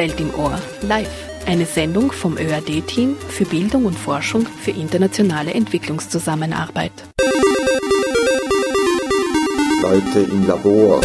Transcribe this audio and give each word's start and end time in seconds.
Welt 0.00 0.18
im 0.18 0.34
Ohr, 0.34 0.58
live. 0.80 1.10
Eine 1.44 1.66
Sendung 1.66 2.10
vom 2.10 2.38
ÖAD-Team 2.38 3.16
für 3.28 3.44
Bildung 3.44 3.84
und 3.84 3.98
Forschung 3.98 4.46
für 4.46 4.70
internationale 4.70 5.52
Entwicklungszusammenarbeit. 5.52 6.92
Leute 9.82 10.20
im 10.20 10.46
Labor. 10.46 11.02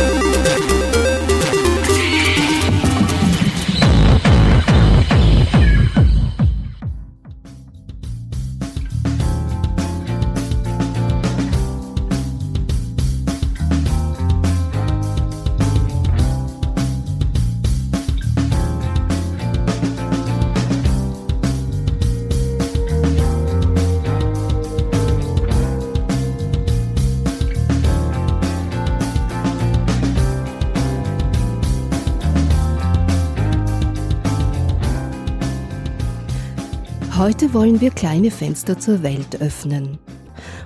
Heute 37.35 37.53
wollen 37.53 37.81
wir 37.81 37.91
kleine 37.91 38.31
Fenster 38.31 38.79
zur 38.79 39.03
Welt 39.03 39.41
öffnen. 39.41 39.99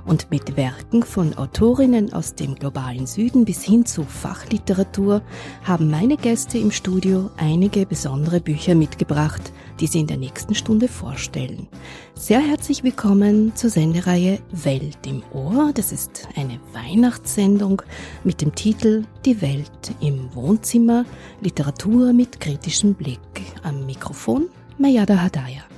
Und 0.05 0.29
mit 0.29 0.55
Werken 0.55 1.01
von 1.01 1.35
Autorinnen 1.35 2.13
aus 2.13 2.35
dem 2.35 2.53
globalen 2.53 3.07
Süden 3.07 3.43
bis 3.43 3.63
hin 3.63 3.87
zu 3.87 4.03
Fachliteratur 4.03 5.23
haben 5.63 5.89
meine 5.89 6.15
Gäste 6.15 6.59
im 6.59 6.69
Studio 6.69 7.31
einige 7.37 7.87
besondere 7.87 8.39
Bücher 8.39 8.75
mitgebracht, 8.75 9.51
die 9.79 9.87
sie 9.87 10.01
in 10.01 10.05
der 10.05 10.17
nächsten 10.17 10.53
Stunde 10.53 10.87
vorstellen. 10.87 11.67
Sehr 12.13 12.39
herzlich 12.39 12.83
willkommen 12.83 13.55
zur 13.55 13.71
Sendereihe 13.71 14.37
Welt 14.51 14.99
im 15.07 15.23
Ohr. 15.33 15.71
Das 15.73 15.91
ist 15.91 16.27
eine 16.35 16.59
Weihnachtssendung 16.73 17.81
mit 18.23 18.43
dem 18.43 18.53
Titel 18.53 19.05
Die 19.25 19.41
Welt 19.41 19.95
im 20.01 20.29
Wohnzimmer, 20.35 21.05
Literatur 21.41 22.13
mit 22.13 22.39
kritischem 22.39 22.93
Blick. 22.93 23.19
Am 23.63 23.87
Mikrofon 23.87 24.49
Mayada 24.77 25.19
Hadaya. 25.19 25.68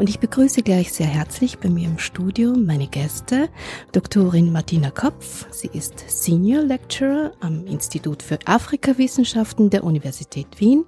Und 0.00 0.08
ich 0.08 0.18
begrüße 0.18 0.62
gleich 0.62 0.94
sehr 0.94 1.08
herzlich 1.08 1.58
bei 1.58 1.68
mir 1.68 1.86
im 1.86 1.98
Studio 1.98 2.54
meine 2.56 2.86
Gäste, 2.86 3.50
Doktorin 3.92 4.50
Martina 4.50 4.90
Kopf. 4.90 5.46
Sie 5.52 5.68
ist 5.74 6.02
Senior 6.08 6.62
Lecturer 6.62 7.32
am 7.40 7.66
Institut 7.66 8.22
für 8.22 8.38
Afrikawissenschaften 8.46 9.68
der 9.68 9.84
Universität 9.84 10.58
Wien 10.58 10.86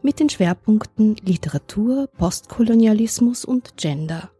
mit 0.00 0.18
den 0.18 0.30
Schwerpunkten 0.30 1.16
Literatur, 1.16 2.08
Postkolonialismus 2.16 3.44
und 3.44 3.76
Gender. 3.76 4.30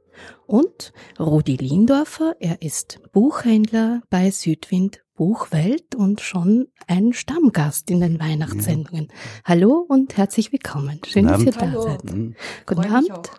Und 0.46 0.94
Rudi 1.20 1.56
Lindorfer, 1.56 2.34
er 2.40 2.62
ist 2.62 3.00
Buchhändler 3.12 4.00
bei 4.08 4.30
Südwind 4.30 5.04
Buchwelt 5.16 5.94
und 5.94 6.22
schon 6.22 6.68
ein 6.86 7.12
Stammgast 7.12 7.90
in 7.90 8.00
den 8.00 8.18
Weihnachtssendungen. 8.18 9.08
Ja. 9.10 9.14
Hallo 9.44 9.84
und 9.86 10.16
herzlich 10.16 10.50
willkommen. 10.50 11.02
Schön, 11.06 11.26
dass 11.26 11.44
ihr 11.44 11.52
da 11.52 11.60
Hallo. 11.60 11.82
seid. 11.82 12.04
Mhm. 12.04 12.34
Guten 12.64 12.86
Abend 12.86 13.30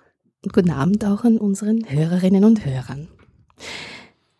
und 0.45 0.53
guten 0.53 0.71
Abend 0.71 1.03
auch 1.05 1.23
an 1.23 1.37
unseren 1.37 1.89
Hörerinnen 1.89 2.45
und 2.45 2.65
Hörern. 2.65 3.07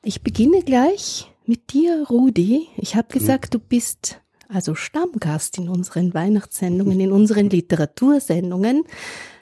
Ich 0.03 0.21
beginne 0.21 0.61
gleich 0.61 1.31
mit 1.45 1.73
dir, 1.73 2.05
Rudi. 2.09 2.67
Ich 2.77 2.95
habe 2.95 3.07
gesagt, 3.11 3.53
du 3.55 3.59
bist 3.59 4.21
also 4.47 4.75
Stammgast 4.75 5.57
in 5.57 5.67
unseren 5.67 6.13
Weihnachtssendungen, 6.13 6.99
in 6.99 7.11
unseren 7.11 7.49
Literatursendungen. 7.49 8.83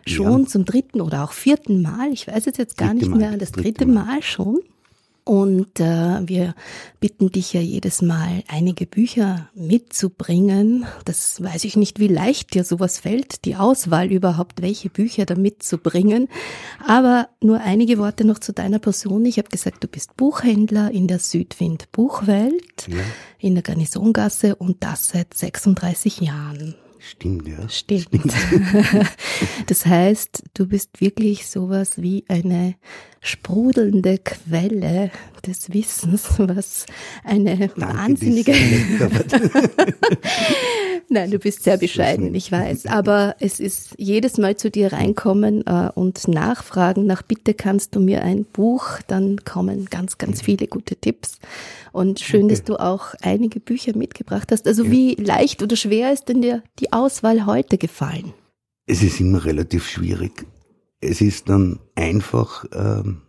Schon 0.06 0.42
ja. 0.42 0.48
zum 0.48 0.66
dritten 0.66 1.02
oder 1.02 1.24
auch 1.24 1.34
vierten 1.34 1.82
Mal. 1.82 2.12
Ich 2.12 2.28
weiß 2.28 2.48
es 2.48 2.58
jetzt 2.58 2.78
gar 2.78 2.94
nicht 2.94 3.14
mehr, 3.14 3.38
das 3.38 3.52
dritte 3.52 3.86
Mal 3.86 4.22
schon. 4.22 4.62
Und 5.26 5.80
äh, 5.80 6.28
wir 6.28 6.54
bitten 7.00 7.32
dich 7.32 7.54
ja 7.54 7.62
jedes 7.62 8.02
Mal, 8.02 8.44
einige 8.48 8.86
Bücher 8.86 9.50
mitzubringen. 9.56 10.86
Das 11.06 11.42
weiß 11.42 11.64
ich 11.64 11.78
nicht, 11.78 12.00
wie 12.00 12.10
leicht 12.10 12.54
dir 12.54 12.66
sowas 12.66 13.00
fällt, 13.00 13.46
die 13.46 13.56
Auswahl 13.56 14.12
überhaupt, 14.12 14.62
welche 14.62 14.90
Bücher 14.90 15.26
da 15.26 15.36
mitzubringen. 15.36 16.28
Aber 16.86 17.30
nur 17.42 17.62
einige 17.62 18.00
Worte 18.00 18.26
noch 18.26 18.40
zu 18.40 18.52
deiner 18.52 18.80
Person. 18.80 19.24
Ich 19.26 19.38
habe 19.38 19.48
gesagt, 19.48 19.84
du 19.84 19.88
bist 19.88 20.18
Buchhändler 20.18 20.92
in 20.92 21.08
der 21.08 21.20
Südwind 21.20 21.90
Buchwelt 21.94 22.88
ja. 22.90 23.04
in 23.40 23.54
der 23.54 23.64
Garnisongasse 23.64 24.56
und 24.56 24.84
das 24.84 25.08
seit 25.08 25.34
36 25.34 26.20
Jahren. 26.20 26.76
Stimmt, 27.00 27.48
ja. 27.48 27.68
Stimmt. 27.68 28.08
Stimmt. 28.08 28.34
das 29.68 29.86
heißt, 29.86 30.44
du 30.54 30.68
bist 30.68 31.02
wirklich 31.02 31.48
sowas 31.48 32.02
wie 32.02 32.24
eine 32.30 32.76
sprudelnde 33.24 34.20
Quelle 34.20 35.10
des 35.48 35.74
Wissens, 35.74 36.34
was 36.38 36.86
eine 37.24 37.58
Danke, 37.58 37.82
wahnsinnige. 37.82 38.54
Nein, 41.10 41.32
du 41.32 41.40
bist 41.40 41.64
sehr 41.64 41.78
bescheiden, 41.78 42.34
ich 42.36 42.52
weiß. 42.52 42.88
Aber 42.88 43.36
es 43.40 43.60
ist 43.60 43.96
jedes 43.98 44.38
Mal 44.38 44.58
zu 44.58 44.70
dir 44.70 44.94
reinkommen 44.94 45.66
äh, 45.66 45.90
und 45.96 46.28
nachfragen 46.28 47.06
nach 47.06 47.22
bitte 47.22 47.54
kannst 47.54 47.96
du 47.96 48.00
mir 48.00 48.24
ein 48.24 48.46
Buch, 48.46 49.00
dann 49.08 49.44
kommen 49.46 49.86
ganz, 49.86 50.18
ganz 50.18 50.42
viele 50.42 50.68
gute 50.68 50.96
Tipps. 50.96 51.40
Und 51.92 52.20
schön, 52.20 52.50
dass 52.50 52.64
du 52.64 52.78
auch 52.78 53.14
einige 53.22 53.60
Bücher 53.60 53.96
mitgebracht 53.96 54.52
hast. 54.52 54.68
Also 54.68 54.86
ja. 54.86 54.92
wie 54.92 55.16
leicht 55.16 55.62
oder 55.62 55.76
schwer 55.76 56.12
ist 56.12 56.30
denn 56.30 56.42
dir 56.42 56.64
die 56.80 56.92
Auswahl 56.92 57.46
heute 57.46 57.78
gefallen? 57.78 58.34
Es 58.86 59.02
ist 59.02 59.20
immer 59.20 59.46
relativ 59.46 59.88
schwierig. 59.88 60.46
Es 61.04 61.20
ist 61.20 61.50
dann 61.50 61.80
einfach, 61.96 62.66
ähm, 62.72 63.24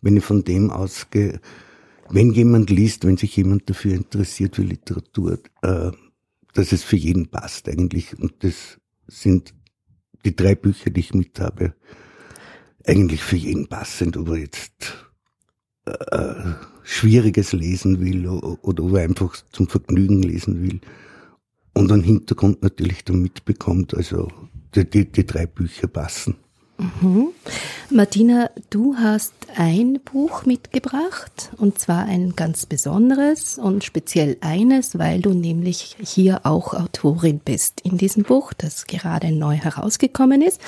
wenn 0.00 0.16
ich 0.16 0.24
von 0.24 0.42
dem 0.42 0.70
ausgehe, 0.70 1.40
wenn 2.10 2.32
jemand 2.32 2.68
liest, 2.68 3.06
wenn 3.06 3.16
sich 3.16 3.36
jemand 3.36 3.70
dafür 3.70 3.94
interessiert 3.94 4.56
für 4.56 4.62
Literatur, 4.62 5.38
äh, 5.62 5.92
dass 6.52 6.72
es 6.72 6.82
für 6.82 6.96
jeden 6.96 7.28
passt 7.28 7.68
eigentlich. 7.68 8.18
Und 8.18 8.44
das 8.44 8.80
sind 9.06 9.54
die 10.24 10.34
drei 10.34 10.54
Bücher, 10.54 10.90
die 10.90 11.00
ich 11.00 11.14
mit 11.14 11.38
habe, 11.38 11.74
eigentlich 12.84 13.22
für 13.22 13.36
jeden 13.36 13.68
passend, 13.68 14.16
ob 14.16 14.28
er 14.28 14.38
jetzt 14.38 15.06
äh, 15.86 16.34
Schwieriges 16.82 17.52
lesen 17.52 18.00
will 18.00 18.26
oder 18.26 18.82
ob 18.82 18.94
er 18.94 19.04
einfach 19.04 19.36
zum 19.52 19.68
Vergnügen 19.68 20.22
lesen 20.22 20.60
will 20.60 20.80
und 21.72 21.92
einen 21.92 22.02
Hintergrund 22.02 22.62
natürlich 22.62 23.04
dann 23.04 23.22
mitbekommt. 23.22 23.94
Also 23.94 24.28
die, 24.74 24.88
die, 24.88 25.10
die 25.10 25.24
drei 25.24 25.46
Bücher 25.46 25.86
passen. 25.86 26.36
Mhm. 26.78 27.28
Martina, 27.90 28.50
du 28.70 28.96
hast 28.96 29.34
ein 29.56 30.00
Buch 30.04 30.46
mitgebracht 30.46 31.50
und 31.58 31.78
zwar 31.78 32.06
ein 32.06 32.34
ganz 32.34 32.66
besonderes 32.66 33.58
und 33.58 33.84
speziell 33.84 34.38
eines, 34.40 34.98
weil 34.98 35.20
du 35.20 35.34
nämlich 35.34 35.96
hier 36.02 36.40
auch 36.44 36.74
Autorin 36.74 37.38
bist 37.38 37.82
in 37.82 37.98
diesem 37.98 38.22
Buch, 38.24 38.52
das 38.54 38.86
gerade 38.86 39.30
neu 39.30 39.56
herausgekommen 39.56 40.42
ist. 40.42 40.60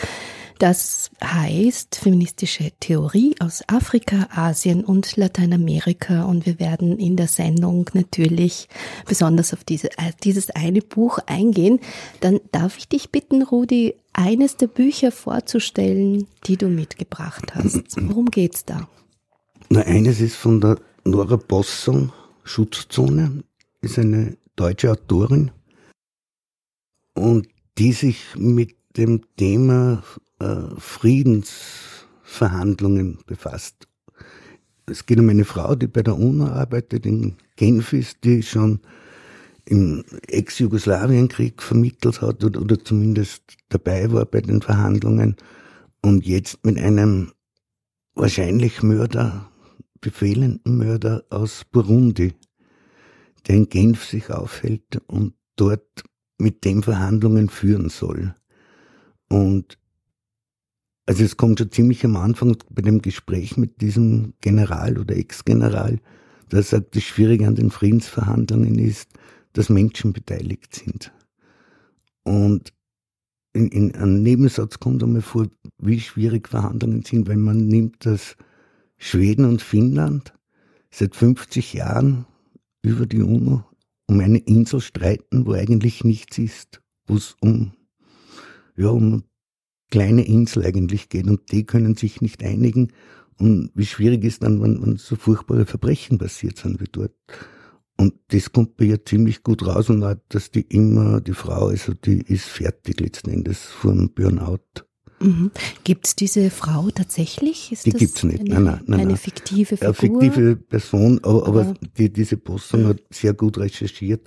Das 0.58 1.10
heißt 1.22 1.96
feministische 1.96 2.70
Theorie 2.78 3.34
aus 3.40 3.64
Afrika, 3.66 4.28
Asien 4.34 4.84
und 4.84 5.16
Lateinamerika. 5.16 6.24
Und 6.24 6.46
wir 6.46 6.60
werden 6.60 6.98
in 6.98 7.16
der 7.16 7.26
Sendung 7.26 7.90
natürlich 7.92 8.68
besonders 9.06 9.52
auf 9.52 9.64
diese, 9.64 9.90
äh, 9.98 10.12
dieses 10.22 10.50
eine 10.50 10.80
Buch 10.80 11.18
eingehen. 11.26 11.80
Dann 12.20 12.40
darf 12.52 12.78
ich 12.78 12.88
dich 12.88 13.10
bitten, 13.10 13.42
Rudi, 13.42 13.96
eines 14.14 14.56
der 14.56 14.68
Bücher 14.68 15.12
vorzustellen, 15.12 16.26
die 16.46 16.56
du 16.56 16.68
mitgebracht 16.68 17.54
hast. 17.54 17.96
Worum 18.00 18.30
geht's 18.30 18.64
da? 18.64 18.88
Na, 19.68 19.82
eines 19.82 20.20
ist 20.20 20.36
von 20.36 20.58
der 20.60 20.78
Nora 21.04 21.36
Bossong, 21.36 22.12
Schutzzone, 22.44 23.42
ist 23.82 23.98
eine 23.98 24.38
deutsche 24.56 24.90
Autorin 24.90 25.50
und 27.14 27.46
die 27.76 27.92
sich 27.92 28.24
mit 28.36 28.76
dem 28.96 29.22
Thema 29.36 30.02
äh, 30.38 30.62
Friedensverhandlungen 30.78 33.18
befasst. 33.26 33.88
Es 34.86 35.04
geht 35.06 35.18
um 35.18 35.28
eine 35.28 35.44
Frau, 35.44 35.74
die 35.74 35.88
bei 35.88 36.02
der 36.02 36.16
UNO 36.16 36.46
arbeitet, 36.46 37.06
in 37.06 37.36
Genf 37.56 37.92
ist, 37.92 38.22
die 38.22 38.42
schon 38.42 38.78
im 39.66 40.04
Ex-Jugoslawienkrieg 40.28 41.62
vermittelt 41.62 42.20
hat 42.20 42.44
oder, 42.44 42.60
oder 42.60 42.82
zumindest 42.82 43.42
dabei 43.68 44.12
war 44.12 44.26
bei 44.26 44.40
den 44.40 44.60
Verhandlungen 44.60 45.36
und 46.02 46.26
jetzt 46.26 46.64
mit 46.64 46.78
einem 46.78 47.32
wahrscheinlich 48.14 48.82
Mörder, 48.82 49.50
befehlenden 50.00 50.76
Mörder 50.76 51.24
aus 51.30 51.64
Burundi, 51.64 52.34
der 53.46 53.56
in 53.56 53.68
Genf 53.68 54.04
sich 54.04 54.30
aufhält 54.30 55.02
und 55.06 55.34
dort 55.56 56.04
mit 56.38 56.64
dem 56.64 56.82
Verhandlungen 56.82 57.48
führen 57.48 57.88
soll. 57.88 58.34
Und 59.28 59.78
also 61.06 61.22
es 61.22 61.36
kommt 61.36 61.58
schon 61.58 61.70
ziemlich 61.70 62.04
am 62.04 62.16
Anfang 62.16 62.56
bei 62.70 62.82
dem 62.82 63.02
Gespräch 63.02 63.56
mit 63.56 63.80
diesem 63.80 64.34
General 64.40 64.98
oder 64.98 65.16
Ex-General, 65.16 66.00
der 66.50 66.62
sagt, 66.62 66.96
das 66.96 67.02
Schwierige 67.02 67.46
an 67.46 67.54
den 67.54 67.70
Friedensverhandlungen 67.70 68.78
ist, 68.78 69.10
dass 69.54 69.70
Menschen 69.70 70.12
beteiligt 70.12 70.74
sind. 70.74 71.12
Und 72.24 72.72
in, 73.54 73.68
in 73.68 73.94
einem 73.94 74.22
Nebensatz 74.22 74.78
kommt 74.78 75.02
einmal 75.02 75.22
vor, 75.22 75.46
wie 75.78 76.00
schwierig 76.00 76.48
Verhandlungen 76.48 77.04
sind, 77.04 77.28
wenn 77.28 77.40
man 77.40 77.66
nimmt, 77.66 78.04
dass 78.04 78.36
Schweden 78.98 79.44
und 79.44 79.62
Finnland 79.62 80.34
seit 80.90 81.14
50 81.16 81.72
Jahren 81.72 82.26
über 82.82 83.06
die 83.06 83.22
UNO 83.22 83.64
um 84.06 84.20
eine 84.20 84.38
Insel 84.38 84.80
streiten, 84.80 85.46
wo 85.46 85.52
eigentlich 85.52 86.04
nichts 86.04 86.38
ist, 86.38 86.82
wo 87.06 87.16
es 87.16 87.36
um, 87.40 87.72
ja, 88.76 88.88
um 88.88 89.12
eine 89.12 89.22
kleine 89.90 90.26
Insel 90.26 90.64
eigentlich 90.64 91.08
geht 91.08 91.26
und 91.26 91.50
die 91.52 91.64
können 91.64 91.96
sich 91.96 92.20
nicht 92.20 92.42
einigen 92.42 92.92
und 93.38 93.70
wie 93.74 93.86
schwierig 93.86 94.24
ist 94.24 94.42
dann, 94.42 94.60
wenn, 94.62 94.82
wenn 94.82 94.96
so 94.96 95.16
furchtbare 95.16 95.66
Verbrechen 95.66 96.18
passiert 96.18 96.58
sind 96.58 96.80
wie 96.80 96.88
dort. 96.90 97.14
Und 97.96 98.14
das 98.28 98.50
kommt 98.52 98.76
bei 98.76 98.86
ihr 98.86 99.04
ziemlich 99.04 99.42
gut 99.44 99.64
raus 99.64 99.88
und 99.88 100.02
auch, 100.02 100.16
dass 100.28 100.50
die 100.50 100.62
immer, 100.62 101.20
die 101.20 101.32
Frau, 101.32 101.68
also 101.68 101.92
die 101.94 102.20
ist 102.22 102.44
fertig 102.46 102.98
letzten 103.00 103.30
Endes 103.30 103.64
vom 103.66 104.10
Burnout. 104.10 104.58
Mhm. 105.20 105.52
Gibt 105.84 106.06
es 106.08 106.16
diese 106.16 106.50
Frau 106.50 106.90
tatsächlich? 106.90 107.70
Ist 107.70 107.86
die 107.86 107.92
gibt 107.92 108.16
es 108.16 108.24
nicht. 108.24 108.40
Eine, 108.40 108.50
nein, 108.50 108.64
nein, 108.64 108.80
nein, 108.86 109.00
eine 109.00 109.16
fiktive 109.16 109.76
Figur? 109.76 109.86
Eine 109.86 109.94
fiktive 109.94 110.56
Person, 110.56 111.20
aber, 111.22 111.46
aber 111.46 111.60
Aber- 111.60 111.74
die, 111.96 112.12
diese 112.12 112.36
Postung 112.36 112.86
hat 112.86 113.00
sehr 113.10 113.32
gut 113.32 113.58
recherchiert. 113.58 114.26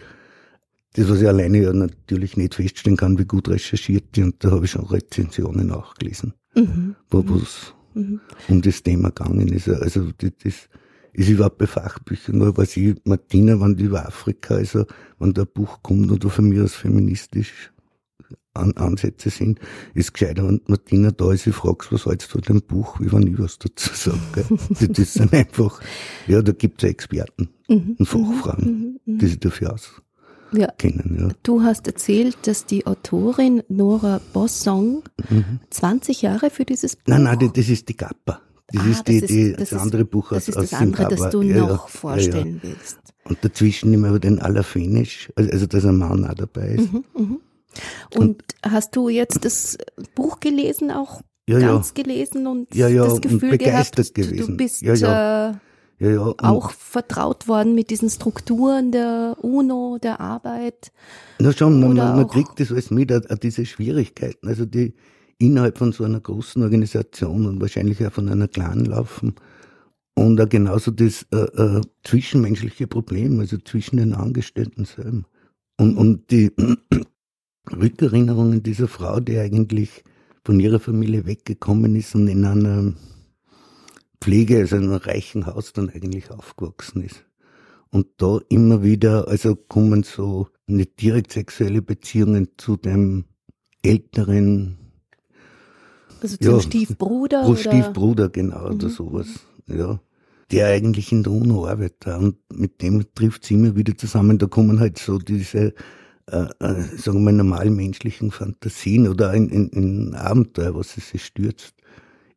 Das, 0.94 1.10
was 1.10 1.22
ich 1.22 1.28
alleine 1.28 1.62
ja 1.62 1.74
natürlich 1.74 2.38
nicht 2.38 2.56
feststellen 2.56 2.98
kann, 2.98 3.20
wie 3.20 3.26
gut 3.26 3.50
recherchiert 3.50 4.16
die, 4.16 4.24
und 4.24 4.44
da 4.44 4.52
habe 4.52 4.66
ich 4.66 4.72
schon 4.72 4.86
Rezensionen 4.86 5.68
nachgelesen, 5.68 6.34
Mhm. 6.56 6.96
wo 7.12 7.20
es 7.36 7.74
Mhm. 7.94 8.22
um 8.48 8.62
das 8.62 8.82
Thema 8.82 9.10
gegangen 9.10 9.50
ist. 9.50 9.68
Also 9.70 10.12
das, 10.18 10.32
das 10.42 10.54
ist 11.18 11.30
überhaupt 11.30 11.58
bei 11.58 11.68
Fachbüchern, 11.68 12.38
nur 12.38 12.56
was 12.58 12.78
ich, 12.78 12.96
Martina, 13.04 13.60
wenn 13.60 13.76
die 13.76 13.86
über 13.86 14.06
Afrika, 14.06 14.56
also 14.56 14.86
wenn 15.20 15.34
da 15.34 15.42
ein 15.42 15.48
Buch 15.54 15.82
kommt 15.84 16.10
oder 16.12 16.30
von 16.30 16.48
mir 16.50 16.64
aus 16.64 16.76
feministisch 16.76 17.72
an, 18.54 18.74
Ansätze 18.78 19.30
sind, 19.30 19.60
ist 19.94 20.14
gescheiter, 20.14 20.48
wenn 20.48 20.62
Martina 20.68 21.12
da 21.12 21.32
ist, 21.32 21.46
ich 21.48 21.56
fragst, 21.56 21.92
was 21.92 22.06
hältst 22.06 22.34
du 22.34 22.40
dem 22.40 22.62
Buch, 22.62 23.00
wie 23.00 23.12
wenn 23.12 23.28
ich 23.28 23.38
was 23.40 23.58
dazu 23.60 23.90
sage. 23.94 24.46
das 24.94 25.14
sind 25.14 25.34
einfach, 25.34 25.82
ja, 26.28 26.42
da 26.42 26.52
gibt 26.54 26.84
es 26.84 26.90
Experten 26.90 27.50
Mhm. 27.70 27.96
und 28.00 28.06
Fachfrauen, 28.06 29.00
Mhm. 29.06 29.14
Mhm. 29.14 29.18
die 29.20 29.28
sich 29.28 29.40
dafür 29.40 29.76
Ja. 30.54 30.68
auskennen. 30.70 31.18
Ja. 31.20 31.28
Du 31.44 31.62
hast 31.64 31.86
erzählt, 31.88 32.38
dass 32.44 32.66
die 32.66 32.86
Autorin 32.88 33.62
Nora 33.70 34.22
Bossong 34.34 35.04
20 35.70 36.22
Jahre 36.22 36.50
für 36.50 36.64
dieses 36.64 36.96
Buch. 36.96 37.04
Mhm. 37.08 37.14
Nein, 37.14 37.24
nein, 37.24 37.40
das, 37.40 37.54
das 37.54 37.70
ist 37.70 37.90
die 37.90 37.98
Gappa. 37.98 38.42
Das 38.74 38.84
Ah, 38.84 38.90
ist 38.90 39.08
die, 39.08 39.22
das 39.22 39.28
die, 39.30 39.42
ist- 39.42 39.60
das, 39.60 39.70
das 39.70 39.72
ist- 39.80 39.84
andere 39.84 40.06
Buch 40.06 40.30
das 40.30 40.44
aus, 40.44 40.48
ist 40.50 40.58
aus 40.58 40.70
das 40.72 40.80
andere, 40.82 41.04
das 41.04 41.20
Zimbabwe. 41.20 41.32
du 41.40 41.42
Ja, 41.44 41.56
ja, 41.56 41.62
noch 41.68 41.70
ja, 41.70 42.00
vorstellen 42.00 42.60
willst. 42.62 43.00
Und 43.24 43.38
dazwischen 43.42 44.04
wir 44.04 44.20
den 44.20 44.40
Alafenisch, 44.40 45.30
also, 45.36 45.52
also 45.52 45.66
dass 45.68 45.86
ein 45.86 45.98
Mann 45.98 46.26
auch 46.26 46.34
dabei 46.34 46.70
ist. 46.76 46.92
Mhm, 46.92 47.04
mhm. 47.18 47.40
Und 48.16 48.44
hast 48.64 48.96
du 48.96 49.10
jetzt 49.10 49.46
das 49.46 49.78
Buch 50.16 50.40
gelesen, 50.40 50.92
auch 50.92 51.22
Ja, 51.48 51.60
ja. 51.60 51.68
ganz 51.74 51.94
gelesen 51.94 52.48
und 52.48 52.74
Ja, 52.76 52.88
ja, 52.88 53.04
das 53.06 53.14
und 53.14 53.22
Gefühl 53.22 53.52
begeistert 53.52 54.14
gehabt, 54.14 54.18
du- 54.32 54.32
gewesen. 54.36 54.52
du 54.52 54.58
bist 54.58 54.82
Ja, 54.82 54.94
Äh, 55.50 55.54
Ja, 56.00 56.10
ja. 56.12 56.20
und- 56.22 56.44
auch 56.44 56.72
vertraut 56.72 57.48
worden 57.48 57.74
mit 57.74 57.90
diesen 57.90 58.10
Strukturen 58.10 58.92
der 58.92 59.36
UNO, 59.42 59.98
der 60.02 60.20
Arbeit. 60.20 60.92
Na 61.40 61.52
schon, 61.54 61.80
man, 61.80 61.96
man, 61.96 62.28
kriegt 62.28 62.60
das 62.60 62.72
alles 62.72 62.92
mit, 62.92 63.12
auch 63.14 63.38
diese 63.38 63.66
Schwierigkeiten, 63.66 64.48
also 64.48 64.66
die 64.66 64.94
innerhalb 65.40 65.78
von 65.78 65.92
so 65.92 66.04
einer 66.04 66.20
großen 66.20 66.62
Organisation 66.64 67.46
und 67.46 67.62
wahrscheinlich 67.62 68.06
auch 68.06 68.12
von 68.12 68.30
einer 68.30 68.48
kleinen 68.48 68.86
laufen. 68.86 69.36
Und 70.16 70.42
auch 70.42 70.50
genauso 70.50 70.92
das 70.92 71.28
äh, 71.32 71.38
äh, 71.38 71.82
zwischenmenschliche 72.04 72.88
Problem, 72.88 73.40
also 73.40 73.58
zwischen 73.58 73.98
den 73.98 74.14
Angestellten 74.14 74.86
selber. 74.86 75.24
Und, 75.78 75.96
und 75.96 76.32
die 76.32 76.52
Rückerinnerungen 77.72 78.64
dieser 78.64 78.88
Frau, 78.88 79.20
die 79.20 79.38
eigentlich 79.38 80.04
von 80.44 80.60
ihrer 80.60 80.80
Familie 80.80 81.26
weggekommen 81.26 81.96
ist 81.96 82.16
und 82.16 82.28
in 82.28 82.46
einer 82.46 82.94
Pflege, 84.20 84.58
also 84.58 84.78
in 84.78 84.84
einem 84.84 84.94
reichen 84.94 85.46
Haus 85.46 85.74
dann 85.74 85.90
eigentlich 85.90 86.32
aufgewachsen 86.32 87.04
ist. 87.04 87.26
Und 87.90 88.08
da 88.18 88.40
immer 88.50 88.82
wieder, 88.84 89.28
also 89.28 89.56
kommen 89.56 90.04
so 90.04 90.48
nicht 90.66 91.02
direkt 91.02 91.32
sexuelle 91.32 91.82
Beziehungen 91.82 92.50
zu 92.58 92.76
dem 92.76 93.26
älteren 93.84 94.87
Also 96.22 96.38
zum 96.38 96.52
Ja, 96.54 96.60
Stiefbruder 96.62 97.42
Bro- 97.44 97.50
oder 97.52 97.60
Stiefbruder, 97.60 98.30
genau, 98.30 98.66
oder 98.70 98.88
Mhm. 98.88 98.92
sowas. 98.92 99.28
Ja. 99.68 100.00
Der 100.52 100.68
eigentlich 100.68 101.12
in 101.12 101.24
der 101.24 101.34
UNO 101.34 101.66
arbeitet. 101.68 102.08
Und 102.08 102.38
mit 102.54 102.82
dem 102.82 103.04
trifft 103.16 103.44
sie 103.46 103.56
immer 103.56 103.76
wieder 103.76 103.98
zusammen. 103.98 104.38
Da 104.38 104.48
kommen 104.48 104.80
halt 104.80 104.98
so 104.98 105.18
diese, 105.20 105.74
äh, 106.28 106.46
äh, 106.60 106.84
sagen 106.98 107.18
wir 107.20 107.20
mal, 107.20 107.34
normalen 107.34 107.76
menschlichen 107.76 108.32
Fantasien 108.32 109.08
oder 109.10 109.34
in, 109.34 109.50
in, 109.50 109.70
in 109.70 110.14
Abenteuer, 110.16 110.74
was 110.76 110.96
es 110.98 111.10
sich 111.10 111.26
stürzt. 111.26 111.74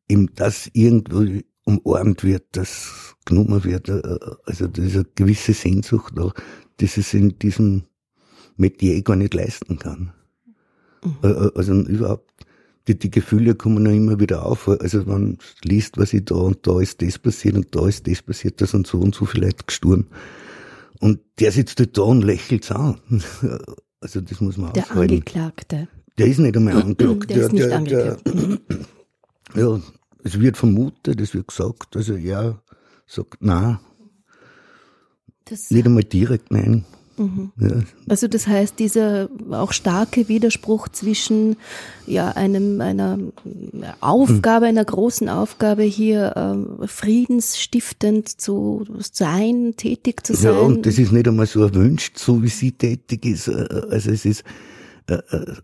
Eben, 0.08 0.34
dass 0.34 0.68
irgendwo 0.72 1.24
umarmt 1.64 2.24
wird, 2.24 2.44
dass 2.52 3.14
genommen 3.24 3.62
wird. 3.62 3.88
äh, 3.88 3.98
äh, 3.98 4.18
Also, 4.44 4.66
da 4.66 4.82
ist 4.82 4.94
eine 4.96 5.06
gewisse 5.14 5.52
Sehnsucht 5.52 6.12
da, 6.16 6.32
dass 6.78 6.96
es 6.96 7.14
in 7.14 7.38
diesem 7.38 7.84
Metier 8.56 9.00
gar 9.02 9.14
nicht 9.16 9.34
leisten 9.34 9.78
kann. 9.78 10.12
Mhm. 11.04 11.16
Äh, 11.22 11.28
äh, 11.28 11.50
Also 11.54 11.74
überhaupt, 11.74 12.29
die, 12.88 12.98
die 12.98 13.10
Gefühle 13.10 13.54
kommen 13.54 13.82
noch 13.82 13.90
immer 13.90 14.18
wieder 14.18 14.44
auf. 14.46 14.68
Also 14.68 15.04
man 15.04 15.38
liest, 15.62 15.98
was 15.98 16.12
ich 16.12 16.24
da 16.24 16.34
und 16.36 16.66
da 16.66 16.80
ist 16.80 17.02
das 17.02 17.18
passiert 17.18 17.54
und 17.54 17.74
da 17.74 17.86
ist 17.86 18.06
das 18.06 18.22
passiert, 18.22 18.60
da 18.60 18.66
sind 18.66 18.86
so 18.86 18.98
und 18.98 19.14
so 19.14 19.26
viele 19.26 19.46
Leute 19.46 19.64
gestorben. 19.66 20.06
Und 21.00 21.20
der 21.38 21.52
sitzt 21.52 21.78
halt 21.78 21.96
da 21.96 22.02
und 22.02 22.22
lächelt 22.22 22.70
an. 22.72 23.00
Also 24.02 24.22
das 24.22 24.40
muss 24.40 24.56
man 24.56 24.72
der 24.72 24.84
aushalten. 24.84 25.12
Angeklagte. 25.16 25.88
Der 26.16 26.26
ist 26.26 26.38
nicht 26.38 26.56
einmal 26.56 26.72
angeklagt. 26.80 27.28
Der 27.28 27.36
ist 27.36 27.52
nicht 27.52 27.66
der, 27.66 27.76
angeklagt. 27.76 28.22
ja, 29.54 29.78
es 30.24 30.40
wird 30.40 30.56
vermutet, 30.56 31.20
es 31.20 31.34
wird 31.34 31.48
gesagt. 31.48 31.96
Also 31.96 32.14
er 32.14 32.62
sagt 33.06 33.42
nein, 33.42 33.78
Das, 35.44 35.70
nicht 35.70 35.84
einmal 35.84 36.04
direkt 36.04 36.50
nein. 36.50 36.86
Mhm. 37.20 37.52
Ja, 37.58 37.82
Also 38.08 38.28
das 38.28 38.46
heißt, 38.46 38.78
dieser 38.78 39.28
auch 39.50 39.72
starke 39.72 40.28
Widerspruch 40.28 40.88
zwischen 40.88 41.56
ja 42.06 42.28
einem 42.32 42.80
einer 42.80 43.18
Aufgabe, 44.00 44.66
einer 44.66 44.84
großen 44.84 45.28
Aufgabe 45.28 45.82
hier 45.82 46.34
ähm, 46.36 46.78
friedensstiftend 46.86 48.28
zu 48.40 48.84
sein, 48.98 49.74
tätig 49.76 50.26
zu 50.26 50.34
sein. 50.34 50.54
Ja, 50.54 50.60
und 50.60 50.86
das 50.86 50.98
ist 50.98 51.12
nicht 51.12 51.28
einmal 51.28 51.46
so 51.46 51.62
erwünscht, 51.62 52.18
so 52.18 52.42
wie 52.42 52.48
sie 52.48 52.72
tätig 52.72 53.24
ist. 53.26 53.48
Äh, 53.48 53.68
Also 53.90 54.10
es 54.10 54.24
ist 54.24 54.44
äh, 55.08 55.14
äh, 55.30 55.54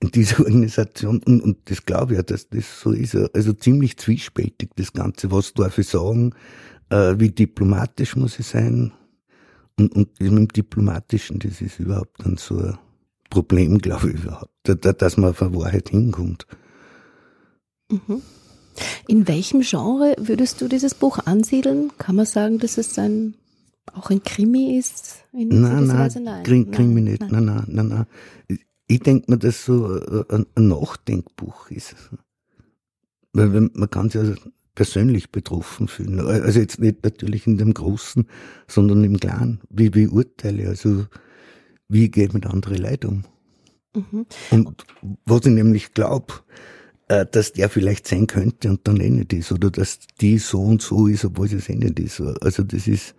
in 0.00 0.10
dieser 0.10 0.40
Organisation, 0.40 1.20
und, 1.24 1.40
und 1.42 1.58
das 1.70 1.84
glaube 1.84 2.12
ich 2.12 2.16
ja, 2.18 2.22
dass 2.22 2.48
das 2.48 2.80
so 2.80 2.92
ist, 2.92 3.14
äh, 3.14 3.28
also 3.32 3.52
ziemlich 3.52 3.96
zwiespältig, 3.96 4.70
das 4.76 4.92
Ganze. 4.92 5.30
Was 5.30 5.54
darf 5.54 5.78
ich 5.78 5.88
sagen? 5.88 6.34
Äh, 6.90 7.14
Wie 7.18 7.30
diplomatisch 7.30 8.16
muss 8.16 8.38
ich 8.38 8.46
sein? 8.46 8.92
Und, 9.78 9.94
und 9.96 10.20
dem 10.20 10.48
Diplomatischen, 10.48 11.38
das 11.40 11.60
ist 11.60 11.80
überhaupt 11.80 12.24
dann 12.24 12.36
so 12.36 12.56
ein 12.58 12.78
Problem, 13.30 13.78
glaube 13.78 14.10
ich, 14.10 14.22
überhaupt, 14.22 14.52
da- 14.62 14.74
da- 14.74 14.92
dass 14.92 15.16
man 15.16 15.30
auf 15.30 15.40
Wahrheit 15.40 15.88
hinkommt. 15.88 16.46
Mhm. 17.90 18.22
In 19.08 19.28
welchem 19.28 19.60
Genre 19.62 20.14
würdest 20.18 20.60
du 20.60 20.68
dieses 20.68 20.94
Buch 20.94 21.18
ansiedeln? 21.26 21.90
Kann 21.98 22.16
man 22.16 22.26
sagen, 22.26 22.58
dass 22.58 22.78
es 22.78 22.98
ein 22.98 23.34
auch 23.92 24.10
ein 24.10 24.22
Krimi 24.22 24.76
ist? 24.78 25.24
In 25.32 25.48
Nein, 25.60 25.86
nein, 25.86 25.98
Weise? 25.98 26.20
nein. 26.20 26.42
Krim, 26.42 26.70
Krimi 26.70 27.00
nicht. 27.00 27.20
nein. 27.20 27.30
Nein, 27.30 27.44
nein, 27.44 27.64
nein, 27.68 28.06
nein. 28.48 28.58
Ich 28.86 29.00
denke 29.00 29.30
mir, 29.30 29.38
dass 29.38 29.64
so 29.64 29.96
äh, 29.96 30.24
ein, 30.28 30.46
Nachdenkbuch 30.68 31.70
ist. 31.70 31.94
Weil 33.32 33.48
man 33.72 33.90
kann 33.90 34.10
sich 34.10 34.20
also 34.20 34.34
persönlich 34.74 35.30
betroffen 35.30 35.88
fühlen. 35.88 36.20
Also 36.20 36.60
jetzt 36.60 36.80
nicht 36.80 37.04
natürlich 37.04 37.46
in 37.46 37.58
dem 37.58 37.74
Großen, 37.74 38.26
sondern 38.66 39.04
im 39.04 39.18
Kleinen. 39.18 39.60
Wie, 39.70 39.94
wie 39.94 40.08
urteile 40.08 40.62
ich? 40.62 40.68
Also 40.68 41.06
wie 41.88 42.10
gehe 42.10 42.26
ich 42.26 42.32
mit 42.32 42.46
anderen 42.46 42.78
Leuten 42.78 43.06
um? 43.06 43.24
Mhm. 44.10 44.26
Und 44.50 44.84
was 45.24 45.46
ich 45.46 45.52
nämlich 45.52 45.94
glaube, 45.94 46.34
äh, 47.08 47.26
dass 47.30 47.52
der 47.52 47.68
vielleicht 47.68 48.08
sein 48.08 48.26
könnte 48.26 48.70
und 48.70 48.88
dann 48.88 48.98
eh 49.00 49.10
nicht 49.10 49.32
ist. 49.32 49.52
Oder 49.52 49.70
dass 49.70 50.00
die 50.20 50.38
so 50.38 50.62
und 50.62 50.82
so 50.82 51.06
ist, 51.06 51.24
obwohl 51.24 51.48
sie 51.48 51.56
es 51.56 51.68
eh 51.68 51.76
nicht 51.76 52.00
ist. 52.00 52.20
Also 52.20 52.62
das 52.62 52.88
ist 52.88 53.14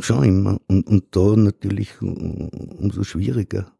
schon 0.00 0.24
immer. 0.24 0.60
Und, 0.66 0.86
und 0.86 1.04
da 1.16 1.36
natürlich 1.36 2.02
um- 2.02 2.48
umso 2.48 3.04
schwieriger. 3.04 3.72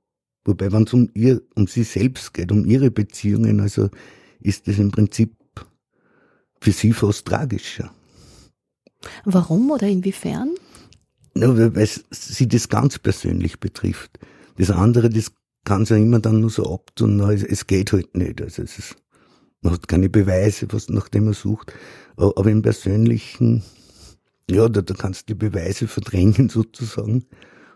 Wobei, 0.47 0.73
wenn 0.73 0.85
es 0.85 0.93
um 0.93 1.11
ihr, 1.15 1.43
um 1.55 1.67
sie 1.67 1.83
selbst 1.85 2.35
geht, 2.35 2.53
um 2.53 2.65
ihre 2.65 2.91
Beziehungen, 2.91 3.61
also 3.61 3.89
ist 4.41 4.69
das 4.69 4.79
im 4.79 4.91
Prinzip 4.91 5.35
für 6.65 6.73
sie 6.73 6.95
fast 6.95 7.27
tragischer. 7.27 7.91
Warum 9.27 9.71
oder 9.71 9.87
inwiefern? 9.87 10.55
Ja, 11.37 11.55
weil 11.75 11.91
sie 12.11 12.49
das 12.49 12.71
ganz 12.71 12.99
persönlich 12.99 13.61
betrifft. 13.61 14.19
Das 14.57 14.71
andere, 14.71 15.11
das 15.11 15.33
kann 15.65 15.85
sie 15.85 15.95
ja 15.95 16.01
immer 16.01 16.21
dann 16.21 16.41
nur 16.41 16.49
so 16.49 16.73
abtun, 16.73 17.17
na, 17.17 17.33
es, 17.33 17.67
geht 17.67 17.93
halt 17.93 18.17
nicht. 18.17 18.41
Also 18.41 18.63
es 18.63 18.79
ist, 18.79 18.97
man 19.61 19.75
hat 19.75 19.89
keine 19.89 20.09
Beweise, 20.09 20.67
was, 20.71 20.89
nachdem 20.89 21.27
man 21.27 21.35
sucht. 21.35 21.75
Aber 22.17 22.51
im 22.51 22.63
Persönlichen, 22.63 23.63
ja, 24.51 24.67
da, 24.71 24.81
da 24.81 24.95
kannst 24.95 25.29
du 25.29 25.35
die 25.35 25.39
Beweise 25.39 25.87
verdrängen 25.87 26.49
sozusagen. 26.49 27.27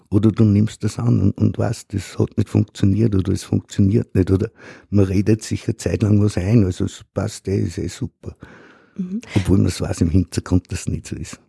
oder 0.09 0.33
du 0.33 0.45
nimmst 0.45 0.83
das 0.83 0.99
an 0.99 1.21
und, 1.21 1.37
und 1.37 1.59
weißt, 1.59 1.92
das 1.92 2.18
hat 2.18 2.38
nicht 2.38 2.49
funktioniert 2.49 3.14
oder 3.14 3.33
es 3.33 3.45
funktioniert 3.45 4.14
nicht 4.14 4.30
oder 4.30 4.50
man 4.88 5.04
redet 5.04 5.42
sich 5.42 5.66
eine 5.66 5.76
Zeit 5.76 6.02
lang 6.02 6.23
was 6.23 6.38
ein, 6.38 6.64
also 6.64 6.87
es 6.87 7.04
passt 7.12 7.49
eh, 7.49 7.61
ist 7.61 7.76
eh 7.76 7.88
super. 7.88 8.35
Mhm. 8.99 9.21
Obwohl 9.35 9.59
man 9.59 9.67
es 9.67 9.81
weiß 9.81 10.02
im 10.02 10.11
Hintergrund, 10.11 10.71
dass 10.71 10.81
es 10.81 10.88
nicht 10.88 11.07
so 11.07 11.17
ist. 11.17 11.40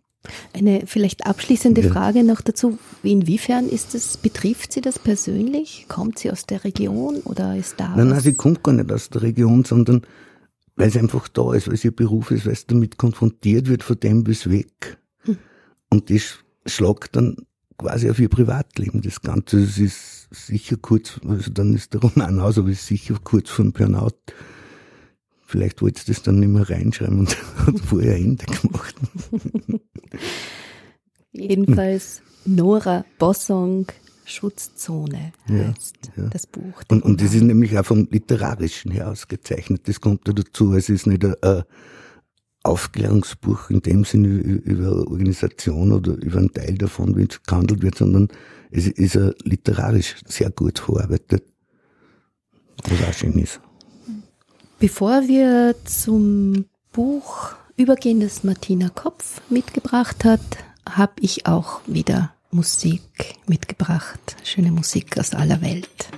Eine 0.52 0.82
vielleicht 0.86 1.26
abschließende 1.26 1.80
ja. 1.80 1.90
Frage 1.90 2.24
noch 2.24 2.42
dazu. 2.42 2.78
Inwiefern 3.02 3.68
ist 3.68 3.94
das, 3.94 4.18
betrifft 4.18 4.72
Sie 4.72 4.82
das 4.82 4.98
persönlich? 4.98 5.86
Kommt 5.88 6.18
sie 6.18 6.30
aus 6.30 6.44
der 6.44 6.64
Region 6.64 7.16
oder 7.24 7.56
ist 7.56 7.80
da? 7.80 7.96
Nein, 7.96 8.08
nein, 8.08 8.20
sie 8.20 8.34
kommt 8.34 8.62
gar 8.62 8.72
nicht 8.72 8.92
aus 8.92 9.08
der 9.08 9.22
Region, 9.22 9.64
sondern 9.64 10.02
weil 10.76 10.88
es 10.88 10.96
einfach 10.96 11.28
da 11.28 11.54
ist, 11.54 11.68
weil 11.68 11.74
es 11.74 11.84
ihr 11.84 11.94
Beruf 11.94 12.30
ist, 12.30 12.44
weil 12.46 12.52
es 12.52 12.66
damit 12.66 12.98
konfrontiert 12.98 13.68
wird, 13.68 13.82
von 13.82 13.98
dem 13.98 14.24
bis 14.24 14.50
weg. 14.50 14.98
Hm. 15.22 15.38
Und 15.88 16.10
das 16.10 16.38
schlagt 16.66 17.16
dann 17.16 17.36
quasi 17.78 18.10
auf 18.10 18.18
ihr 18.18 18.28
Privatleben, 18.28 19.00
das 19.00 19.22
Ganze. 19.22 19.60
Es 19.60 19.78
ist 19.78 20.28
sicher 20.30 20.76
kurz, 20.76 21.18
also 21.26 21.50
dann 21.50 21.74
ist 21.74 21.94
der 21.94 22.02
Roman 22.02 22.40
aus, 22.40 22.58
aber 22.58 22.68
es 22.68 22.80
ist 22.80 22.86
sicher 22.86 23.16
kurz 23.24 23.48
vor 23.48 23.64
dem 23.64 23.72
Burnout. 23.72 24.12
Vielleicht 25.50 25.82
wollte 25.82 26.04
du 26.04 26.12
das 26.12 26.22
dann 26.22 26.38
nicht 26.38 26.48
mehr 26.48 26.70
reinschreiben 26.70 27.18
und 27.18 27.36
hat 27.66 27.80
vorher 27.80 28.14
Ende 28.14 28.46
gemacht. 28.46 28.94
Jedenfalls 31.32 32.22
Nora 32.44 33.04
Bossong, 33.18 33.86
Schutzzone 34.24 35.32
heißt 35.48 36.10
ja, 36.16 36.22
ja. 36.22 36.28
das 36.30 36.46
Buch. 36.46 36.82
Und, 36.88 37.02
und 37.02 37.20
das 37.20 37.34
ist 37.34 37.42
nämlich 37.42 37.76
auch 37.76 37.84
vom 37.84 38.06
Literarischen 38.12 38.92
her 38.92 39.10
ausgezeichnet. 39.10 39.88
Das 39.88 40.00
kommt 40.00 40.28
da 40.28 40.32
dazu. 40.32 40.72
Es 40.74 40.88
ist 40.88 41.08
nicht 41.08 41.24
ein, 41.24 41.64
Aufklärungsbuch 42.62 43.70
in 43.70 43.80
dem 43.80 44.04
Sinne 44.04 44.28
über 44.28 45.08
Organisation 45.10 45.92
oder 45.92 46.12
über 46.12 46.38
einen 46.38 46.52
Teil 46.52 46.76
davon, 46.76 47.16
wie 47.16 47.22
es 47.22 47.42
gehandelt 47.42 47.82
wird, 47.82 47.96
sondern 47.96 48.28
es 48.70 48.86
ist 48.86 49.16
ein 49.16 49.32
literarisch 49.44 50.16
sehr 50.26 50.50
gut 50.50 50.78
verarbeitet. 50.78 51.42
Was 52.84 53.08
auch 53.08 53.14
schön 53.14 53.38
ist. 53.38 53.60
Bevor 54.80 55.28
wir 55.28 55.74
zum 55.84 56.64
Buch 56.90 57.50
übergehen, 57.76 58.20
das 58.20 58.44
Martina 58.44 58.88
Kopf 58.88 59.42
mitgebracht 59.50 60.24
hat, 60.24 60.40
habe 60.88 61.12
ich 61.20 61.44
auch 61.46 61.82
wieder 61.86 62.32
Musik 62.50 63.02
mitgebracht. 63.46 64.36
Schöne 64.42 64.72
Musik 64.72 65.18
aus 65.18 65.34
aller 65.34 65.60
Welt. 65.60 66.08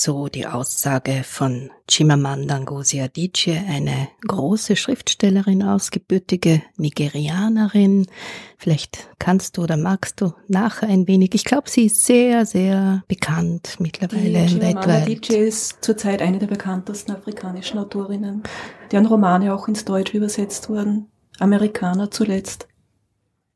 So 0.00 0.28
die 0.28 0.46
Aussage 0.46 1.24
von 1.24 1.70
Chimamanda 1.90 2.58
Ngozi 2.58 3.00
Adichie, 3.00 3.58
eine 3.68 4.08
große 4.26 4.76
Schriftstellerin, 4.76 5.62
ausgebürtige 5.62 6.62
Nigerianerin. 6.76 8.06
Vielleicht 8.58 9.08
kannst 9.18 9.56
du 9.56 9.64
oder 9.64 9.76
magst 9.76 10.20
du 10.20 10.34
nachher 10.46 10.88
ein 10.88 11.08
wenig. 11.08 11.34
Ich 11.34 11.44
glaube, 11.44 11.68
sie 11.68 11.86
ist 11.86 12.06
sehr, 12.06 12.46
sehr 12.46 13.02
bekannt 13.08 13.76
mittlerweile 13.80 14.22
die 14.22 14.46
Chimamanda 14.46 14.86
weltweit. 14.86 15.02
Adichie 15.02 15.36
ist 15.36 15.84
zurzeit 15.84 16.22
eine 16.22 16.38
der 16.38 16.46
bekanntesten 16.46 17.12
afrikanischen 17.12 17.78
Autorinnen, 17.78 18.44
deren 18.92 19.06
Romane 19.06 19.52
auch 19.52 19.66
ins 19.66 19.84
Deutsche 19.84 20.16
übersetzt 20.16 20.68
wurden. 20.68 21.08
Amerikaner 21.40 22.10
zuletzt. 22.10 22.68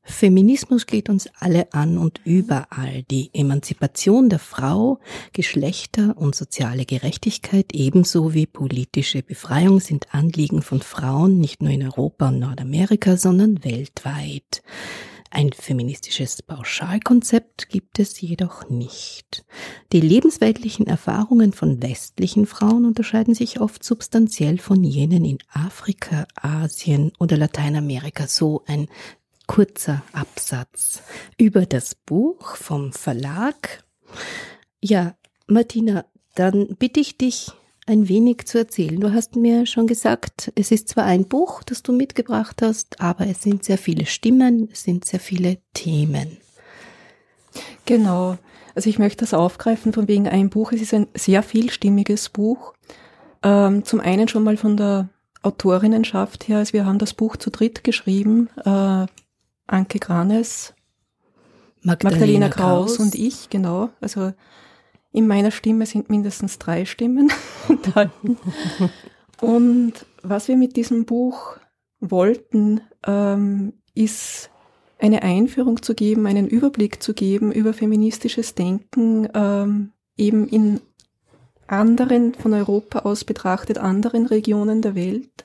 Feminismus 0.05 0.87
geht 0.87 1.09
uns 1.09 1.29
alle 1.39 1.73
an 1.73 1.97
und 1.97 2.21
überall. 2.25 3.05
Die 3.05 3.31
Emanzipation 3.33 4.29
der 4.29 4.41
Frau, 4.41 4.99
Geschlechter 5.33 6.17
und 6.17 6.35
soziale 6.35 6.85
Gerechtigkeit 6.85 7.73
ebenso 7.73 8.35
wie 8.35 8.47
politische 8.47 9.23
Befreiung 9.23 9.79
sind 9.79 10.13
Anliegen 10.13 10.63
von 10.63 10.83
Frauen 10.83 11.39
nicht 11.39 11.63
nur 11.63 11.71
in 11.71 11.85
Europa 11.85 12.29
und 12.29 12.41
Nordamerika, 12.41 13.17
sondern 13.17 13.65
weltweit. 13.65 14.63
Ein 15.35 15.51
feministisches 15.51 16.43
Pauschalkonzept 16.43 17.71
gibt 17.71 17.99
es 17.99 18.21
jedoch 18.21 18.69
nicht. 18.69 19.47
Die 19.95 20.03
lebensweltlichen 20.03 20.87
Erfahrungen 20.87 21.55
von 21.55 21.83
westlichen 21.83 22.45
Frauen 22.45 22.85
unterscheiden 22.85 23.35
sich 23.35 23.59
oft 23.59 23.83
substanziell 23.83 24.59
von 24.59 24.85
jenen 24.85 25.25
in 25.25 25.39
Afrika, 25.51 26.27
Asien 26.35 27.13
oder 27.19 27.39
Lateinamerika. 27.39 28.27
So 28.27 28.63
ein 28.67 28.89
kurzer 29.47 30.03
Absatz 30.13 31.03
über 31.39 31.67
das 31.67 31.95
Buch 31.95 32.57
vom 32.57 32.93
Verlag. 32.93 33.85
Ja, 34.81 35.15
Martina, 35.47 36.05
dann 36.35 36.77
bitte 36.79 37.01
ich 37.01 37.19
dich, 37.19 37.53
ein 37.87 38.09
wenig 38.09 38.47
zu 38.47 38.59
erzählen. 38.59 39.01
Du 39.01 39.13
hast 39.13 39.35
mir 39.35 39.67
schon 39.67 39.87
gesagt, 39.87 40.53
es 40.55 40.71
ist 40.71 40.89
zwar 40.89 41.05
ein 41.05 41.27
Buch, 41.27 41.63
das 41.65 41.83
du 41.83 41.93
mitgebracht 41.93 42.63
hast, 42.63 43.01
aber 43.01 43.27
es 43.27 43.43
sind 43.43 43.65
sehr 43.65 43.79
viele 43.79 44.07
Stimmen, 44.07 44.69
es 44.73 44.85
sind 44.85 45.05
sehr 45.05 45.21
viele 45.21 45.59
Themen. 45.75 46.37
Genau. 47.85 48.39
Also 48.75 48.89
ich 48.89 48.99
möchte 48.99 49.25
das 49.25 49.35
aufgreifen 49.35 49.93
von 49.93 50.09
wegen 50.09 50.29
ein 50.29 50.49
Buch. 50.49 50.73
Es 50.73 50.81
ist 50.81 50.95
ein 50.95 51.09
sehr 51.15 51.43
vielstimmiges 51.43 52.29
Buch. 52.29 52.73
Ähm, 53.43 53.85
zum 53.85 54.01
einen 54.01 54.29
schon 54.29 54.45
mal 54.45 54.57
von 54.57 54.77
der 54.77 55.09
Autorinnenschaft 55.43 56.49
her. 56.49 56.59
Also 56.59 56.73
wir 56.73 56.87
haben 56.87 56.99
das 56.99 57.15
Buch 57.15 57.37
zu 57.37 57.51
dritt 57.51 57.85
geschrieben. 57.85 58.49
Anke 59.73 59.99
Granes, 59.99 60.75
Magdalena, 61.83 62.21
Magdalena 62.21 62.49
Kraus, 62.49 62.97
Kraus 62.97 62.99
und 62.99 63.15
ich, 63.15 63.51
genau. 63.51 63.91
Also 64.01 64.33
in 65.13 65.27
meiner 65.27 65.51
Stimme 65.51 65.87
sind 65.87 66.11
mindestens 66.11 66.59
drei 66.59 66.85
Stimmen 66.85 67.33
enthalten. 67.69 68.39
und 69.41 69.95
was 70.23 70.49
wir 70.49 70.57
mit 70.57 70.77
diesem 70.77 71.07
Buch 71.07 71.57
wollten, 72.01 72.81
ähm, 73.07 73.73
ist 73.95 74.51
eine 74.99 75.23
Einführung 75.23 75.83
zu 75.83 75.95
geben, 75.95 76.27
einen 76.27 76.47
Überblick 76.47 77.03
zu 77.03 77.15
geben 77.15 77.51
über 77.51 77.73
feministisches 77.73 78.55
Denken, 78.55 79.29
ähm, 79.35 79.93
eben 80.17 80.47
in 80.49 80.81
anderen, 81.67 82.35
von 82.35 82.53
Europa 82.53 83.01
aus 83.01 83.25
betrachtet, 83.25 83.79
anderen 83.79 84.27
Regionen 84.27 84.83
der 84.83 84.95
Welt 84.95 85.45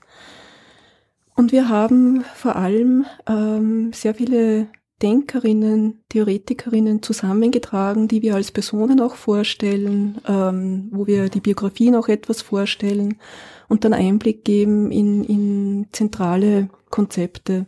und 1.38 1.52
wir 1.52 1.70
haben 1.70 2.26
vor 2.36 2.56
allem 2.56 3.06
ähm, 3.28 3.94
sehr 3.94 4.16
viele 4.16 4.68
Denkerinnen, 5.04 6.04
Theoretikerinnen 6.10 7.04
zusammengetragen, 7.04 8.08
die 8.08 8.24
wir 8.24 8.34
als 8.34 8.52
Personen 8.52 9.00
auch 9.00 9.16
vorstellen, 9.16 10.20
ähm, 10.28 10.90
wo 10.92 11.06
wir 11.06 11.30
die 11.30 11.40
Biografien 11.40 11.96
auch 11.96 12.08
etwas 12.08 12.42
vorstellen 12.42 13.20
und 13.68 13.86
dann 13.86 13.94
Einblick 13.94 14.44
geben 14.44 14.92
in, 14.92 15.24
in 15.24 15.88
zentrale 15.92 16.70
Konzepte. 16.90 17.68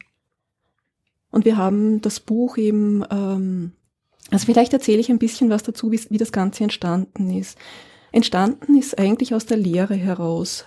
Und 1.29 1.45
wir 1.45 1.55
haben 1.55 2.01
das 2.01 2.19
Buch 2.19 2.57
eben, 2.57 3.05
ähm, 3.11 3.73
also 4.31 4.47
vielleicht 4.47 4.73
erzähle 4.73 4.99
ich 4.99 5.11
ein 5.11 5.19
bisschen 5.19 5.51
was 5.51 5.61
dazu, 5.61 5.91
wie, 5.91 6.01
wie 6.09 6.17
das 6.17 6.31
Ganze 6.31 6.63
entstanden 6.63 7.29
ist. 7.29 7.55
Entstanden 8.11 8.75
ist 8.75 8.97
eigentlich 8.97 9.35
aus 9.35 9.45
der 9.45 9.57
Lehre 9.57 9.93
heraus. 9.93 10.65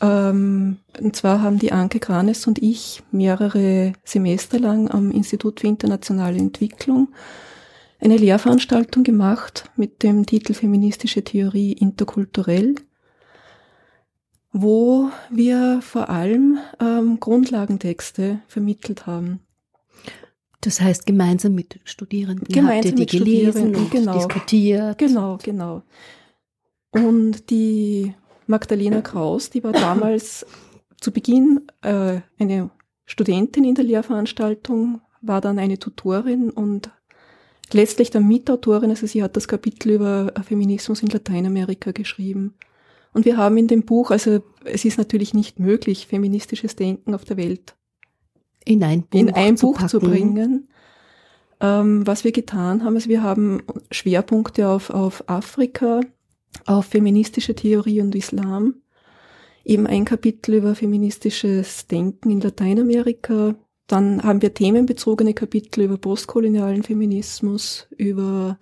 Ähm, 0.00 0.78
und 1.00 1.16
zwar 1.16 1.42
haben 1.42 1.58
die 1.58 1.72
Anke 1.72 1.98
Granes 1.98 2.46
und 2.46 2.62
ich 2.62 3.02
mehrere 3.10 3.92
Semester 4.04 4.58
lang 4.58 4.90
am 4.90 5.10
Institut 5.10 5.60
für 5.60 5.66
internationale 5.66 6.38
Entwicklung 6.38 7.08
eine 8.00 8.16
Lehrveranstaltung 8.16 9.02
gemacht 9.02 9.70
mit 9.76 10.02
dem 10.02 10.24
Titel 10.24 10.54
Feministische 10.54 11.24
Theorie 11.24 11.72
interkulturell, 11.72 12.76
wo 14.52 15.10
wir 15.30 15.80
vor 15.82 16.08
allem 16.08 16.58
ähm, 16.80 17.18
Grundlagentexte 17.18 18.40
vermittelt 18.46 19.06
haben. 19.06 19.40
Das 20.60 20.80
heißt, 20.80 21.06
gemeinsam 21.06 21.54
mit 21.54 21.80
Studierenden 21.84 22.46
gemeinsam 22.48 22.92
habt 22.92 23.00
ihr 23.00 23.06
die 23.06 23.18
gelesen 23.18 23.76
und 23.76 23.90
genau, 23.90 24.14
diskutiert. 24.14 24.98
Genau, 24.98 25.38
genau. 25.42 25.82
Und 26.90 27.50
die 27.50 28.14
Magdalena 28.48 29.02
Kraus, 29.02 29.50
die 29.50 29.62
war 29.62 29.72
damals 29.72 30.46
zu 31.00 31.12
Beginn 31.12 31.66
äh, 31.82 32.20
eine 32.38 32.70
Studentin 33.06 33.64
in 33.64 33.74
der 33.74 33.84
Lehrveranstaltung, 33.84 35.00
war 35.20 35.40
dann 35.40 35.58
eine 35.58 35.78
Tutorin 35.78 36.50
und 36.50 36.90
letztlich 37.72 38.10
dann 38.10 38.26
Mitautorin, 38.26 38.90
also 38.90 39.06
sie 39.06 39.22
hat 39.22 39.36
das 39.36 39.48
Kapitel 39.48 39.92
über 39.92 40.32
Feminismus 40.42 41.02
in 41.02 41.08
Lateinamerika 41.08 41.92
geschrieben. 41.92 42.54
Und 43.12 43.24
wir 43.24 43.36
haben 43.36 43.56
in 43.56 43.68
dem 43.68 43.84
Buch, 43.84 44.10
also 44.10 44.42
es 44.64 44.84
ist 44.84 44.98
natürlich 44.98 45.34
nicht 45.34 45.58
möglich, 45.58 46.06
feministisches 46.06 46.76
Denken 46.76 47.14
auf 47.14 47.24
der 47.24 47.36
Welt 47.36 47.74
in 48.64 48.82
ein 48.82 49.02
Buch, 49.02 49.18
in 49.18 49.34
ein 49.34 49.56
zu, 49.56 49.72
Buch 49.72 49.86
zu 49.86 49.98
bringen. 49.98 50.68
Ähm, 51.60 52.06
was 52.06 52.22
wir 52.24 52.32
getan 52.32 52.84
haben, 52.84 52.94
also 52.94 53.08
wir 53.08 53.22
haben 53.22 53.62
Schwerpunkte 53.90 54.68
auf, 54.68 54.90
auf 54.90 55.28
Afrika, 55.28 56.00
auf 56.66 56.86
feministische 56.86 57.54
Theorie 57.54 58.00
und 58.00 58.14
Islam, 58.14 58.76
eben 59.64 59.86
ein 59.86 60.04
Kapitel 60.04 60.54
über 60.54 60.74
feministisches 60.74 61.86
Denken 61.86 62.30
in 62.30 62.40
Lateinamerika. 62.40 63.54
Dann 63.86 64.22
haben 64.22 64.42
wir 64.42 64.54
themenbezogene 64.54 65.34
Kapitel 65.34 65.82
über 65.82 65.98
postkolonialen 65.98 66.82
Feminismus, 66.82 67.86
über 67.96 68.58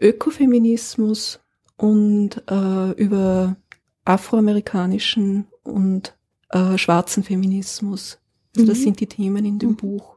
Ökofeminismus 0.00 1.40
und 1.76 2.42
äh, 2.48 2.90
über 2.92 3.56
afroamerikanischen 4.04 5.46
und 5.62 6.16
äh, 6.50 6.78
schwarzen 6.78 7.22
Feminismus. 7.22 8.18
Also 8.56 8.68
das 8.68 8.78
mhm. 8.78 8.82
sind 8.82 9.00
die 9.00 9.06
Themen 9.06 9.44
in 9.44 9.58
dem 9.58 9.70
mhm. 9.70 9.76
Buch. 9.76 10.16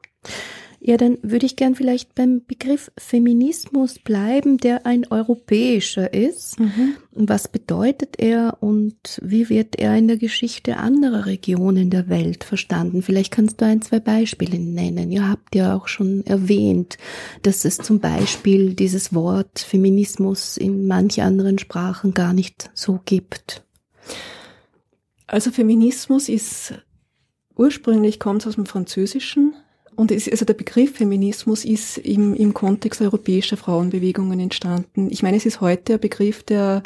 Ja, 0.81 0.95
dann 0.95 1.17
würde 1.21 1.45
ich 1.45 1.57
gern 1.57 1.75
vielleicht 1.75 2.15
beim 2.15 2.41
Begriff 2.45 2.89
Feminismus 2.97 3.99
bleiben, 3.99 4.57
der 4.57 4.85
ein 4.85 5.05
europäischer 5.09 6.13
ist. 6.13 6.57
Mhm. 6.59 6.95
Was 7.11 7.49
bedeutet 7.49 8.15
er 8.17 8.57
und 8.61 9.19
wie 9.21 9.49
wird 9.49 9.75
er 9.75 9.97
in 9.97 10.07
der 10.07 10.15
Geschichte 10.15 10.77
anderer 10.77 11.25
Regionen 11.25 11.89
der 11.89 12.07
Welt 12.07 12.45
verstanden? 12.45 13.01
Vielleicht 13.01 13.31
kannst 13.31 13.59
du 13.59 13.65
ein, 13.65 13.81
zwei 13.81 13.99
Beispiele 13.99 14.57
nennen. 14.57 15.11
Ihr 15.11 15.27
habt 15.27 15.53
ja 15.53 15.75
auch 15.75 15.89
schon 15.89 16.25
erwähnt, 16.25 16.97
dass 17.41 17.65
es 17.65 17.77
zum 17.77 17.99
Beispiel 17.99 18.73
dieses 18.73 19.13
Wort 19.13 19.59
Feminismus 19.59 20.55
in 20.55 20.87
manch 20.87 21.21
anderen 21.21 21.59
Sprachen 21.59 22.13
gar 22.13 22.31
nicht 22.31 22.69
so 22.73 23.01
gibt. 23.03 23.63
Also 25.27 25.51
Feminismus 25.51 26.29
ist 26.29 26.73
ursprünglich 27.55 28.19
kommt 28.19 28.47
aus 28.47 28.55
dem 28.55 28.65
Französischen 28.65 29.53
und 29.99 30.11
es, 30.11 30.29
also 30.29 30.45
der 30.45 30.53
Begriff 30.53 30.95
Feminismus 30.95 31.65
ist 31.65 31.97
im, 31.97 32.33
im 32.33 32.53
Kontext 32.53 33.01
europäischer 33.01 33.57
Frauenbewegungen 33.57 34.39
entstanden. 34.39 35.09
Ich 35.11 35.23
meine, 35.23 35.35
es 35.35 35.45
ist 35.45 35.59
heute 35.59 35.95
ein 35.95 35.99
Begriff, 35.99 36.41
der 36.43 36.83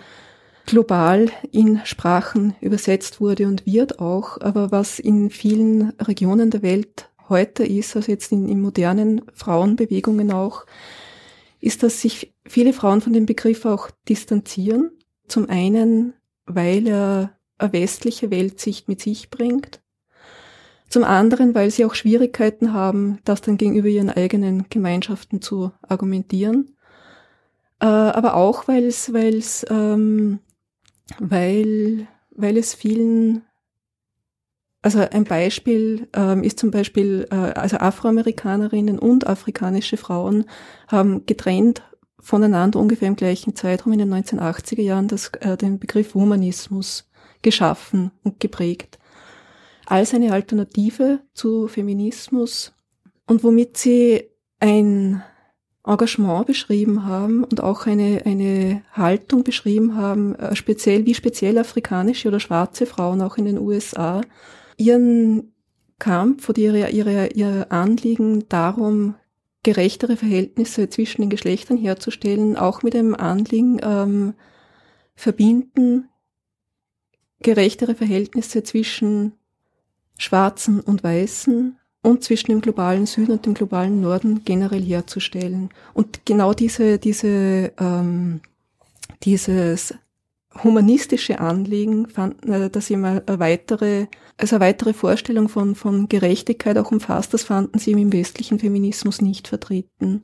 global 0.65 1.29
in 1.51 1.79
Sprachen 1.83 2.55
übersetzt 2.59 3.21
wurde 3.21 3.45
und 3.45 3.67
wird 3.67 3.99
auch, 3.99 4.41
aber 4.41 4.71
was 4.71 4.97
in 4.97 5.29
vielen 5.29 5.91
Regionen 5.99 6.49
der 6.49 6.63
Welt 6.63 7.11
heute 7.29 7.63
ist, 7.63 7.95
also 7.95 8.11
jetzt 8.11 8.31
in, 8.31 8.49
in 8.49 8.61
modernen 8.61 9.21
Frauenbewegungen 9.35 10.31
auch, 10.31 10.65
ist, 11.59 11.83
dass 11.83 12.01
sich 12.01 12.33
viele 12.47 12.73
Frauen 12.73 13.01
von 13.01 13.13
dem 13.13 13.27
Begriff 13.27 13.65
auch 13.65 13.91
distanzieren. 14.09 14.89
Zum 15.27 15.51
einen, 15.51 16.13
weil 16.47 16.87
er 16.87 17.37
eine 17.59 17.73
westliche 17.73 18.31
Weltsicht 18.31 18.87
mit 18.87 19.01
sich 19.01 19.29
bringt 19.29 19.82
zum 20.93 21.03
anderen, 21.03 21.55
weil 21.55 21.71
sie 21.71 21.85
auch 21.85 21.95
Schwierigkeiten 21.95 22.71
haben, 22.71 23.17
das 23.25 23.41
dann 23.41 23.57
gegenüber 23.57 23.87
ihren 23.87 24.11
eigenen 24.11 24.67
Gemeinschaften 24.69 25.41
zu 25.41 25.71
argumentieren. 25.81 26.77
Äh, 27.79 27.87
aber 27.87 28.35
auch, 28.35 28.67
weil 28.67 28.85
es, 28.85 29.11
weil 29.11 29.37
es, 29.37 29.65
ähm, 29.71 30.37
weil, 31.17 32.07
weil 32.29 32.57
es 32.57 32.75
vielen, 32.75 33.41
also 34.83 34.99
ein 34.99 35.23
Beispiel 35.23 36.09
ähm, 36.13 36.43
ist 36.43 36.59
zum 36.59 36.69
Beispiel, 36.69 37.27
äh, 37.31 37.35
also 37.35 37.77
Afroamerikanerinnen 37.77 38.99
und 38.99 39.25
afrikanische 39.25 39.97
Frauen 39.97 40.45
haben 40.87 41.25
getrennt 41.25 41.81
voneinander 42.19 42.79
ungefähr 42.79 43.07
im 43.07 43.15
gleichen 43.15 43.55
Zeitraum 43.55 43.93
in 43.93 43.99
den 43.99 44.13
1980er 44.13 44.83
Jahren 44.83 45.07
das, 45.07 45.29
äh, 45.39 45.57
den 45.57 45.79
Begriff 45.79 46.13
Humanismus 46.13 47.09
geschaffen 47.41 48.11
und 48.21 48.39
geprägt. 48.39 48.99
Als 49.85 50.13
eine 50.13 50.31
Alternative 50.31 51.21
zu 51.33 51.67
Feminismus 51.67 52.73
und 53.27 53.43
womit 53.43 53.77
sie 53.77 54.29
ein 54.59 55.23
Engagement 55.85 56.47
beschrieben 56.47 57.05
haben 57.05 57.43
und 57.43 57.61
auch 57.61 57.85
eine, 57.85 58.21
eine 58.25 58.83
Haltung 58.93 59.43
beschrieben 59.43 59.95
haben, 59.95 60.35
äh, 60.35 60.55
speziell 60.55 61.05
wie 61.05 61.13
speziell 61.13 61.57
afrikanische 61.57 62.29
oder 62.29 62.39
schwarze 62.39 62.85
Frauen 62.85 63.21
auch 63.21 63.37
in 63.37 63.45
den 63.45 63.59
USA 63.59 64.21
ihren 64.77 65.53
Kampf 65.99 66.49
oder 66.49 66.59
ihre, 66.59 66.89
ihre, 66.89 67.27
ihr 67.27 67.71
Anliegen 67.71 68.47
darum, 68.47 69.15
gerechtere 69.63 70.17
Verhältnisse 70.17 70.89
zwischen 70.89 71.21
den 71.21 71.29
Geschlechtern 71.29 71.77
herzustellen, 71.77 72.57
auch 72.57 72.83
mit 72.83 72.93
dem 72.93 73.15
Anliegen 73.15 73.79
ähm, 73.81 74.33
verbinden, 75.15 76.09
gerechtere 77.41 77.95
Verhältnisse 77.95 78.63
zwischen 78.63 79.33
Schwarzen 80.17 80.79
und 80.79 81.03
Weißen 81.03 81.77
und 82.01 82.23
zwischen 82.23 82.51
dem 82.51 82.61
globalen 82.61 83.05
Süden 83.05 83.31
und 83.31 83.45
dem 83.45 83.53
globalen 83.53 84.01
Norden 84.01 84.43
generell 84.43 84.81
herzustellen. 84.81 85.69
Und 85.93 86.25
genau 86.25 86.53
diese, 86.53 86.99
diese, 86.99 87.71
ähm, 87.79 88.41
dieses 89.23 89.93
humanistische 90.63 91.39
Anliegen 91.39 92.07
fanden, 92.07 92.51
äh, 92.51 92.69
dass 92.69 92.89
mal 92.89 93.23
eine 93.25 93.39
weitere, 93.39 94.07
also 94.37 94.57
eine 94.57 94.65
weitere 94.65 94.93
Vorstellung 94.93 95.49
von, 95.49 95.75
von 95.75 96.09
Gerechtigkeit 96.09 96.77
auch 96.77 96.91
umfasst, 96.91 97.33
das 97.33 97.43
fanden 97.43 97.79
sie 97.79 97.91
im 97.91 98.13
westlichen 98.13 98.59
Feminismus 98.59 99.21
nicht 99.21 99.47
vertreten. 99.47 100.23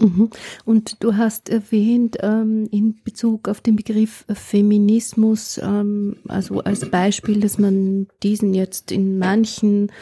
Mhm. 0.00 0.30
Und 0.64 1.02
du 1.04 1.16
hast 1.16 1.48
erwähnt 1.48 2.16
ähm, 2.20 2.66
in 2.72 3.00
Bezug 3.04 3.48
auf 3.48 3.60
den 3.60 3.76
Begriff 3.76 4.24
Feminismus, 4.28 5.58
ähm, 5.62 6.16
also 6.26 6.60
als 6.60 6.90
Beispiel, 6.90 7.40
dass 7.40 7.58
man 7.58 8.08
diesen 8.22 8.54
jetzt 8.54 8.90
in 8.90 9.18
manchen 9.18 9.92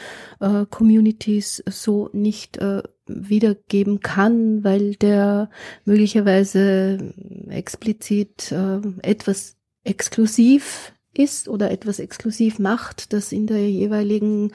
äh, 0.40 0.64
Communities 0.70 1.62
so 1.68 2.08
nicht 2.14 2.56
äh, 2.56 2.82
wiedergeben 3.06 4.00
kann, 4.00 4.64
weil 4.64 4.94
der 4.94 5.50
möglicherweise 5.84 7.12
explizit 7.48 8.50
äh, 8.50 8.80
etwas 9.02 9.56
exklusiv 9.84 10.94
ist 11.14 11.48
oder 11.48 11.70
etwas 11.70 11.98
exklusiv 11.98 12.58
macht, 12.58 13.12
das 13.12 13.32
in 13.32 13.46
der 13.46 13.68
jeweiligen 13.68 14.52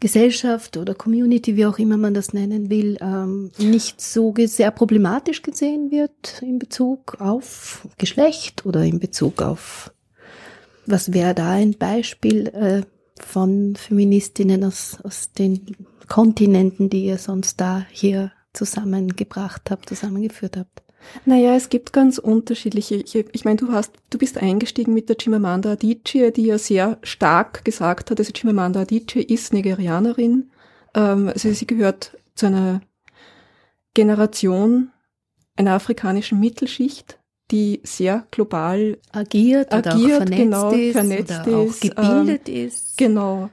Gesellschaft 0.00 0.76
oder 0.76 0.94
Community, 0.94 1.56
wie 1.56 1.66
auch 1.66 1.78
immer 1.78 1.96
man 1.96 2.14
das 2.14 2.32
nennen 2.32 2.70
will, 2.70 2.96
ähm, 3.00 3.50
nicht 3.58 4.00
so 4.00 4.34
sehr 4.36 4.70
problematisch 4.70 5.42
gesehen 5.42 5.90
wird 5.90 6.42
in 6.42 6.58
Bezug 6.58 7.20
auf 7.20 7.86
Geschlecht 7.98 8.66
oder 8.66 8.84
in 8.84 8.98
Bezug 8.98 9.42
auf, 9.42 9.92
was 10.86 11.12
wäre 11.12 11.34
da 11.34 11.50
ein 11.50 11.74
Beispiel 11.78 12.48
äh, 12.48 12.82
von 13.20 13.76
Feministinnen 13.76 14.64
aus, 14.64 14.98
aus 15.02 15.32
den 15.32 15.76
Kontinenten, 16.08 16.90
die 16.90 17.04
ihr 17.04 17.18
sonst 17.18 17.60
da 17.60 17.86
hier 17.90 18.32
zusammengebracht 18.52 19.70
habt, 19.70 19.88
zusammengeführt 19.88 20.56
habt? 20.56 20.82
Naja, 21.24 21.54
es 21.54 21.68
gibt 21.68 21.92
ganz 21.92 22.18
unterschiedliche. 22.18 22.96
Ich, 22.96 23.14
ich 23.14 23.44
meine, 23.44 23.56
du 23.56 23.72
hast, 23.72 23.92
du 24.10 24.18
bist 24.18 24.38
eingestiegen 24.38 24.94
mit 24.94 25.08
der 25.08 25.16
Chimamanda 25.20 25.72
Adichie, 25.72 26.30
die 26.30 26.46
ja 26.46 26.58
sehr 26.58 26.98
stark 27.02 27.64
gesagt 27.64 28.10
hat, 28.10 28.18
also 28.18 28.32
Chimamanda 28.32 28.80
Adichie 28.80 29.22
ist 29.22 29.52
Nigerianerin. 29.52 30.50
Ähm, 30.94 31.28
also 31.28 31.52
sie 31.52 31.66
gehört 31.66 32.16
zu 32.34 32.46
einer 32.46 32.80
Generation 33.94 34.90
einer 35.56 35.72
afrikanischen 35.74 36.40
Mittelschicht, 36.40 37.18
die 37.50 37.80
sehr 37.82 38.26
global 38.30 38.98
agiert, 39.12 39.72
agiert 39.72 39.86
oder 39.86 39.96
auch 39.96 40.16
vernetzt 40.16 40.38
genau, 40.38 40.70
ist, 40.70 40.92
vernetzt 40.92 41.30
oder 41.46 41.64
ist, 41.64 41.76
auch 41.76 41.80
gebildet 41.80 42.48
ähm, 42.48 42.66
ist, 42.66 42.96
Genau. 42.96 43.50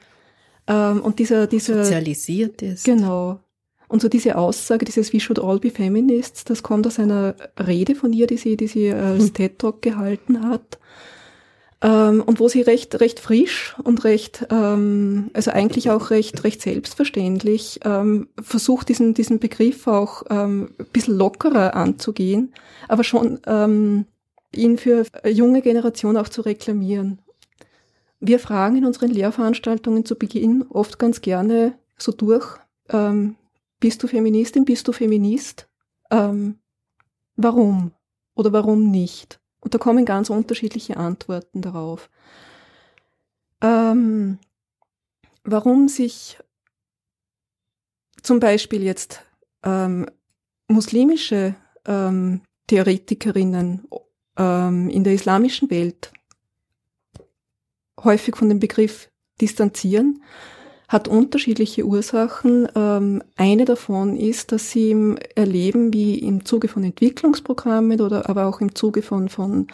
Ähm, 0.67 1.01
und 1.01 1.19
dieser, 1.19 1.47
dieser 1.47 1.83
sozialisiert 1.83 2.62
ist. 2.62 2.83
Genau. 2.83 3.39
Und 3.88 4.02
so 4.02 4.10
diese 4.10 4.38
Aussage, 4.38 4.86
dieses 4.86 5.13
We 5.13 5.19
should 5.19 5.39
all 5.39 5.60
be 5.60 5.69
feminists, 5.69 6.43
das 6.43 6.62
kommt 6.62 6.86
aus 6.88 7.00
einer 7.00 7.36
Rede 7.58 7.95
von 7.95 8.12
ihr, 8.12 8.28
die 8.28 8.38
sie, 8.38 8.58
die 8.58 8.67
sie 8.67 8.91
als 8.91 9.26
hm. 9.26 9.34
TED 9.34 9.60
Talk 9.60 9.82
gehalten 9.82 10.47
hat. 10.50 10.78
Ähm, 11.80 12.23
und 12.26 12.39
wo 12.39 12.47
sie 12.47 12.62
recht, 12.62 13.00
recht 13.00 13.19
frisch 13.19 13.76
und 13.84 14.04
recht, 14.04 14.47
ähm, 14.50 15.30
also 15.34 15.52
eigentlich 15.52 15.91
auch 15.91 16.10
recht, 16.10 16.43
recht 16.43 16.62
selbstverständlich 16.62 17.80
ähm, 17.86 18.30
versucht, 18.41 18.89
diesen, 18.89 19.13
diesen 19.13 19.39
Begriff 19.39 19.86
auch 19.86 20.23
ähm, 20.30 20.71
ein 20.80 20.88
bisschen 20.91 21.15
lockerer 21.17 21.76
anzugehen, 21.76 22.54
aber 22.88 23.04
schon 23.04 23.39
ähm, 23.45 24.06
ihn 24.52 24.80
für 24.80 25.06
junge 25.23 25.62
Generation 25.62 26.17
auch 26.17 26.30
zu 26.30 26.41
reklamieren. 26.41 27.19
Wir 28.19 28.39
fragen 28.39 28.78
in 28.78 28.86
unseren 28.86 29.12
Lehrveranstaltungen 29.12 30.04
zu 30.04 30.15
Beginn 30.15 30.65
oft 30.69 30.97
ganz 30.97 31.21
gerne 31.21 31.78
so 31.97 32.12
durch, 32.12 32.58
ähm, 32.89 33.36
bist 33.80 34.02
du 34.04 34.08
Feministin? 34.08 34.66
Bist 34.66 34.88
du 34.88 34.92
Feminist? 34.92 35.70
Ähm, 36.12 36.60
warum? 37.36 37.92
Oder 38.36 38.54
warum 38.54 38.92
nicht? 38.92 39.40
Und 39.60 39.74
da 39.74 39.78
kommen 39.78 40.06
ganz 40.06 40.30
unterschiedliche 40.30 40.98
Antworten 40.98 41.62
darauf. 41.62 42.10
Ähm, 43.62 44.40
warum 45.44 45.88
sich 45.88 46.38
zum 48.22 48.40
Beispiel 48.40 48.84
jetzt 48.84 49.24
ähm, 49.63 50.10
muslimische 50.68 51.56
ähm, 51.86 52.42
Theoretikerinnen 52.68 53.88
ähm, 54.38 54.90
in 54.90 55.04
der 55.04 55.13
islamischen 55.13 55.70
Welt 55.70 56.12
häufig 58.04 58.36
von 58.36 58.50
dem 58.50 58.60
Begriff 58.60 59.10
distanzieren, 59.42 60.24
hat 60.88 61.08
unterschiedliche 61.08 61.86
Ursachen. 61.86 62.67
Ähm, 62.76 63.21
eine 63.36 63.65
davon 63.65 64.15
ist, 64.15 64.52
dass 64.52 64.71
sie 64.71 65.15
erleben, 65.36 65.93
wie 65.93 66.19
im 66.19 66.45
Zuge 66.45 66.67
von 66.67 66.84
Entwicklungsprogrammen 66.84 68.00
oder 68.00 68.30
aber 68.30 68.45
auch 68.45 68.62
im 68.62 68.73
Zuge 68.73 69.02
von, 69.02 69.28
von, 69.28 69.67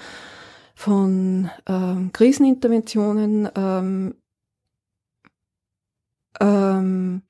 von 0.73 1.49
ähm, 1.67 2.11
Kriseninterventionen 2.13 3.47
ähm, 3.55 4.15
ähm, 6.39 7.21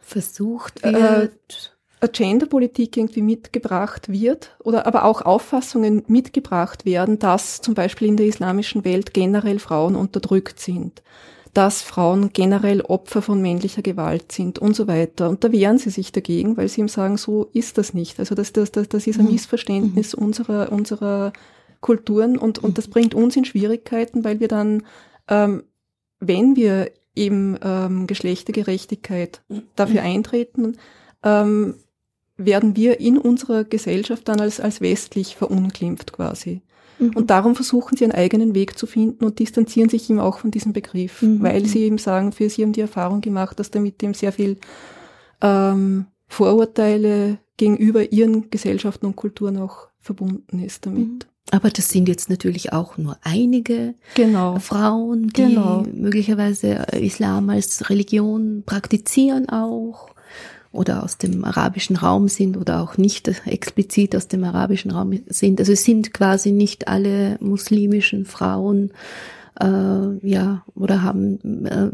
versucht 0.00 0.84
äh, 0.84 0.92
wird. 0.92 1.70
Äh, 2.00 2.08
Genderpolitik 2.12 2.98
irgendwie 2.98 3.22
mitgebracht 3.22 4.10
wird 4.10 4.54
oder 4.62 4.86
aber 4.86 5.06
auch 5.06 5.22
Auffassungen 5.22 6.04
mitgebracht 6.06 6.84
werden, 6.84 7.18
dass 7.18 7.62
zum 7.62 7.72
Beispiel 7.72 8.08
in 8.08 8.18
der 8.18 8.26
islamischen 8.26 8.84
Welt 8.84 9.14
generell 9.14 9.58
Frauen 9.58 9.96
unterdrückt 9.96 10.60
sind 10.60 11.02
dass 11.54 11.82
Frauen 11.82 12.32
generell 12.32 12.80
Opfer 12.80 13.22
von 13.22 13.40
männlicher 13.40 13.80
Gewalt 13.82 14.32
sind 14.32 14.58
und 14.58 14.74
so 14.74 14.88
weiter. 14.88 15.30
Und 15.30 15.44
da 15.44 15.52
wehren 15.52 15.78
sie 15.78 15.90
sich 15.90 16.10
dagegen, 16.10 16.56
weil 16.56 16.68
sie 16.68 16.80
ihm 16.80 16.88
sagen, 16.88 17.16
so 17.16 17.48
ist 17.52 17.78
das 17.78 17.94
nicht. 17.94 18.18
Also 18.18 18.34
das, 18.34 18.52
das, 18.52 18.72
das, 18.72 18.88
das 18.88 19.06
ist 19.06 19.20
ein 19.20 19.26
mhm. 19.26 19.32
Missverständnis 19.32 20.16
mhm. 20.16 20.24
unserer, 20.24 20.72
unserer 20.72 21.32
Kulturen 21.80 22.36
und, 22.36 22.58
und 22.58 22.76
das 22.76 22.88
bringt 22.88 23.14
uns 23.14 23.36
in 23.36 23.44
Schwierigkeiten, 23.44 24.24
weil 24.24 24.40
wir 24.40 24.48
dann, 24.48 24.82
ähm, 25.28 25.62
wenn 26.18 26.56
wir 26.56 26.90
eben 27.14 27.56
ähm, 27.62 28.06
Geschlechtergerechtigkeit 28.08 29.42
dafür 29.76 30.00
mhm. 30.00 30.06
eintreten, 30.06 30.76
ähm, 31.22 31.76
werden 32.36 32.74
wir 32.74 32.98
in 32.98 33.16
unserer 33.16 33.62
Gesellschaft 33.62 34.28
dann 34.28 34.40
als, 34.40 34.58
als 34.58 34.80
westlich 34.80 35.36
verunglimpft 35.36 36.12
quasi. 36.12 36.62
Mhm. 37.06 37.16
Und 37.16 37.30
darum 37.30 37.54
versuchen 37.54 37.96
sie 37.96 38.04
einen 38.04 38.12
eigenen 38.12 38.54
Weg 38.54 38.78
zu 38.78 38.86
finden 38.86 39.24
und 39.24 39.38
distanzieren 39.38 39.88
sich 39.88 40.08
eben 40.10 40.20
auch 40.20 40.38
von 40.38 40.50
diesem 40.50 40.72
Begriff, 40.72 41.22
mhm. 41.22 41.42
weil 41.42 41.66
sie 41.66 41.80
eben 41.80 41.98
sagen, 41.98 42.32
für 42.32 42.48
sie 42.48 42.62
haben 42.62 42.72
die 42.72 42.80
Erfahrung 42.80 43.20
gemacht, 43.20 43.58
dass 43.58 43.70
damit 43.70 44.02
eben 44.02 44.14
sehr 44.14 44.32
viel 44.32 44.58
ähm, 45.40 46.06
Vorurteile 46.26 47.38
gegenüber 47.56 48.12
ihren 48.12 48.50
Gesellschaften 48.50 49.06
und 49.06 49.16
Kulturen 49.16 49.58
auch 49.58 49.88
verbunden 50.00 50.58
ist 50.58 50.86
damit. 50.86 51.06
Mhm. 51.06 51.18
Aber 51.50 51.70
das 51.70 51.90
sind 51.90 52.08
jetzt 52.08 52.30
natürlich 52.30 52.72
auch 52.72 52.96
nur 52.96 53.18
einige 53.22 53.94
genau. 54.14 54.58
Frauen, 54.58 55.28
die 55.28 55.42
genau. 55.42 55.84
möglicherweise 55.92 56.86
Islam 56.92 57.50
als 57.50 57.90
Religion 57.90 58.62
praktizieren 58.64 59.48
auch 59.50 60.13
oder 60.74 61.02
aus 61.02 61.18
dem 61.18 61.44
arabischen 61.44 61.96
Raum 61.96 62.28
sind 62.28 62.56
oder 62.56 62.82
auch 62.82 62.96
nicht 62.96 63.28
explizit 63.46 64.14
aus 64.16 64.28
dem 64.28 64.44
arabischen 64.44 64.90
Raum 64.90 65.18
sind. 65.26 65.60
Also 65.60 65.72
es 65.72 65.84
sind 65.84 66.12
quasi 66.12 66.52
nicht 66.52 66.88
alle 66.88 67.38
muslimischen 67.40 68.26
Frauen 68.26 68.92
äh, 69.60 69.66
ja 70.28 70.64
oder 70.74 71.02
haben 71.02 71.64
äh, 71.66 71.90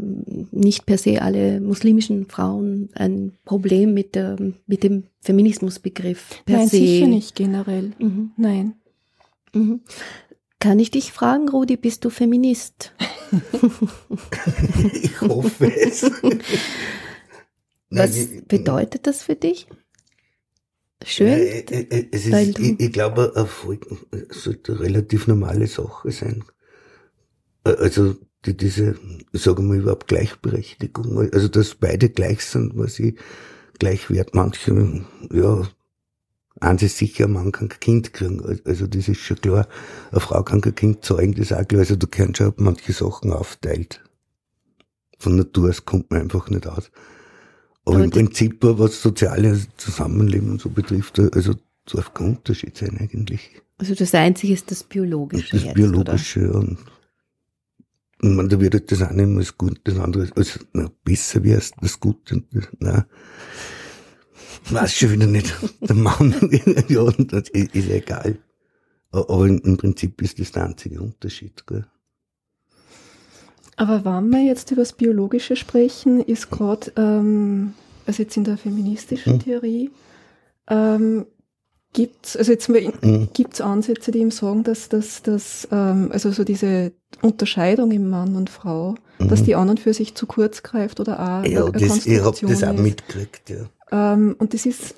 nicht 0.51 0.85
per 0.85 0.97
se 0.97 1.21
alle 1.21 1.61
muslimischen 1.61 2.25
Frauen 2.27 2.89
ein 2.95 3.33
Problem 3.45 3.93
mit 3.93 4.15
der 4.15 4.35
mit 4.65 4.83
dem 4.83 5.03
Feminismusbegriff 5.21 6.43
per 6.45 6.57
Nein, 6.57 6.67
se. 6.67 6.77
sicher 6.77 7.07
nicht 7.07 7.35
generell. 7.35 7.91
Mhm. 7.99 8.31
Nein. 8.37 8.73
Mhm. 9.53 9.81
Kann 10.59 10.79
ich 10.79 10.91
dich 10.91 11.11
fragen, 11.11 11.49
Rudi, 11.49 11.75
bist 11.75 12.05
du 12.05 12.09
Feminist? 12.11 12.93
ich 15.01 15.21
hoffe 15.21 15.71
es. 15.75 16.09
Was 17.91 18.27
bedeutet 18.47 19.05
das 19.05 19.23
für 19.23 19.35
dich? 19.35 19.67
schön. 21.05 21.27
Ja, 21.27 21.35
äh, 21.35 21.59
äh, 21.59 22.07
es 22.11 22.25
ist, 22.25 22.59
ich, 22.59 22.79
ich 22.79 22.91
glaube, 22.91 23.33
Erfolg 23.35 23.85
sollte 24.29 24.73
eine 24.73 24.81
relativ 24.81 25.27
normale 25.27 25.67
Sache 25.67 26.11
sein. 26.11 26.43
Also 27.63 28.15
die, 28.45 28.57
diese, 28.57 28.95
sagen 29.33 29.71
wir 29.71 29.79
überhaupt 29.79 30.07
Gleichberechtigung, 30.07 31.31
also 31.31 31.47
dass 31.47 31.75
beide 31.75 32.09
gleich 32.09 32.43
sind, 32.43 32.77
was 32.77 32.99
ich 32.99 33.15
gleich 33.79 34.09
wert. 34.09 34.33
Manche, 34.33 35.05
ja, 35.31 35.67
eins 36.59 36.83
ist 36.83 36.97
sicher, 36.97 37.25
ein 37.25 37.33
Mann 37.33 37.51
kann 37.51 37.69
kein 37.69 37.79
Kind 37.79 38.13
kriegen, 38.13 38.61
also 38.65 38.87
das 38.87 39.07
ist 39.07 39.19
schon 39.19 39.37
klar. 39.41 39.67
Eine 40.11 40.21
Frau 40.21 40.43
kann 40.43 40.61
kein 40.61 40.75
Kind 40.75 41.05
zeugen, 41.05 41.33
das 41.33 41.51
ist 41.51 41.53
auch 41.53 41.67
klar. 41.67 41.81
Also 41.81 41.95
du 41.95 42.07
kannst 42.07 42.37
schon 42.37 42.53
manche 42.57 42.93
Sachen 42.93 43.31
aufteilt. 43.31 44.01
Von 45.19 45.35
Natur 45.35 45.69
aus 45.69 45.85
kommt 45.85 46.09
man 46.09 46.21
einfach 46.21 46.49
nicht 46.49 46.65
aus. 46.65 46.89
Aber, 47.85 47.95
Aber 47.95 48.03
im 48.03 48.11
Prinzip, 48.11 48.57
was 48.61 49.01
soziales 49.01 49.67
Zusammenleben 49.77 50.51
und 50.51 50.61
so 50.61 50.69
betrifft, 50.69 51.19
also 51.19 51.55
darf 51.85 52.13
kein 52.13 52.35
Unterschied 52.35 52.77
sein 52.77 52.97
eigentlich. 52.99 53.61
Also 53.77 53.95
das 53.95 54.13
Einzige 54.13 54.53
ist 54.53 54.69
das 54.69 54.83
Biologische. 54.83 55.51
Das 55.51 55.63
jetzt, 55.63 55.73
Biologische, 55.73 56.49
oder? 56.49 56.59
und 56.59 56.77
und 58.21 58.35
man, 58.35 58.49
da 58.49 58.59
wird 58.59 58.75
halt 58.75 58.91
das 58.91 59.01
eine 59.01 59.23
als 59.35 59.57
gut, 59.57 59.81
das 59.83 59.97
andere 59.97 60.29
als 60.35 60.59
na, 60.73 60.91
besser 61.03 61.41
als 61.43 61.71
das 61.81 61.99
Gute. 61.99 62.43
Na, 62.79 63.07
weiß 64.69 64.95
schon 64.95 65.11
wieder 65.11 65.25
nicht. 65.25 65.53
Der 65.81 65.95
Mann, 65.95 66.35
ja, 66.87 67.11
das 67.11 67.49
ist, 67.49 67.75
ist 67.75 67.89
egal. 67.89 68.37
Aber 69.11 69.47
im 69.47 69.77
Prinzip 69.77 70.21
ist 70.21 70.39
das 70.39 70.51
der 70.51 70.67
einzige 70.67 71.01
Unterschied. 71.01 71.65
Gell? 71.67 71.85
Aber 73.81 74.05
wenn 74.05 74.29
wir 74.29 74.43
jetzt 74.43 74.69
über 74.69 74.83
das 74.83 74.93
Biologische 74.93 75.55
sprechen, 75.55 76.21
ist 76.21 76.51
gerade, 76.51 76.91
ähm, 76.97 77.73
also 78.05 78.21
jetzt 78.21 78.37
in 78.37 78.43
der 78.43 78.59
feministischen 78.59 79.33
hm. 79.33 79.39
Theorie, 79.39 79.89
ähm, 80.69 81.25
Gibt 81.93 82.37
also 82.37 82.53
jetzt 82.53 82.69
mhm. 82.69 83.27
gibt's 83.33 83.59
Ansätze, 83.59 84.11
die 84.11 84.19
ihm 84.19 84.31
sagen, 84.31 84.63
dass, 84.63 84.87
dass, 84.87 85.23
dass 85.23 85.67
ähm, 85.73 86.09
also 86.13 86.31
so 86.31 86.45
diese 86.45 86.93
Unterscheidung 87.21 87.91
im 87.91 88.09
Mann 88.09 88.37
und 88.37 88.49
Frau, 88.49 88.95
mhm. 89.19 89.27
dass 89.27 89.43
die 89.43 89.55
an 89.55 89.67
und 89.67 89.81
für 89.81 89.93
sich 89.93 90.15
zu 90.15 90.25
kurz 90.25 90.63
greift 90.63 91.01
oder 91.01 91.19
auch 91.19 91.45
Ja, 91.45 91.65
eine 91.65 91.71
das, 91.73 92.05
ich 92.05 92.21
hab 92.21 92.39
das 92.39 92.63
auch 92.63 92.73
mitgekriegt, 92.73 93.49
ja. 93.49 94.13
Ähm, 94.13 94.37
und 94.39 94.53
das 94.53 94.65
ist, 94.65 94.95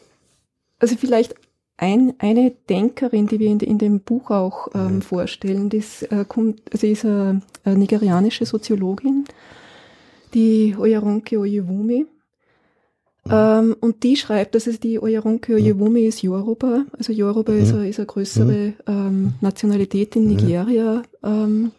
also 0.77 0.95
vielleicht 0.95 1.33
ein, 1.77 2.13
eine 2.19 2.51
Denkerin, 2.69 3.27
die 3.27 3.39
wir 3.39 3.49
in, 3.49 3.59
in 3.59 3.77
dem 3.77 3.99
Buch 4.01 4.31
auch 4.31 4.67
ähm, 4.73 4.95
mhm. 4.95 5.01
vorstellen, 5.01 5.69
das 5.69 6.03
äh, 6.03 6.25
kommt, 6.27 6.61
also 6.71 6.87
ist 6.87 7.05
eine, 7.05 7.41
eine 7.63 7.77
nigerianische 7.77 8.45
Soziologin, 8.45 9.25
die 10.33 10.75
Oyaronke 10.77 11.39
Oyewumi. 11.39 12.05
Ähm, 13.29 13.75
und 13.79 14.03
die 14.03 14.17
schreibt, 14.17 14.53
dass 14.55 14.67
es 14.67 14.79
die 14.79 15.01
Oyaronke 15.01 15.55
Oyewumi 15.55 16.05
ist 16.05 16.21
Yoruba. 16.21 16.85
Also 16.97 17.13
Yoruba 17.13 17.53
ist, 17.53 17.73
eine, 17.73 17.87
ist 17.87 17.99
eine 17.99 18.05
größere 18.05 18.73
ähm, 18.85 19.33
Nationalität 19.39 20.15
in 20.15 20.27
Nigeria. 20.27 21.03
Ähm, 21.23 21.71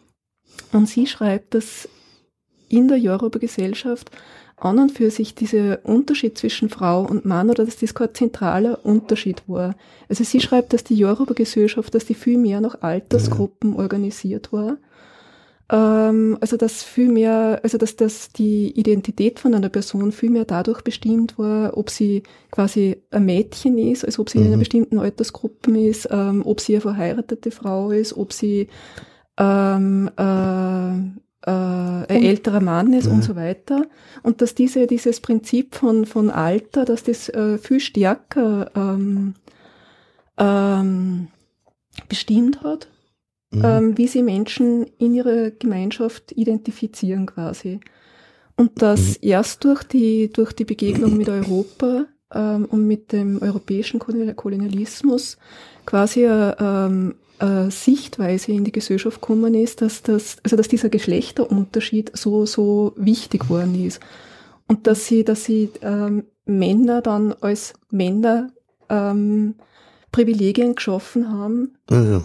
und 0.71 0.89
sie 0.89 1.05
schreibt, 1.05 1.53
dass 1.53 1.87
in 2.67 2.87
der 2.87 2.97
Yoruba-Gesellschaft 2.97 4.09
an 4.57 4.79
und 4.79 4.91
für 4.91 5.11
sich 5.11 5.35
dieser 5.35 5.79
Unterschied 5.83 6.37
zwischen 6.37 6.69
Frau 6.69 7.03
und 7.03 7.25
Mann 7.25 7.49
oder 7.49 7.65
dass 7.65 7.77
das 7.77 7.93
kein 7.93 8.13
zentraler 8.13 8.85
Unterschied 8.85 9.43
war. 9.47 9.75
Also 10.07 10.23
sie 10.23 10.39
schreibt, 10.39 10.73
dass 10.73 10.83
die 10.83 10.95
Yoruba-Gesellschaft, 10.95 11.93
dass 11.93 12.05
die 12.05 12.13
viel 12.13 12.37
mehr 12.37 12.61
nach 12.61 12.81
Altersgruppen 12.81 13.75
organisiert 13.75 14.53
war 14.53 14.77
ähm, 15.69 16.37
also 16.41 16.57
dass 16.57 16.83
viel 16.83 17.09
mehr, 17.09 17.59
also 17.63 17.77
dass, 17.77 17.95
dass 17.95 18.29
die 18.29 18.71
Identität 18.79 19.39
von 19.39 19.55
einer 19.55 19.69
Person 19.69 20.11
viel 20.11 20.29
mehr 20.29 20.45
dadurch 20.45 20.81
bestimmt 20.83 21.39
war, 21.39 21.75
ob 21.77 21.89
sie 21.89 22.23
quasi 22.51 23.01
ein 23.09 23.25
Mädchen 23.25 23.77
ist, 23.77 24.05
also 24.05 24.21
ob 24.21 24.29
sie 24.29 24.37
mhm. 24.37 24.43
in 24.43 24.47
einer 24.49 24.57
mhm. 24.57 24.61
bestimmten 24.61 24.99
Altersgruppe 24.99 25.79
ist, 25.79 26.07
ähm, 26.11 26.43
ob 26.45 26.61
sie 26.61 26.73
eine 26.73 26.81
verheiratete 26.81 27.49
Frau 27.49 27.91
ist, 27.91 28.15
ob 28.15 28.31
sie 28.31 28.67
ähm, 29.37 30.09
äh, 30.15 31.24
äh, 31.45 31.51
ein 31.51 32.23
älterer 32.23 32.59
Mann 32.59 32.93
ist 32.93 33.05
ja. 33.05 33.11
und 33.11 33.23
so 33.23 33.35
weiter. 33.35 33.85
Und 34.23 34.41
dass 34.41 34.55
diese, 34.55 34.87
dieses 34.87 35.19
Prinzip 35.19 35.75
von, 35.75 36.05
von 36.05 36.29
Alter, 36.29 36.85
dass 36.85 37.03
das 37.03 37.29
äh, 37.29 37.57
viel 37.57 37.79
stärker 37.79 38.71
ähm, 38.75 39.35
ähm, 40.37 41.27
bestimmt 42.09 42.63
hat 42.63 42.87
mhm. 43.55 43.65
ähm, 43.65 43.97
wie 43.97 44.07
sie 44.07 44.23
Menschen 44.23 44.85
in 44.97 45.13
ihrer 45.13 45.51
Gemeinschaft 45.51 46.31
identifizieren 46.33 47.25
quasi. 47.25 47.79
Und 48.57 48.81
dass 48.81 49.21
mhm. 49.21 49.29
erst 49.29 49.63
durch 49.63 49.83
die, 49.83 50.31
durch 50.31 50.53
die 50.53 50.65
Begegnung 50.65 51.17
mit 51.17 51.29
Europa 51.29 52.05
ähm, 52.33 52.65
und 52.65 52.87
mit 52.87 53.11
dem 53.11 53.41
europäischen 53.41 53.99
Kolonialismus 53.99 55.37
quasi 55.85 56.25
eine, 56.25 56.55
ähm, 56.59 57.15
eine 57.39 57.71
Sichtweise 57.71 58.51
in 58.51 58.63
die 58.63 58.71
Gesellschaft 58.71 59.21
gekommen 59.21 59.53
ist, 59.53 59.81
dass, 59.81 60.03
das, 60.03 60.37
also 60.43 60.55
dass 60.55 60.67
dieser 60.67 60.89
Geschlechterunterschied 60.89 62.11
so, 62.15 62.45
so 62.45 62.93
wichtig 62.95 63.49
worden 63.49 63.75
ist. 63.85 63.99
Und 64.67 64.87
dass 64.87 65.05
sie, 65.05 65.23
dass 65.23 65.43
sie 65.43 65.69
ähm, 65.81 66.23
Männer 66.45 67.01
dann 67.01 67.33
als 67.41 67.73
Männer 67.89 68.51
ähm, 68.89 69.55
Privilegien 70.11 70.75
geschaffen 70.75 71.29
haben, 71.29 71.75
ja, 71.89 72.23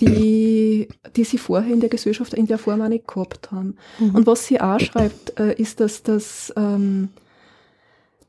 die, 0.00 0.88
die 1.14 1.24
sie 1.24 1.38
vorher 1.38 1.72
in 1.72 1.80
der 1.80 1.88
Gesellschaft 1.88 2.34
in 2.34 2.46
der 2.46 2.58
Form 2.58 2.82
auch 2.82 2.88
nicht 2.88 3.06
gehabt 3.06 3.52
haben. 3.52 3.76
Mhm. 3.98 4.14
Und 4.16 4.26
was 4.26 4.46
sie 4.46 4.60
auch 4.60 4.80
schreibt, 4.80 5.38
äh, 5.38 5.54
ist, 5.54 5.80
dass, 5.80 6.02
dass, 6.02 6.52
ähm, 6.56 7.10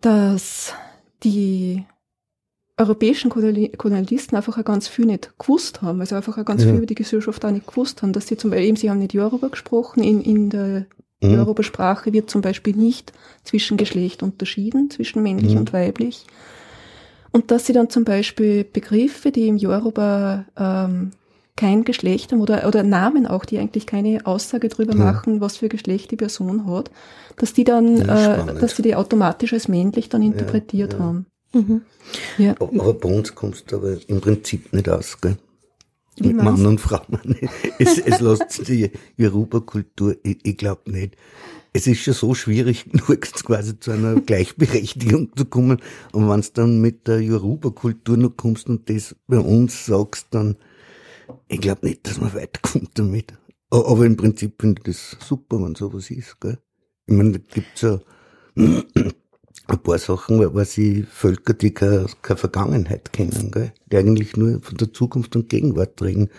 dass 0.01 0.73
die 1.23 1.83
europäischen 2.81 3.29
Kolonialisten 3.29 4.35
einfach 4.35 4.57
auch 4.57 4.65
ganz 4.65 4.87
viel 4.87 5.05
nicht 5.05 5.31
gewusst 5.37 5.81
haben, 5.81 6.01
also 6.01 6.15
einfach 6.15 6.37
auch 6.37 6.45
ganz 6.45 6.63
ja. 6.63 6.69
viel 6.69 6.77
über 6.77 6.85
die 6.85 6.95
Gesellschaft 6.95 7.43
auch 7.45 7.51
nicht 7.51 7.67
gewusst 7.67 8.01
haben, 8.01 8.13
dass 8.13 8.27
sie 8.27 8.37
zum 8.37 8.49
Beispiel, 8.51 8.67
eben, 8.67 8.77
sie 8.77 8.89
haben 8.89 8.99
nicht 8.99 9.13
Yoruba 9.13 9.47
gesprochen, 9.47 10.03
in, 10.03 10.21
in 10.21 10.49
der 10.49 10.85
mhm. 11.21 11.35
Yoruba-Sprache 11.35 12.13
wird 12.13 12.29
zum 12.29 12.41
Beispiel 12.41 12.75
nicht 12.75 13.13
zwischen 13.43 13.77
Geschlecht 13.77 14.23
unterschieden, 14.23 14.89
zwischen 14.89 15.23
männlich 15.23 15.53
mhm. 15.53 15.59
und 15.59 15.73
weiblich. 15.73 16.25
Und 17.31 17.51
dass 17.51 17.65
sie 17.65 17.73
dann 17.73 17.89
zum 17.89 18.03
Beispiel 18.03 18.65
Begriffe, 18.65 19.31
die 19.31 19.47
im 19.47 19.57
Yoruba 19.57 20.45
ähm, 20.57 21.11
kein 21.55 21.83
Geschlecht 21.83 22.31
haben 22.31 22.41
oder, 22.41 22.67
oder 22.67 22.83
Namen 22.83 23.27
auch, 23.27 23.45
die 23.45 23.59
eigentlich 23.59 23.85
keine 23.85 24.25
Aussage 24.25 24.67
darüber 24.67 24.93
ja. 24.93 24.99
machen, 24.99 25.41
was 25.41 25.57
für 25.57 25.69
Geschlecht 25.69 26.11
die 26.11 26.15
Person 26.15 26.65
hat, 26.65 26.91
dass 27.37 27.53
die 27.53 27.63
dann, 27.63 27.97
ja, 27.97 28.47
äh, 28.47 28.59
dass 28.59 28.75
sie 28.75 28.81
die 28.81 28.95
automatisch 28.95 29.53
als 29.53 29.67
männlich 29.67 30.09
dann 30.09 30.21
interpretiert 30.21 30.93
ja, 30.93 30.99
haben. 30.99 31.25
Mhm. 31.53 31.81
Ja. 32.37 32.55
Aber 32.59 32.93
bei 32.93 33.09
uns 33.09 33.35
kommst 33.35 33.71
du 33.71 33.77
aber 33.77 33.97
im 34.07 34.21
Prinzip 34.21 34.71
nicht 34.73 34.89
aus, 34.89 35.19
gell? 35.19 35.37
Wie 36.17 36.33
Mann 36.33 36.65
und 36.65 36.79
Frau. 36.79 37.01
Es, 37.79 37.97
es 37.97 38.19
lässt 38.19 38.67
die 38.67 38.91
Yoruba-Kultur, 39.17 40.17
ich, 40.23 40.39
ich 40.43 40.57
glaube 40.57 40.91
nicht. 40.91 41.15
Es 41.73 41.87
ist 41.87 42.01
schon 42.01 42.13
so 42.13 42.33
schwierig 42.35 42.85
genug, 42.91 43.21
quasi 43.21 43.79
zu 43.79 43.91
einer 43.91 44.19
Gleichberechtigung 44.19 45.31
zu 45.35 45.45
kommen. 45.45 45.81
Und 46.11 46.29
wenn 46.29 46.41
du 46.41 46.47
dann 46.53 46.81
mit 46.81 47.07
der 47.07 47.21
Yoruba-Kultur 47.21 48.17
noch 48.17 48.35
kommst 48.35 48.67
und 48.67 48.89
das 48.89 49.15
bei 49.27 49.39
uns 49.39 49.85
sagst, 49.85 50.27
dann 50.31 50.57
ich 51.47 51.61
glaube 51.61 51.85
nicht, 51.87 52.05
dass 52.07 52.19
man 52.19 52.33
weiterkommt 52.33 52.91
damit. 52.95 53.33
Aber 53.69 54.05
im 54.05 54.17
Prinzip 54.17 54.55
finde 54.59 54.81
ich 54.81 54.93
das 54.93 55.17
super, 55.25 55.63
wenn 55.63 55.75
sowas 55.75 56.11
ist. 56.11 56.39
Gell? 56.41 56.57
Ich 57.07 57.15
meine, 57.15 57.31
da 57.31 57.39
gibt's 57.39 57.81
ja 57.81 57.99
ein 59.71 59.83
paar 59.83 59.97
Sachen, 59.97 60.39
was 60.53 60.77
ich 60.77 61.05
Völker, 61.07 61.53
die 61.53 61.73
keine, 61.73 62.05
keine 62.21 62.37
Vergangenheit 62.37 63.13
kennen, 63.13 63.51
gell? 63.51 63.73
die 63.91 63.97
eigentlich 63.97 64.37
nur 64.37 64.61
von 64.61 64.77
der 64.77 64.93
Zukunft 64.93 65.35
und 65.35 65.49
Gegenwart 65.49 66.01
reden, 66.01 66.29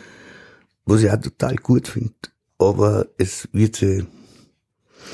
was 0.84 1.02
ich 1.02 1.10
auch 1.10 1.20
total 1.20 1.56
gut 1.56 1.88
finde. 1.88 2.12
Aber 2.58 3.06
es 3.18 3.48
wird 3.52 3.76
sich 3.76 4.04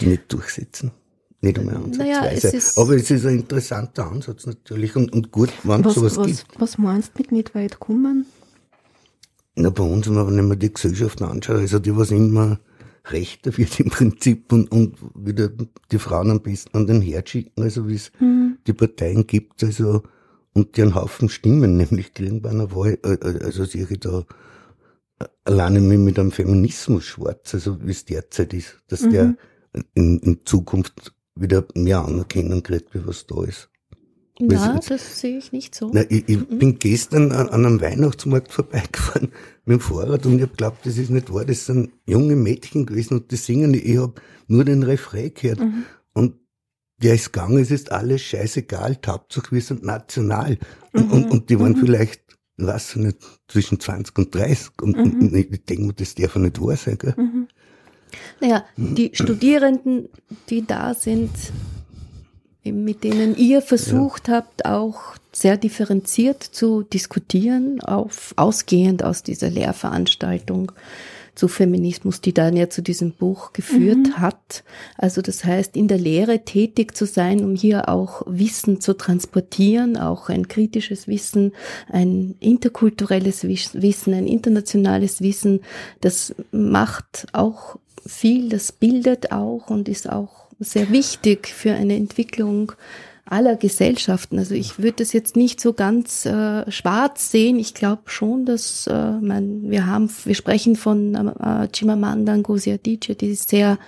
nicht 0.00 0.32
durchsetzen. 0.32 0.92
Nicht 1.40 1.58
einmal 1.58 1.76
ansatzweise. 1.76 2.02
Naja, 2.02 2.24
es 2.32 2.76
Aber 2.76 2.96
es 2.96 3.10
ist 3.10 3.24
ein 3.24 3.38
interessanter 3.38 4.10
Ansatz 4.10 4.46
natürlich 4.46 4.96
und, 4.96 5.12
und 5.12 5.30
gut, 5.30 5.50
wenn 5.62 5.84
es 5.84 5.94
sowas 5.94 6.16
was, 6.16 6.26
gibt. 6.26 6.60
Was 6.60 6.78
meinst 6.78 7.12
du 7.14 7.22
mit 7.22 7.32
nicht 7.32 7.54
weit 7.54 7.78
kommen? 7.78 8.26
Na, 9.54 9.70
bei 9.70 9.84
uns, 9.84 10.08
wenn 10.08 10.48
man 10.48 10.58
die 10.58 10.72
Gesellschaft 10.72 11.22
anschaut, 11.22 11.56
also 11.56 11.78
die, 11.78 11.96
was 11.96 12.10
immer 12.10 12.58
rechter 13.12 13.56
wird 13.56 13.80
im 13.80 13.90
Prinzip 13.90 14.52
und, 14.52 14.70
und 14.70 14.96
wieder 15.14 15.50
die 15.90 15.98
Frauen 15.98 16.30
am 16.30 16.40
besten 16.40 16.76
an 16.76 16.86
den 16.86 17.02
Herd 17.02 17.28
schicken, 17.28 17.62
also 17.62 17.88
wie 17.88 17.94
es 17.94 18.12
mhm. 18.20 18.58
die 18.66 18.72
Parteien 18.72 19.26
gibt, 19.26 19.62
also 19.64 20.02
und 20.52 20.76
die 20.76 20.82
einen 20.82 20.94
Haufen 20.94 21.28
Stimmen 21.28 21.76
nämlich 21.76 22.14
kriegen 22.14 22.42
bei 22.42 22.50
einer 22.50 22.74
Wahl, 22.74 22.98
äh, 23.04 23.12
äh, 23.14 23.44
also 23.44 23.64
sehe 23.64 23.86
ich 23.88 24.00
da 24.00 24.24
alleine 25.44 25.80
mit 25.80 26.18
einem 26.18 26.32
Feminismus 26.32 27.04
schwarz, 27.04 27.54
also 27.54 27.78
wie 27.84 27.90
es 27.90 28.04
derzeit 28.04 28.54
ist, 28.54 28.76
dass 28.88 29.02
mhm. 29.02 29.10
der 29.10 29.36
in, 29.94 30.18
in 30.20 30.40
Zukunft 30.44 31.14
wieder 31.34 31.64
mehr 31.74 32.04
Anerkennung 32.04 32.62
kriegt, 32.62 32.94
wie 32.94 33.06
was 33.06 33.26
da 33.26 33.42
ist. 33.44 33.68
Na, 34.40 34.78
das 34.78 35.20
sehe 35.20 35.38
ich 35.38 35.52
nicht 35.52 35.74
so. 35.74 35.90
Na, 35.92 36.02
ich, 36.08 36.28
ich 36.28 36.38
mhm. 36.38 36.58
bin 36.58 36.78
gestern 36.78 37.32
an, 37.32 37.48
an, 37.48 37.66
einem 37.66 37.80
Weihnachtsmarkt 37.80 38.52
vorbeigefahren 38.52 39.32
mit 39.64 39.80
dem 39.80 39.80
Fahrrad 39.80 40.26
und 40.26 40.36
ich 40.36 40.42
habe 40.42 40.52
geglaubt, 40.52 40.86
das 40.86 40.96
ist 40.96 41.10
nicht 41.10 41.32
wahr. 41.32 41.44
Das 41.44 41.66
sind 41.66 41.90
junge 42.06 42.36
Mädchen 42.36 42.86
gewesen 42.86 43.14
und 43.14 43.30
die 43.30 43.36
singen. 43.36 43.74
Ich 43.74 43.98
habe 43.98 44.14
nur 44.46 44.64
den 44.64 44.82
Refrain 44.82 45.32
gehört. 45.34 45.60
Mhm. 45.60 45.84
Und 46.12 46.34
der 47.02 47.14
ist 47.14 47.32
gegangen, 47.32 47.58
es 47.58 47.70
ist 47.70 47.92
alles 47.92 48.22
scheißegal, 48.22 48.98
Hauptsache 49.06 49.52
wir 49.52 49.60
sind 49.60 49.84
national. 49.84 50.58
Und, 50.92 51.06
mhm. 51.06 51.12
und, 51.12 51.30
und, 51.30 51.50
die 51.50 51.58
waren 51.58 51.72
mhm. 51.72 51.78
vielleicht, 51.78 52.22
weiß 52.56 52.96
ich 52.96 53.02
nicht, 53.02 53.18
zwischen 53.48 53.80
20 53.80 54.18
und 54.18 54.34
30. 54.34 54.70
Und, 54.82 54.96
mhm. 54.96 55.02
und 55.02 55.34
ich 55.34 55.64
denke 55.64 55.84
mir, 55.84 55.92
das 55.92 56.14
darf 56.14 56.34
ja 56.34 56.40
nicht 56.40 56.60
wahr 56.60 56.76
sein. 56.76 56.98
Gell? 56.98 57.14
Mhm. 57.16 57.48
Naja, 58.40 58.64
die 58.76 59.10
Studierenden, 59.14 60.08
die 60.48 60.66
da 60.66 60.94
sind, 60.94 61.30
mit 62.72 63.04
denen 63.04 63.36
ihr 63.36 63.62
versucht 63.62 64.28
ja. 64.28 64.34
habt, 64.34 64.64
auch 64.64 65.16
sehr 65.32 65.56
differenziert 65.56 66.42
zu 66.42 66.82
diskutieren, 66.82 67.80
auf, 67.80 68.34
ausgehend 68.36 69.04
aus 69.04 69.22
dieser 69.22 69.50
Lehrveranstaltung 69.50 70.72
zu 71.38 71.46
Feminismus, 71.46 72.20
die 72.20 72.34
dann 72.34 72.56
ja 72.56 72.68
zu 72.68 72.82
diesem 72.82 73.12
Buch 73.12 73.52
geführt 73.52 74.08
mhm. 74.08 74.18
hat. 74.18 74.64
Also 74.96 75.22
das 75.22 75.44
heißt, 75.44 75.76
in 75.76 75.86
der 75.86 75.98
Lehre 75.98 76.44
tätig 76.44 76.96
zu 76.96 77.06
sein, 77.06 77.44
um 77.44 77.54
hier 77.54 77.88
auch 77.88 78.22
Wissen 78.26 78.80
zu 78.80 78.94
transportieren, 78.94 79.96
auch 79.96 80.28
ein 80.28 80.48
kritisches 80.48 81.06
Wissen, 81.06 81.52
ein 81.90 82.34
interkulturelles 82.40 83.44
Wissen, 83.44 84.14
ein 84.14 84.26
internationales 84.26 85.22
Wissen, 85.22 85.60
das 86.00 86.34
macht 86.50 87.28
auch 87.32 87.76
viel, 88.04 88.48
das 88.48 88.72
bildet 88.72 89.30
auch 89.30 89.70
und 89.70 89.88
ist 89.88 90.10
auch 90.10 90.47
sehr 90.58 90.90
wichtig 90.90 91.48
für 91.48 91.72
eine 91.72 91.96
Entwicklung 91.96 92.72
aller 93.24 93.56
Gesellschaften. 93.56 94.38
Also 94.38 94.54
ich 94.54 94.78
würde 94.78 94.98
das 94.98 95.12
jetzt 95.12 95.36
nicht 95.36 95.60
so 95.60 95.72
ganz 95.72 96.24
äh, 96.24 96.70
schwarz 96.70 97.30
sehen. 97.30 97.58
Ich 97.58 97.74
glaube 97.74 98.02
schon, 98.06 98.46
dass 98.46 98.86
äh, 98.86 99.12
man, 99.12 99.70
wir 99.70 99.86
haben, 99.86 100.10
wir 100.24 100.34
sprechen 100.34 100.76
von 100.76 101.14
äh, 101.14 101.68
Chimamanda 101.74 102.36
Ngozi 102.36 102.72
Adichie, 102.72 103.14
die 103.14 103.34
sehr 103.34 103.78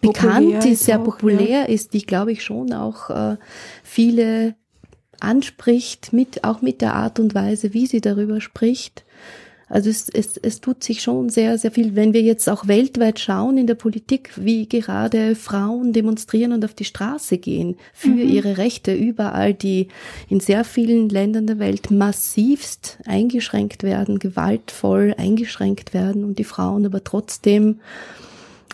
bekannt 0.00 0.64
ist, 0.64 0.84
sehr 0.84 1.00
auch, 1.00 1.04
populär 1.04 1.60
ja. 1.60 1.64
ist, 1.64 1.92
die 1.92 2.04
glaube 2.04 2.32
ich 2.32 2.44
schon 2.44 2.72
auch 2.72 3.10
äh, 3.10 3.36
viele 3.82 4.56
anspricht, 5.20 6.12
mit, 6.12 6.44
auch 6.44 6.60
mit 6.60 6.80
der 6.80 6.94
Art 6.94 7.18
und 7.18 7.34
Weise, 7.34 7.72
wie 7.72 7.86
sie 7.86 8.00
darüber 8.00 8.40
spricht. 8.40 9.04
Also 9.68 9.90
es, 9.90 10.08
es, 10.08 10.36
es 10.36 10.60
tut 10.60 10.84
sich 10.84 11.02
schon 11.02 11.28
sehr, 11.28 11.58
sehr 11.58 11.72
viel. 11.72 11.96
Wenn 11.96 12.12
wir 12.12 12.22
jetzt 12.22 12.48
auch 12.48 12.68
weltweit 12.68 13.18
schauen 13.18 13.58
in 13.58 13.66
der 13.66 13.74
Politik, 13.74 14.30
wie 14.36 14.68
gerade 14.68 15.34
Frauen 15.34 15.92
demonstrieren 15.92 16.52
und 16.52 16.64
auf 16.64 16.72
die 16.72 16.84
Straße 16.84 17.38
gehen 17.38 17.76
für 17.92 18.08
mhm. 18.08 18.28
ihre 18.28 18.58
Rechte, 18.58 18.94
überall, 18.94 19.54
die 19.54 19.88
in 20.28 20.38
sehr 20.38 20.62
vielen 20.62 21.08
Ländern 21.08 21.48
der 21.48 21.58
Welt 21.58 21.90
massivst 21.90 22.98
eingeschränkt 23.06 23.82
werden, 23.82 24.20
gewaltvoll 24.20 25.14
eingeschränkt 25.18 25.94
werden 25.94 26.24
und 26.24 26.38
die 26.38 26.44
Frauen 26.44 26.86
aber 26.86 27.02
trotzdem 27.02 27.80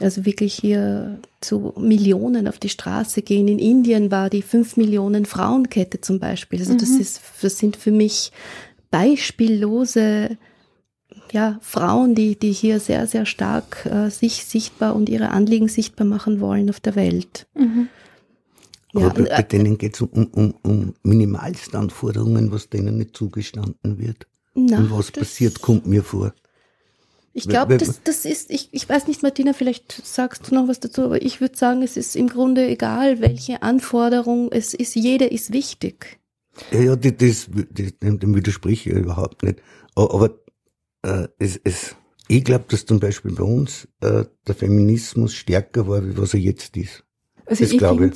also 0.00 0.26
wirklich 0.26 0.54
hier 0.54 1.18
zu 1.40 1.72
Millionen 1.78 2.48
auf 2.48 2.58
die 2.58 2.68
Straße 2.68 3.22
gehen. 3.22 3.48
In 3.48 3.58
Indien 3.58 4.10
war 4.10 4.28
die 4.28 4.42
fünf 4.42 4.76
Millionen 4.76 5.24
Frauenkette 5.24 6.00
zum 6.00 6.18
Beispiel. 6.18 6.60
Also 6.60 6.74
das 6.74 6.90
mhm. 6.90 7.00
ist, 7.00 7.20
das 7.40 7.58
sind 7.58 7.76
für 7.76 7.92
mich 7.92 8.32
beispiellose 8.90 10.36
ja, 11.32 11.58
Frauen, 11.62 12.14
die, 12.14 12.38
die 12.38 12.52
hier 12.52 12.78
sehr, 12.78 13.06
sehr 13.06 13.26
stark 13.26 13.86
äh, 13.86 14.10
sich 14.10 14.44
sichtbar 14.44 14.94
und 14.94 15.08
ihre 15.08 15.30
Anliegen 15.30 15.68
sichtbar 15.68 16.06
machen 16.06 16.40
wollen 16.40 16.68
auf 16.68 16.78
der 16.78 16.94
Welt. 16.94 17.46
Mhm. 17.54 17.88
Ja, 18.92 19.06
Aber 19.06 19.22
bei, 19.22 19.30
bei 19.30 19.42
denen 19.42 19.78
geht 19.78 19.94
es 19.94 20.02
um, 20.02 20.26
um, 20.26 20.54
um 20.62 20.94
Minimalstandforderungen, 21.02 22.52
was 22.52 22.68
denen 22.68 22.98
nicht 22.98 23.16
zugestanden 23.16 23.98
wird. 23.98 24.26
Na, 24.54 24.78
und 24.78 24.90
was 24.90 25.10
passiert, 25.10 25.62
kommt 25.62 25.86
mir 25.86 26.02
vor. 26.02 26.34
Ich 27.34 27.48
glaube, 27.48 27.78
das, 27.78 28.02
das 28.04 28.26
ist, 28.26 28.50
ich, 28.50 28.68
ich 28.72 28.86
weiß 28.86 29.06
nicht, 29.06 29.22
Martina, 29.22 29.54
vielleicht 29.54 30.04
sagst 30.04 30.50
du 30.50 30.54
noch 30.54 30.68
was 30.68 30.80
dazu, 30.80 31.02
aber 31.02 31.22
ich 31.22 31.40
würde 31.40 31.56
sagen, 31.56 31.82
es 31.82 31.96
ist 31.96 32.14
im 32.14 32.28
Grunde 32.28 32.68
egal, 32.68 33.20
welche 33.20 33.62
Anforderung 33.62 34.52
es 34.52 34.74
ist, 34.74 34.94
jede 34.94 35.24
ist 35.24 35.50
wichtig. 35.50 36.20
Ja, 36.70 36.80
ja, 36.80 36.96
das, 36.96 37.48
das, 37.70 37.98
dem 38.00 38.34
widerspreche 38.34 38.90
ich 38.90 38.96
überhaupt 38.96 39.42
nicht. 39.42 39.62
Aber 39.94 40.41
äh, 41.02 41.28
es, 41.38 41.60
es, 41.64 41.96
ich 42.28 42.44
glaube, 42.44 42.64
dass 42.68 42.86
zum 42.86 43.00
Beispiel 43.00 43.32
bei 43.32 43.44
uns 43.44 43.88
äh, 44.00 44.24
der 44.46 44.54
Feminismus 44.54 45.34
stärker 45.34 45.86
war, 45.88 46.04
wie 46.04 46.16
was 46.16 46.34
er 46.34 46.40
jetzt 46.40 46.76
ist. 46.76 47.04
Also 47.46 47.64
das 47.64 47.72
ich 47.72 47.80
finde 47.80 48.12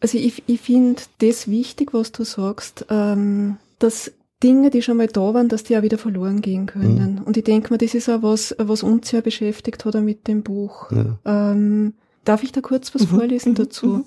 also 0.00 0.16
ich, 0.16 0.44
ich 0.46 0.60
finde 0.60 1.02
das 1.18 1.48
wichtig, 1.48 1.92
was 1.92 2.12
du 2.12 2.24
sagst, 2.24 2.86
ähm, 2.88 3.56
dass 3.78 4.12
Dinge, 4.42 4.70
die 4.70 4.82
schon 4.82 4.96
mal 4.96 5.08
da 5.08 5.34
waren, 5.34 5.48
dass 5.48 5.64
die 5.64 5.76
auch 5.76 5.82
wieder 5.82 5.98
verloren 5.98 6.40
gehen 6.40 6.66
können. 6.66 7.14
Mhm. 7.14 7.22
Und 7.22 7.36
ich 7.36 7.44
denke 7.44 7.72
mir, 7.72 7.78
das 7.78 7.94
ist 7.94 8.08
auch 8.08 8.22
was, 8.22 8.54
was 8.58 8.84
uns 8.84 9.08
sehr 9.08 9.22
beschäftigt 9.22 9.84
hat 9.84 9.94
mit 9.96 10.28
dem 10.28 10.42
Buch. 10.42 10.90
Ja. 10.92 11.18
Ähm, 11.24 11.94
darf 12.24 12.44
ich 12.44 12.52
da 12.52 12.60
kurz 12.60 12.94
was 12.94 13.02
mhm. 13.02 13.16
vorlesen 13.16 13.54
dazu? 13.56 13.86
Mhm. 13.86 14.04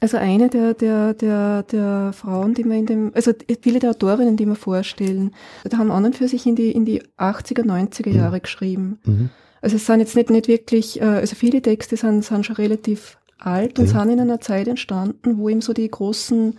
Also 0.00 0.18
eine 0.18 0.48
der, 0.48 0.74
der, 0.74 1.14
der, 1.14 1.62
der 1.62 2.12
Frauen, 2.12 2.54
die 2.54 2.64
wir 2.64 2.76
in 2.76 2.86
dem, 2.86 3.12
also 3.14 3.32
viele 3.62 3.78
der 3.78 3.90
Autorinnen, 3.90 4.36
die 4.36 4.46
wir 4.46 4.54
vorstellen, 4.54 5.32
da 5.64 5.78
haben 5.78 5.90
an 5.90 6.04
und 6.04 6.16
für 6.16 6.28
sich 6.28 6.46
in 6.46 6.54
die, 6.54 6.70
in 6.72 6.84
die 6.84 7.02
80er, 7.18 7.62
90er 7.62 8.10
mhm. 8.10 8.16
Jahre 8.16 8.36
mhm. 8.36 8.42
geschrieben. 8.42 8.98
Mhm. 9.04 9.30
Also 9.62 9.76
es 9.76 9.86
sind 9.86 10.00
jetzt 10.00 10.14
nicht, 10.14 10.30
nicht 10.30 10.48
wirklich, 10.48 11.00
äh, 11.00 11.04
also 11.04 11.34
viele 11.34 11.62
Texte 11.62 11.96
sind, 11.96 12.24
sind 12.24 12.44
schon 12.44 12.56
relativ 12.56 13.18
alt 13.38 13.78
und 13.78 13.86
sind 13.86 14.10
in 14.10 14.20
einer 14.20 14.40
Zeit 14.40 14.68
entstanden, 14.68 15.38
wo 15.38 15.48
eben 15.48 15.60
so 15.60 15.72
die 15.72 15.90
großen 15.90 16.58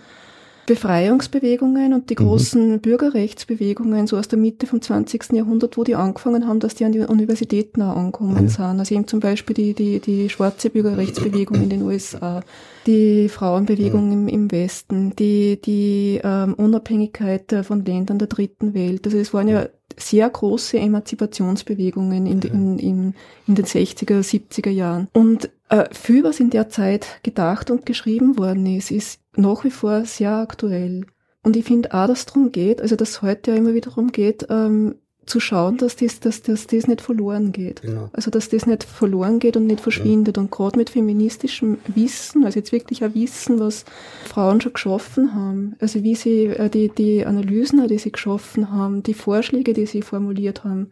Befreiungsbewegungen 0.68 1.94
und 1.94 2.10
die 2.12 2.16
mhm. 2.16 2.28
großen 2.28 2.72
mhm. 2.74 2.80
Bürgerrechtsbewegungen 2.82 4.06
so 4.06 4.18
aus 4.18 4.28
der 4.28 4.38
Mitte 4.38 4.68
vom 4.68 4.82
20. 4.82 5.32
Jahrhundert, 5.32 5.78
wo 5.78 5.84
die 5.84 5.96
angefangen 5.96 6.48
haben, 6.48 6.60
dass 6.60 6.76
die 6.76 6.86
an 6.86 6.92
die 6.92 7.00
Universitäten 7.00 7.82
auch 7.82 7.96
angekommen 7.96 8.44
ja. 8.44 8.50
sind. 8.50 8.80
Also 8.80 8.94
eben 8.94 9.08
zum 9.08 9.22
Beispiel 9.22 9.56
die, 9.56 9.74
die, 9.74 10.00
die 10.00 10.30
schwarze 10.30 10.70
Bürgerrechtsbewegung 10.70 11.64
in 11.64 11.70
den 11.70 11.82
USA, 11.84 12.42
die 12.86 13.30
Frauenbewegung 13.30 14.08
ja. 14.08 14.14
im, 14.14 14.28
im 14.28 14.52
Westen, 14.52 15.16
die, 15.16 15.60
die 15.62 16.20
ähm, 16.24 16.54
Unabhängigkeit 16.54 17.56
von 17.64 17.84
Ländern 17.86 18.20
der 18.20 18.28
dritten 18.28 18.74
Welt. 18.74 19.08
Also 19.08 19.18
es 19.18 19.34
waren 19.34 19.48
ja 19.48 19.68
sehr 19.96 20.30
große 20.30 20.78
Emanzipationsbewegungen 20.78 22.26
in, 22.26 22.42
in, 22.42 22.80
in, 22.80 23.16
in 23.48 23.56
den 23.56 23.66
60er, 23.66 24.20
70er 24.20 24.70
Jahren. 24.70 25.08
Und 25.14 25.50
äh, 25.70 25.86
viel, 25.94 26.24
was 26.24 26.40
in 26.40 26.50
der 26.50 26.70
Zeit 26.70 27.20
gedacht 27.24 27.72
und 27.72 27.86
geschrieben 27.86 28.38
worden 28.38 28.66
ist, 28.66 28.92
ist 28.92 29.22
nach 29.36 29.64
wie 29.64 29.72
vor 29.72 30.06
sehr 30.06 30.34
aktuell. 30.34 31.06
Und 31.44 31.56
ich 31.56 31.66
finde 31.66 31.94
auch, 31.94 32.08
dass 32.08 32.20
es 32.20 32.26
darum 32.26 32.52
geht, 32.52 32.82
also 32.82 32.96
dass 32.96 33.10
es 33.10 33.22
heute 33.22 33.52
ja 33.52 33.58
immer 33.58 33.74
wieder 33.74 33.90
darum 33.90 34.12
geht, 34.12 34.48
ähm, 34.50 34.96
zu 35.28 35.40
schauen, 35.40 35.78
dass 35.78 35.96
das, 35.96 36.20
dass, 36.20 36.42
dass 36.42 36.68
das 36.68 36.88
nicht 36.88 37.02
verloren 37.02 37.52
geht. 37.52 37.82
Genau. 37.82 38.10
Also 38.14 38.32
dass 38.32 38.50
das 38.50 38.66
nicht 38.66 38.84
verloren 38.84 39.40
geht 39.40 39.58
und 39.58 39.68
nicht 39.68 39.82
verschwindet. 39.82 40.38
Ja. 40.38 40.44
Und 40.44 40.52
gerade 40.52 40.78
mit 40.78 40.90
feministischem 40.90 41.78
Wissen, 41.88 42.46
also 42.46 42.60
jetzt 42.60 42.72
wirklich 42.72 43.04
ein 43.04 43.14
Wissen, 43.14 43.60
was 43.60 43.86
Frauen 44.26 44.62
schon 44.62 44.74
geschaffen 44.74 45.36
haben, 45.36 45.76
also 45.80 46.04
wie 46.04 46.16
sie 46.16 46.46
äh, 46.46 46.70
die, 46.70 46.90
die 46.90 47.26
Analysen, 47.26 47.86
die 47.88 47.98
sie 47.98 48.12
geschaffen 48.12 48.72
haben, 48.72 49.04
die 49.04 49.14
Vorschläge, 49.14 49.74
die 49.74 49.86
sie 49.86 50.02
formuliert 50.02 50.64
haben, 50.64 50.92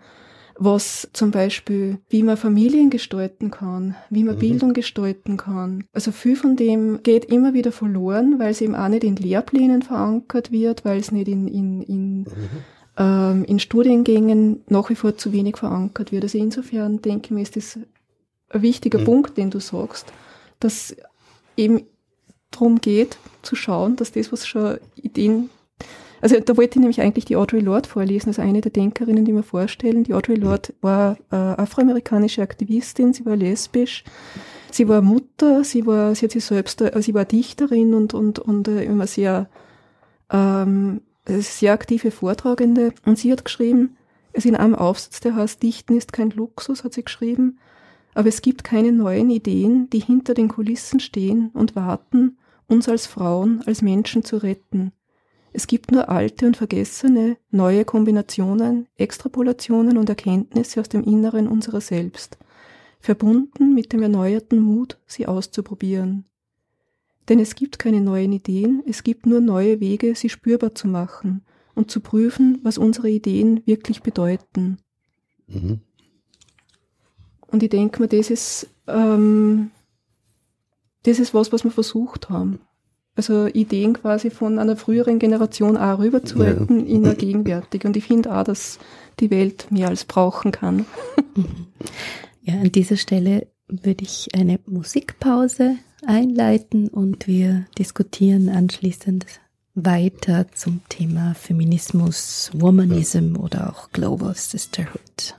was 0.58 1.10
zum 1.14 1.32
Beispiel, 1.32 2.00
wie 2.10 2.24
man 2.24 2.38
Familien 2.38 2.90
gestalten 2.90 3.52
kann, 3.52 3.96
wie 4.10 4.24
man 4.24 4.36
mhm. 4.36 4.40
Bildung 4.40 4.74
gestalten 4.74 5.38
kann. 5.38 5.84
Also 5.94 6.12
viel 6.12 6.36
von 6.36 6.56
dem 6.56 7.04
geht 7.04 7.26
immer 7.26 7.54
wieder 7.54 7.72
verloren, 7.72 8.40
weil 8.40 8.52
es 8.52 8.62
eben 8.62 8.76
auch 8.76 8.88
nicht 8.88 9.04
in 9.04 9.18
Lehrplänen 9.18 9.82
verankert 9.82 10.52
wird, 10.52 10.86
weil 10.86 11.00
es 11.00 11.12
nicht 11.12 11.28
in, 11.28 11.48
in, 11.48 11.82
in, 11.82 12.20
mhm. 12.20 12.26
Ähm, 12.98 13.44
in 13.46 13.60
Studiengängen 13.60 14.64
nach 14.68 14.90
wie 14.90 14.96
vor 14.96 15.18
zu 15.18 15.34
wenig 15.34 15.58
verankert 15.58 16.12
wird. 16.12 16.24
Also 16.24 16.38
insofern 16.38 17.02
denke 17.02 17.26
ich 17.26 17.32
mir, 17.32 17.42
ist 17.42 17.56
das 17.56 17.78
ein 18.50 18.62
wichtiger 18.62 19.00
mhm. 19.00 19.06
Punkt, 19.06 19.38
den 19.38 19.50
du 19.50 19.60
sagst, 19.60 20.12
dass 20.60 20.96
eben 21.58 21.84
darum 22.52 22.80
geht, 22.80 23.18
zu 23.42 23.56
schauen, 23.56 23.96
dass 23.96 24.12
das, 24.12 24.32
was 24.32 24.48
schon 24.48 24.78
Ideen 24.96 25.50
also 26.26 26.40
da 26.40 26.58
wollte 26.58 26.80
ich 26.80 26.82
nämlich 26.82 27.02
eigentlich 27.02 27.26
die 27.26 27.36
Audre 27.36 27.60
Lorde 27.60 27.88
vorlesen, 27.88 28.30
also 28.30 28.42
eine 28.42 28.60
der 28.60 28.72
Denkerinnen, 28.72 29.26
die 29.26 29.34
wir 29.36 29.44
vorstellen. 29.44 30.04
Die 30.04 30.14
Audre 30.16 30.34
Lorde 30.34 30.74
war 30.82 31.18
äh, 31.32 31.36
afroamerikanische 31.36 32.42
Aktivistin, 32.42 33.14
sie 33.14 33.28
war 33.28 33.36
lesbisch, 33.36 34.04
sie 34.72 34.88
war 34.88 35.04
Mutter, 35.04 35.64
sie 35.64 35.86
war, 35.86 36.16
sie 36.16 36.26
hat 36.26 36.32
sich 36.32 36.44
selbst, 36.44 36.82
äh, 36.82 37.00
sie 37.00 37.14
war 37.14 37.26
Dichterin 37.26 37.94
und, 37.94 38.16
und, 38.16 38.40
und 38.40 38.68
äh, 38.68 38.86
immer 38.86 39.06
sehr, 39.06 39.48
ähm, 40.32 41.02
sehr 41.28 41.74
aktive 41.74 42.12
Vortragende. 42.12 42.94
Und 43.06 43.18
sie 43.18 43.32
hat 43.32 43.46
geschrieben, 43.46 43.98
es 44.34 44.46
in 44.46 44.56
einem 44.56 44.76
Aufsatz, 44.76 45.20
der 45.22 45.36
heißt, 45.36 45.64
Dichten 45.64 45.96
ist 45.96 46.14
kein 46.14 46.30
Luxus, 46.32 46.84
hat 46.84 46.94
sie 46.94 47.04
geschrieben, 47.04 47.58
aber 48.14 48.30
es 48.30 48.42
gibt 48.42 48.64
keine 48.64 48.92
neuen 48.92 49.30
Ideen, 49.30 49.90
die 49.90 50.00
hinter 50.00 50.34
den 50.34 50.48
Kulissen 50.48 51.00
stehen 51.00 51.52
und 51.54 51.76
warten, 51.76 52.38
uns 52.68 52.90
als 52.90 53.06
Frauen, 53.08 53.62
als 53.66 53.82
Menschen 53.82 54.24
zu 54.24 54.38
retten. 54.38 54.92
Es 55.54 55.68
gibt 55.68 55.92
nur 55.92 56.10
alte 56.10 56.48
und 56.48 56.58
vergessene, 56.58 57.38
neue 57.50 57.86
Kombinationen, 57.86 58.88
Extrapolationen 58.98 59.98
und 59.98 60.10
Erkenntnisse 60.10 60.82
aus 60.82 60.90
dem 60.90 61.04
Inneren 61.04 61.48
unserer 61.48 61.80
selbst, 61.80 62.38
verbunden 63.00 63.74
mit 63.74 63.94
dem 63.94 64.02
erneuerten 64.02 64.60
Mut, 64.60 64.98
sie 65.06 65.28
auszuprobieren. 65.28 66.26
Denn 67.28 67.40
es 67.40 67.56
gibt 67.56 67.80
keine 67.80 68.02
neuen 68.02 68.32
Ideen, 68.32 68.84
es 68.88 69.04
gibt 69.04 69.26
nur 69.26 69.42
neue 69.42 69.80
Wege, 69.80 70.14
sie 70.16 70.30
spürbar 70.30 70.76
zu 70.76 70.88
machen 70.88 71.44
und 71.74 71.90
zu 71.90 72.00
prüfen, 72.00 72.60
was 72.64 72.78
unsere 72.78 73.10
Ideen 73.10 73.66
wirklich 73.66 74.04
bedeuten. 74.04 74.78
Mhm. 75.48 75.80
Und 77.48 77.64
ich 77.64 77.70
denke 77.70 78.02
mir, 78.02 78.08
das 78.08 78.30
ist 78.30 78.70
ähm, 78.88 79.72
das 81.06 81.20
ist 81.20 81.34
was, 81.34 81.52
was 81.52 81.64
wir 81.64 81.72
versucht 81.72 82.30
haben. 82.30 82.60
Also 83.16 83.48
Ideen 83.48 83.94
quasi 83.94 84.30
von 84.30 84.60
einer 84.60 84.76
früheren 84.76 85.20
Generation 85.20 85.78
auch 85.78 86.00
rüberzuhalten 86.00 86.86
ja. 86.86 86.96
in 86.96 87.04
der 87.04 87.16
gegenwärtig. 87.16 87.86
Und 87.86 87.96
ich 87.96 88.06
finde 88.06 88.36
auch, 88.36 88.44
dass 88.44 88.78
die 89.20 89.32
Welt 89.32 89.72
mehr 89.72 89.88
als 89.88 90.06
brauchen 90.06 90.52
kann. 90.52 90.86
Ja, 92.48 92.54
an 92.60 92.72
dieser 92.72 92.96
Stelle 92.96 93.48
würde 93.68 94.04
ich 94.04 94.30
eine 94.36 94.60
Musikpause 94.68 95.78
einleiten 96.08 96.88
und 96.88 97.28
wir 97.28 97.66
diskutieren 97.78 98.50
anschließend 98.50 99.26
weiter 99.76 100.48
zum 100.54 100.82
Thema 100.90 101.36
Feminismus, 101.36 102.50
Womanism 102.54 103.36
oder 103.38 103.70
auch 103.70 103.92
Global 103.92 104.36
Sisterhood. 104.36 105.36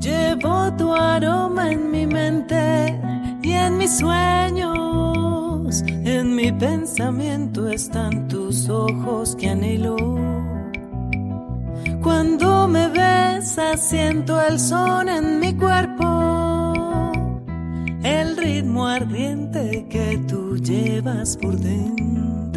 Llevo 0.00 0.70
tu 0.76 0.92
aroma 0.92 1.70
en 1.70 1.90
mi 1.90 2.06
mente 2.06 2.98
y 3.42 3.52
en 3.52 3.78
mis 3.78 3.98
sueños, 3.98 5.82
en 5.86 6.34
mi 6.34 6.50
pensamiento 6.50 7.68
están 7.68 8.28
tus 8.28 8.68
ojos 8.68 9.36
que 9.36 9.48
anhelo. 9.48 9.96
Cuando 12.02 12.66
me 12.66 12.88
besas 12.88 13.80
siento 13.80 14.40
el 14.40 14.58
son 14.58 15.08
en 15.08 15.38
mi 15.38 15.54
cuerpo, 15.54 17.12
el 18.02 18.36
ritmo 18.36 18.86
ardiente 18.88 19.86
que 19.88 20.18
tú 20.26 20.56
llevas 20.56 21.36
por 21.36 21.56
dentro. 21.56 22.50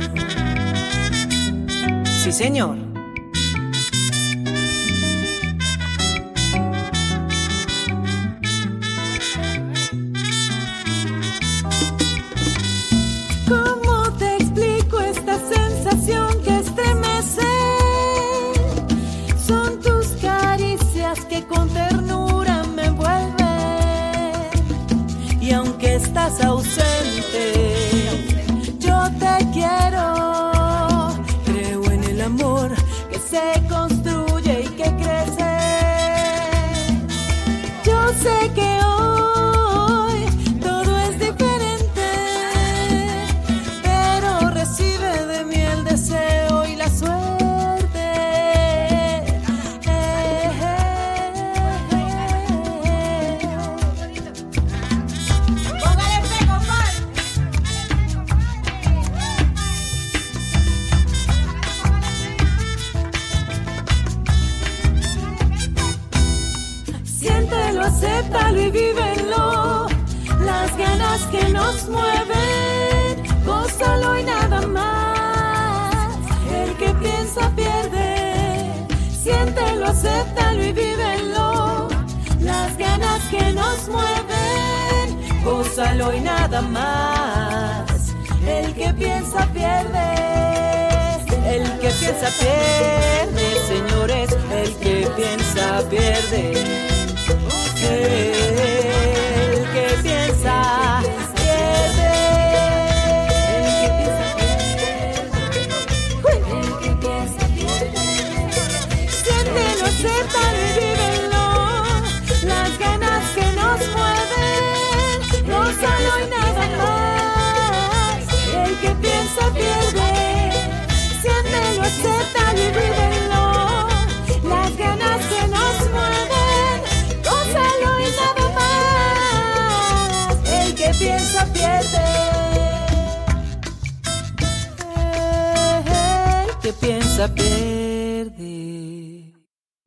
Sí, 2.23 2.31
señor. 2.31 2.84
Y 26.27 27.64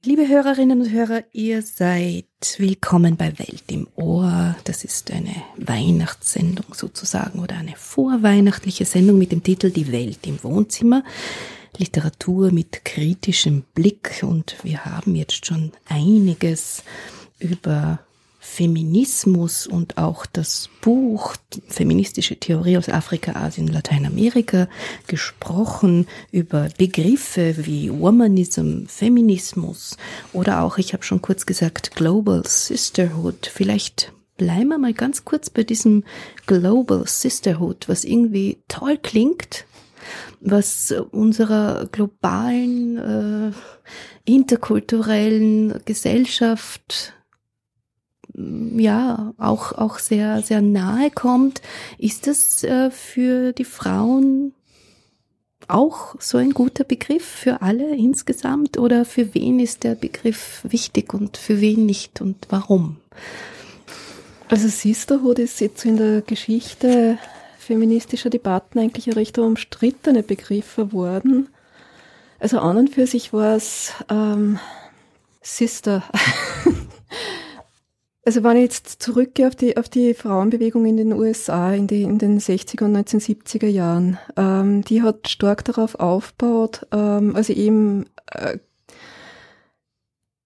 Liebe 0.04 0.26
Hörerinnen 0.26 0.80
und 0.80 0.90
Hörer, 0.90 1.22
ihr 1.32 1.62
seid 1.62 2.24
willkommen 2.56 3.16
bei 3.16 3.38
Welt 3.38 3.64
im 3.70 3.86
Ohr. 3.94 4.56
Das 4.64 4.82
ist 4.84 5.10
eine 5.10 5.34
Weihnachtssendung 5.56 6.74
sozusagen 6.74 7.40
oder 7.40 7.56
eine 7.56 7.76
vorweihnachtliche 7.76 8.84
Sendung 8.84 9.18
mit 9.18 9.32
dem 9.32 9.42
Titel 9.42 9.70
Die 9.70 9.92
Welt 9.92 10.26
im 10.26 10.42
Wohnzimmer. 10.42 11.04
Literatur 11.76 12.50
mit 12.50 12.84
kritischem 12.84 13.62
Blick 13.74 14.22
und 14.22 14.56
wir 14.62 14.84
haben 14.84 15.14
jetzt 15.14 15.46
schon 15.46 15.72
einiges 15.88 16.82
über 17.38 18.00
Feminismus 18.48 19.68
und 19.68 19.98
auch 19.98 20.26
das 20.26 20.68
Buch 20.80 21.36
Feministische 21.68 22.36
Theorie 22.36 22.76
aus 22.76 22.88
Afrika, 22.88 23.36
Asien, 23.36 23.68
Lateinamerika 23.68 24.68
gesprochen, 25.06 26.08
über 26.32 26.68
Begriffe 26.76 27.54
wie 27.66 27.92
Womanism, 27.92 28.86
Feminismus 28.86 29.96
oder 30.32 30.62
auch, 30.62 30.78
ich 30.78 30.92
habe 30.92 31.04
schon 31.04 31.22
kurz 31.22 31.46
gesagt, 31.46 31.94
Global 31.94 32.42
Sisterhood. 32.44 33.48
Vielleicht 33.52 34.12
bleiben 34.38 34.68
wir 34.68 34.78
mal 34.78 34.94
ganz 34.94 35.24
kurz 35.24 35.50
bei 35.50 35.62
diesem 35.62 36.02
Global 36.46 37.06
Sisterhood, 37.06 37.88
was 37.88 38.02
irgendwie 38.02 38.58
toll 38.66 38.96
klingt, 38.96 39.66
was 40.40 40.92
unserer 41.12 41.86
globalen, 41.92 42.96
äh, 42.96 43.52
interkulturellen 44.24 45.80
Gesellschaft 45.84 47.12
ja 48.76 49.34
auch 49.38 49.72
auch 49.72 49.98
sehr 49.98 50.42
sehr 50.42 50.60
nahe 50.60 51.10
kommt, 51.10 51.60
ist 51.98 52.26
das 52.26 52.62
äh, 52.64 52.90
für 52.90 53.52
die 53.52 53.64
Frauen 53.64 54.52
auch 55.66 56.14
so 56.18 56.38
ein 56.38 56.50
guter 56.50 56.84
Begriff 56.84 57.24
für 57.24 57.62
alle 57.62 57.94
insgesamt 57.94 58.78
oder 58.78 59.04
für 59.04 59.34
wen 59.34 59.60
ist 59.60 59.84
der 59.84 59.94
Begriff 59.94 60.60
wichtig 60.62 61.12
und 61.12 61.36
für 61.36 61.60
wen 61.60 61.84
nicht 61.84 62.20
und 62.20 62.46
warum? 62.48 62.96
Also 64.48 64.68
Sisterhood 64.68 65.38
ist 65.38 65.60
jetzt 65.60 65.84
in 65.84 65.98
der 65.98 66.22
Geschichte 66.22 67.18
feministischer 67.58 68.30
Debatten 68.30 68.78
eigentlich 68.78 69.08
ein 69.08 69.12
recht 69.12 69.38
umstrittener 69.38 70.22
Begriff 70.22 70.76
geworden. 70.76 71.48
Also 72.38 72.60
an 72.60 72.78
und 72.78 72.94
für 72.94 73.06
sich 73.06 73.34
war 73.34 73.56
es 73.56 73.92
ähm, 74.08 74.58
Sister. 75.42 76.02
Also 78.28 78.44
wenn 78.44 78.58
ich 78.58 78.64
jetzt 78.64 79.00
zurückgehe 79.00 79.48
auf 79.48 79.56
die, 79.56 79.78
auf 79.78 79.88
die 79.88 80.12
Frauenbewegung 80.12 80.84
in 80.84 80.98
den 80.98 81.14
USA 81.14 81.72
in, 81.72 81.86
die, 81.86 82.02
in 82.02 82.18
den 82.18 82.40
60er 82.40 82.84
und 82.84 82.94
1970er 82.94 83.68
Jahren, 83.68 84.18
ähm, 84.36 84.84
die 84.84 85.00
hat 85.00 85.30
stark 85.30 85.64
darauf 85.64 85.94
aufgebaut, 85.94 86.86
ähm, 86.92 87.34
also 87.34 87.54
eben 87.54 88.04
äh, 88.30 88.58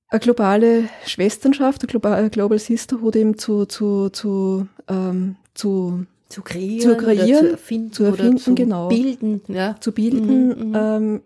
eine 0.06 0.20
globale 0.20 0.84
Schwesternschaft, 1.06 1.82
eine 1.82 1.88
global, 1.88 2.30
Global 2.30 2.60
Sisterhood 2.60 3.16
eben 3.16 3.36
zu, 3.36 3.66
zu, 3.66 4.10
zu, 4.10 4.68
ähm, 4.86 5.34
zu 5.54 6.06
Zu 6.28 6.42
kreieren, 6.42 6.88
zu 6.88 6.96
kreieren, 6.96 7.40
zu 7.40 7.50
erfinden, 7.50 7.92
zu 7.92 8.04
erfinden, 8.04 8.32
oder 8.34 8.40
zu 8.40 8.54
genau. 8.54 8.88
bilden, 8.90 9.40
ja. 9.48 9.74
zu 9.80 9.90
bilden, 9.90 10.46
Mhm, 10.46 10.68
mhm. 10.68 10.74
ähm, 10.76 11.20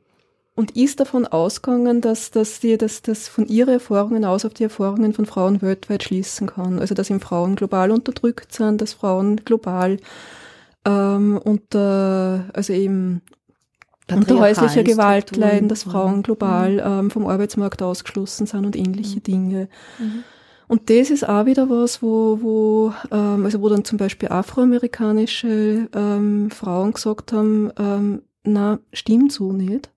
und 0.57 0.74
ist 0.74 1.00
davon 1.00 1.26
ausgegangen, 1.26 2.00
dass, 2.00 2.30
dass 2.30 2.61
sie 2.61 2.78
dass 2.78 3.02
das 3.02 3.28
von 3.28 3.46
ihren 3.46 3.74
Erfahrungen 3.74 4.24
aus 4.24 4.44
auf 4.44 4.54
die 4.54 4.64
Erfahrungen 4.64 5.12
von 5.12 5.26
Frauen 5.26 5.62
weltweit 5.62 6.02
schließen 6.02 6.48
kann. 6.48 6.78
Also 6.80 6.94
dass 6.94 7.11
eben 7.11 7.20
Frauen 7.20 7.54
global 7.57 7.90
unterdrückt 7.90 8.52
sind, 8.52 8.80
dass 8.80 8.94
Frauen 8.94 9.36
global 9.44 9.98
ähm, 10.86 11.38
unter, 11.44 12.46
also 12.54 12.72
eben 12.72 13.20
unter 14.11 14.38
häuslicher 14.38 14.82
Gewalt 14.82 15.36
leiden, 15.36 15.68
dass 15.68 15.82
Frauen 15.82 16.22
global 16.22 16.72
mhm. 16.72 16.80
ähm, 16.84 17.11
vom 17.11 17.26
Arbeitsmarkt 17.26 17.82
ausgeschlossen 17.82 18.46
sind 18.46 18.64
und 18.64 18.76
ähnliche 18.76 19.18
mhm. 19.18 19.22
Dinge. 19.22 19.68
Mhm. 19.98 20.24
Und 20.68 20.90
das 20.90 21.11
ist 21.11 21.28
auch 21.28 21.46
wieder 21.46 21.68
was, 21.68 22.02
wo, 22.02 22.38
wo, 22.40 22.92
ähm, 23.12 23.44
also 23.44 23.61
wo 23.61 23.68
dann 23.68 23.84
zum 23.84 23.98
Beispiel 23.98 24.30
afroamerikanische 24.30 25.88
ähm, 25.94 26.50
Frauen 26.50 26.92
gesagt 26.92 27.32
haben, 27.32 27.70
ähm, 27.78 28.22
na, 28.42 28.78
stimmt 28.92 29.32
so 29.32 29.52
nicht. 29.52 29.90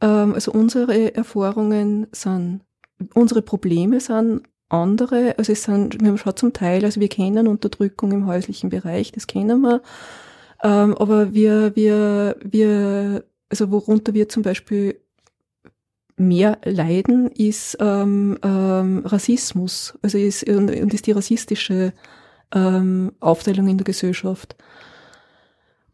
Ähm, 0.00 0.34
also 0.34 0.52
unsere 0.52 1.14
Erfahrungen 1.14 2.06
sind, 2.12 2.62
unsere 3.14 3.42
Probleme 3.42 4.00
sind 4.00 4.42
andere, 4.68 5.38
also 5.38 5.52
es 5.52 5.62
sind, 5.62 6.00
wir 6.00 6.08
haben 6.08 6.18
schon 6.18 6.36
zum 6.36 6.52
Teil, 6.52 6.84
also 6.84 7.00
wir 7.00 7.08
kennen 7.08 7.46
Unterdrückung 7.46 8.12
im 8.12 8.26
häuslichen 8.26 8.68
Bereich, 8.68 9.12
das 9.12 9.26
kennen 9.26 9.60
wir, 9.60 9.80
ähm, 10.62 10.96
aber 10.96 11.32
wir, 11.32 11.76
wir, 11.76 12.36
wir, 12.42 13.24
also 13.48 13.70
worunter 13.70 14.12
wir 14.14 14.28
zum 14.28 14.42
Beispiel 14.42 15.00
mehr 16.16 16.58
leiden, 16.64 17.30
ist 17.30 17.76
ähm, 17.80 18.38
ähm, 18.42 19.02
Rassismus, 19.04 19.98
also 20.02 20.18
ist, 20.18 20.48
und, 20.48 20.70
und 20.70 20.94
ist 20.94 21.06
die 21.06 21.12
rassistische 21.12 21.92
ähm, 22.54 23.12
Aufteilung 23.20 23.68
in 23.68 23.78
der 23.78 23.84
Gesellschaft. 23.84 24.56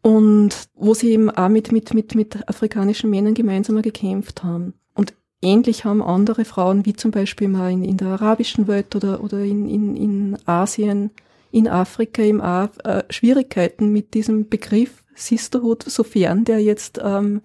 Und 0.03 0.67
wo 0.75 0.93
sie 0.93 1.11
eben 1.11 1.31
auch 1.31 1.49
mit, 1.49 1.71
mit, 1.71 1.93
mit, 1.93 2.13
mit 2.13 2.47
afrikanischen 2.47 3.09
Männern 3.09 3.33
gemeinsam 3.33 3.81
gekämpft 3.81 4.43
haben. 4.43 4.73
Und 4.93 5.15
ähnlich 5.41 5.85
haben 5.85 6.03
andere 6.03 6.45
Frauen, 6.45 6.85
wie 6.85 6.93
zum 6.93 7.11
Beispiel 7.11 7.47
mal 7.47 7.71
in, 7.71 7.83
in 7.83 7.97
der 7.97 8.09
arabischen 8.09 8.67
Welt 8.67 8.95
oder, 8.95 9.23
oder 9.23 9.39
in, 9.39 9.67
in, 9.67 9.95
in 9.95 10.37
Asien, 10.45 11.11
in 11.51 11.67
Afrika 11.67 12.21
eben 12.21 12.41
auch 12.41 12.69
äh, 12.83 13.03
Schwierigkeiten 13.09 13.91
mit 13.91 14.13
diesem 14.13 14.49
Begriff 14.49 15.03
Sisterhood, 15.15 15.83
sofern 15.83 16.45
der 16.45 16.59
jetzt 16.59 16.99
ähm, 17.01 17.41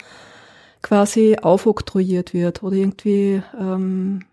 quasi 0.83 1.37
aufoktroyiert 1.41 2.35
wird 2.35 2.63
oder 2.63 2.77
irgendwie 2.77 3.43
ähm, 3.59 4.25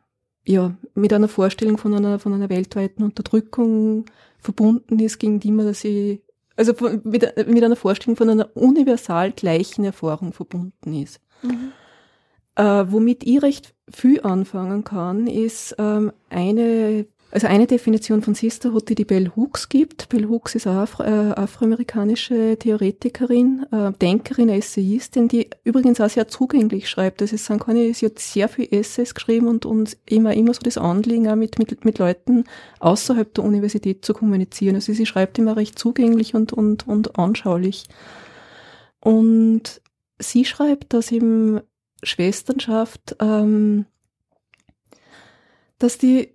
ja, 0.45 0.75
mit 0.93 1.11
einer 1.11 1.27
Vorstellung 1.27 1.77
von 1.77 1.93
einer, 1.93 2.19
von 2.19 2.33
einer 2.33 2.49
weltweiten 2.49 3.03
Unterdrückung 3.03 4.05
verbunden 4.39 4.99
ist, 4.99 5.19
gegen 5.19 5.39
die 5.39 5.51
man 5.51 5.73
sie, 5.73 6.21
also 6.55 6.73
von, 6.73 7.01
mit, 7.03 7.21
mit 7.47 7.63
einer 7.63 7.75
Vorstellung 7.75 8.15
von 8.15 8.29
einer 8.29 8.49
universal 8.55 9.31
gleichen 9.31 9.83
Erfahrung 9.85 10.33
verbunden 10.33 10.93
ist. 10.93 11.19
Mhm. 11.41 11.71
Äh, 12.55 12.85
womit 12.91 13.23
ich 13.23 13.41
recht 13.41 13.73
viel 13.89 14.21
anfangen 14.21 14.83
kann, 14.83 15.27
ist 15.27 15.75
ähm, 15.77 16.11
eine 16.29 17.05
also 17.31 17.47
eine 17.47 17.67
Definition 17.67 18.21
von 18.21 18.33
Sisterhood, 18.33 18.87
die 18.87 18.95
die 18.95 19.03
Bell 19.03 19.31
Hooks 19.35 19.67
gibt. 19.67 20.07
Bell 20.09 20.27
Hooks 20.27 20.55
ist 20.55 20.67
eine 20.67 20.79
Afro, 20.79 21.03
äh, 21.03 21.33
afroamerikanische 21.33 22.57
Theoretikerin, 22.57 23.65
äh, 23.71 23.91
Denkerin, 23.91 24.47
Essayistin, 24.47 25.27
die 25.27 25.49
übrigens 25.63 25.99
auch 25.99 26.09
sehr 26.09 26.27
zugänglich 26.27 26.87
schreibt. 26.87 27.21
Das 27.21 27.33
ist, 27.33 27.49
keine, 27.59 27.93
sie 27.93 28.05
hat 28.05 28.19
sehr 28.19 28.47
viel 28.47 28.67
Essays 28.71 29.13
geschrieben 29.13 29.47
und, 29.47 29.65
und 29.65 29.97
immer, 30.05 30.33
immer 30.33 30.53
so 30.53 30.61
das 30.61 30.77
Anliegen, 30.77 31.27
auch 31.27 31.35
mit, 31.35 31.59
mit, 31.59 31.83
mit 31.83 31.97
Leuten 31.97 32.45
außerhalb 32.79 33.33
der 33.33 33.43
Universität 33.43 34.05
zu 34.05 34.13
kommunizieren. 34.13 34.75
Also 34.75 34.93
sie 34.93 35.05
schreibt 35.05 35.37
immer 35.37 35.57
recht 35.57 35.77
zugänglich 35.77 36.35
und, 36.35 36.53
und, 36.53 36.87
und 36.87 37.19
anschaulich. 37.19 37.85
Und 39.01 39.81
sie 40.19 40.45
schreibt, 40.45 40.93
dass 40.93 41.11
eben 41.11 41.59
Schwesternschaft, 42.01 43.17
ähm, 43.19 43.87
dass 45.79 45.97
die 45.97 46.34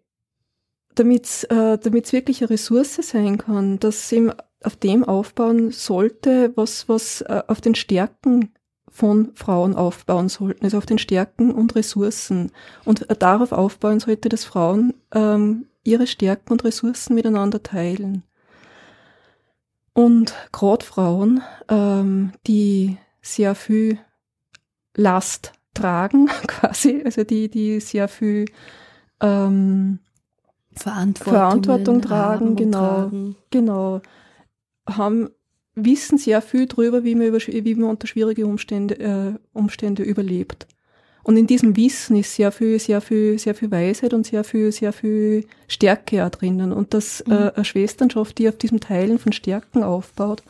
damit 1.01 1.25
es 1.25 1.45
äh, 1.45 1.79
damit's 1.79 2.13
wirklich 2.13 2.43
eine 2.43 2.51
Ressource 2.51 2.97
sein 2.97 3.39
kann, 3.39 3.79
dass 3.79 4.13
ihm 4.13 4.35
auf 4.63 4.77
dem 4.77 5.03
aufbauen 5.03 5.71
sollte, 5.71 6.53
was, 6.57 6.91
was 6.91 7.23
äh, 7.23 7.43
auf 7.47 7.63
den 7.63 7.75
Stärken 7.75 8.53
von 8.91 9.33
Frauen 9.35 9.75
aufbauen 9.77 10.29
sollten, 10.29 10.63
also 10.65 10.77
auf 10.77 10.85
den 10.85 10.99
Stärken 10.99 11.53
und 11.53 11.75
Ressourcen. 11.75 12.53
Und 12.85 13.09
äh, 13.09 13.17
darauf 13.17 13.53
aufbauen 13.53 13.99
sollte, 13.99 14.29
dass 14.29 14.45
Frauen 14.45 14.93
ähm, 15.13 15.69
ihre 15.85 16.07
Stärken 16.07 16.53
und 16.53 16.65
Ressourcen 16.65 17.15
miteinander 17.15 17.63
teilen. 17.63 18.23
Und 19.95 20.35
gerade 20.53 20.85
Frauen, 20.85 21.41
ähm, 21.71 22.33
die 22.47 22.99
sehr 23.23 23.55
viel 23.55 23.99
Last 24.95 25.55
tragen, 25.73 26.27
quasi, 26.47 27.01
also 27.07 27.25
die, 27.25 27.49
die 27.49 27.81
sehr 27.81 28.07
viel 28.09 28.45
ähm, 29.23 30.01
Verantwortung 30.83 32.03
tragen, 32.03 32.57
genau, 32.57 32.79
tragen. 32.79 33.37
genau, 33.51 34.01
haben 34.89 35.31
wissen 35.75 36.19
sehr 36.19 36.43
viel 36.43 36.67
darüber, 36.67 37.05
wie 37.05 37.15
man, 37.15 37.29
über, 37.29 37.39
wie 37.39 37.75
man 37.75 37.91
unter 37.91 38.07
schwierige 38.07 38.47
Umstände, 38.47 38.99
äh, 38.99 39.35
Umstände 39.53 40.03
überlebt. 40.03 40.67
Und 41.23 41.37
in 41.37 41.47
diesem 41.47 41.77
Wissen 41.77 42.17
ist 42.17 42.35
sehr 42.35 42.51
viel, 42.51 42.79
sehr 42.79 43.01
viel, 43.01 43.39
sehr 43.39 43.55
viel 43.55 43.71
Weisheit 43.71 44.15
und 44.15 44.27
sehr 44.27 44.43
viel, 44.43 44.73
sehr 44.73 44.93
viel 44.93 45.45
Stärke 45.69 46.25
auch 46.25 46.31
drinnen. 46.31 46.73
Und 46.73 46.95
dass 46.95 47.23
mhm. 47.27 47.33
äh, 47.33 47.53
eine 47.55 47.65
Schwesternschaft, 47.65 48.39
die 48.39 48.49
auf 48.49 48.57
diesem 48.57 48.81
Teilen 48.81 49.19
von 49.19 49.33
Stärken 49.33 49.83
aufbaut, 49.83 50.43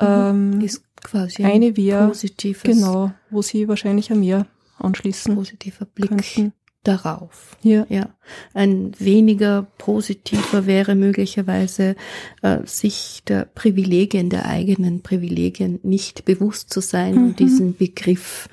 mhm. 0.00 0.06
ähm, 0.06 0.60
ist 0.62 0.82
quasi 1.02 1.44
ein 1.44 1.52
eine 1.52 1.76
wäre, 1.76 2.08
positives, 2.08 2.62
genau, 2.62 3.12
wo 3.30 3.42
sie 3.42 3.68
wahrscheinlich 3.68 4.10
auch 4.10 4.16
mehr 4.16 4.46
anschließen 4.78 5.34
positiver 5.34 5.84
Blick. 5.84 6.08
könnten 6.08 6.52
darauf. 6.82 7.56
Ja. 7.62 7.86
ja. 7.88 8.08
Ein 8.54 8.92
weniger 8.98 9.66
positiver 9.78 10.66
wäre 10.66 10.94
möglicherweise, 10.94 11.94
äh, 12.42 12.58
sich 12.64 13.22
der 13.26 13.44
Privilegien, 13.44 14.30
der 14.30 14.46
eigenen 14.46 15.02
Privilegien 15.02 15.80
nicht 15.82 16.24
bewusst 16.24 16.72
zu 16.72 16.80
sein 16.80 17.14
mhm. 17.14 17.24
und 17.24 17.38
diesen 17.38 17.76
Begriff 17.76 18.48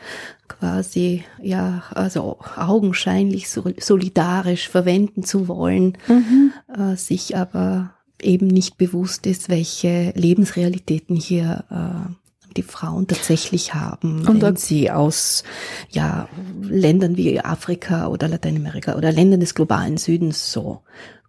quasi, 0.47 1.23
ja, 1.41 1.83
also 1.91 2.39
augenscheinlich 2.55 3.49
solidarisch 3.49 4.69
verwenden 4.69 5.23
zu 5.23 5.47
wollen, 5.47 5.97
mhm. 6.07 6.51
äh, 6.73 6.95
sich 6.95 7.35
aber 7.35 7.93
eben 8.21 8.47
nicht 8.47 8.77
bewusst 8.77 9.27
ist, 9.27 9.49
welche 9.49 10.11
Lebensrealitäten 10.15 11.15
hier 11.15 11.65
äh, 11.69 12.13
die 12.57 12.63
Frauen 12.63 13.07
tatsächlich 13.07 13.73
haben, 13.73 14.27
und 14.27 14.41
wenn 14.41 14.55
sie 14.55 14.91
aus 14.91 15.43
ja, 15.89 16.27
Ländern 16.61 17.15
wie 17.15 17.39
Afrika 17.39 18.07
oder 18.07 18.27
Lateinamerika 18.27 18.95
oder 18.95 19.11
Ländern 19.11 19.39
des 19.39 19.55
globalen 19.55 19.97
Südens 19.97 20.51
so 20.51 20.81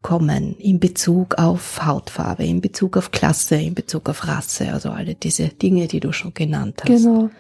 kommen 0.02 0.56
in 0.56 0.80
Bezug 0.80 1.38
auf 1.38 1.84
Hautfarbe, 1.84 2.44
in 2.44 2.60
Bezug 2.60 2.96
auf 2.96 3.10
Klasse, 3.10 3.56
in 3.56 3.74
Bezug 3.74 4.08
auf 4.08 4.26
Rasse, 4.26 4.72
also 4.72 4.90
alle 4.90 5.14
diese 5.14 5.48
Dinge, 5.48 5.88
die 5.88 6.00
du 6.00 6.12
schon 6.12 6.34
genannt 6.34 6.80
hast. 6.82 7.04
Genau. 7.04 7.30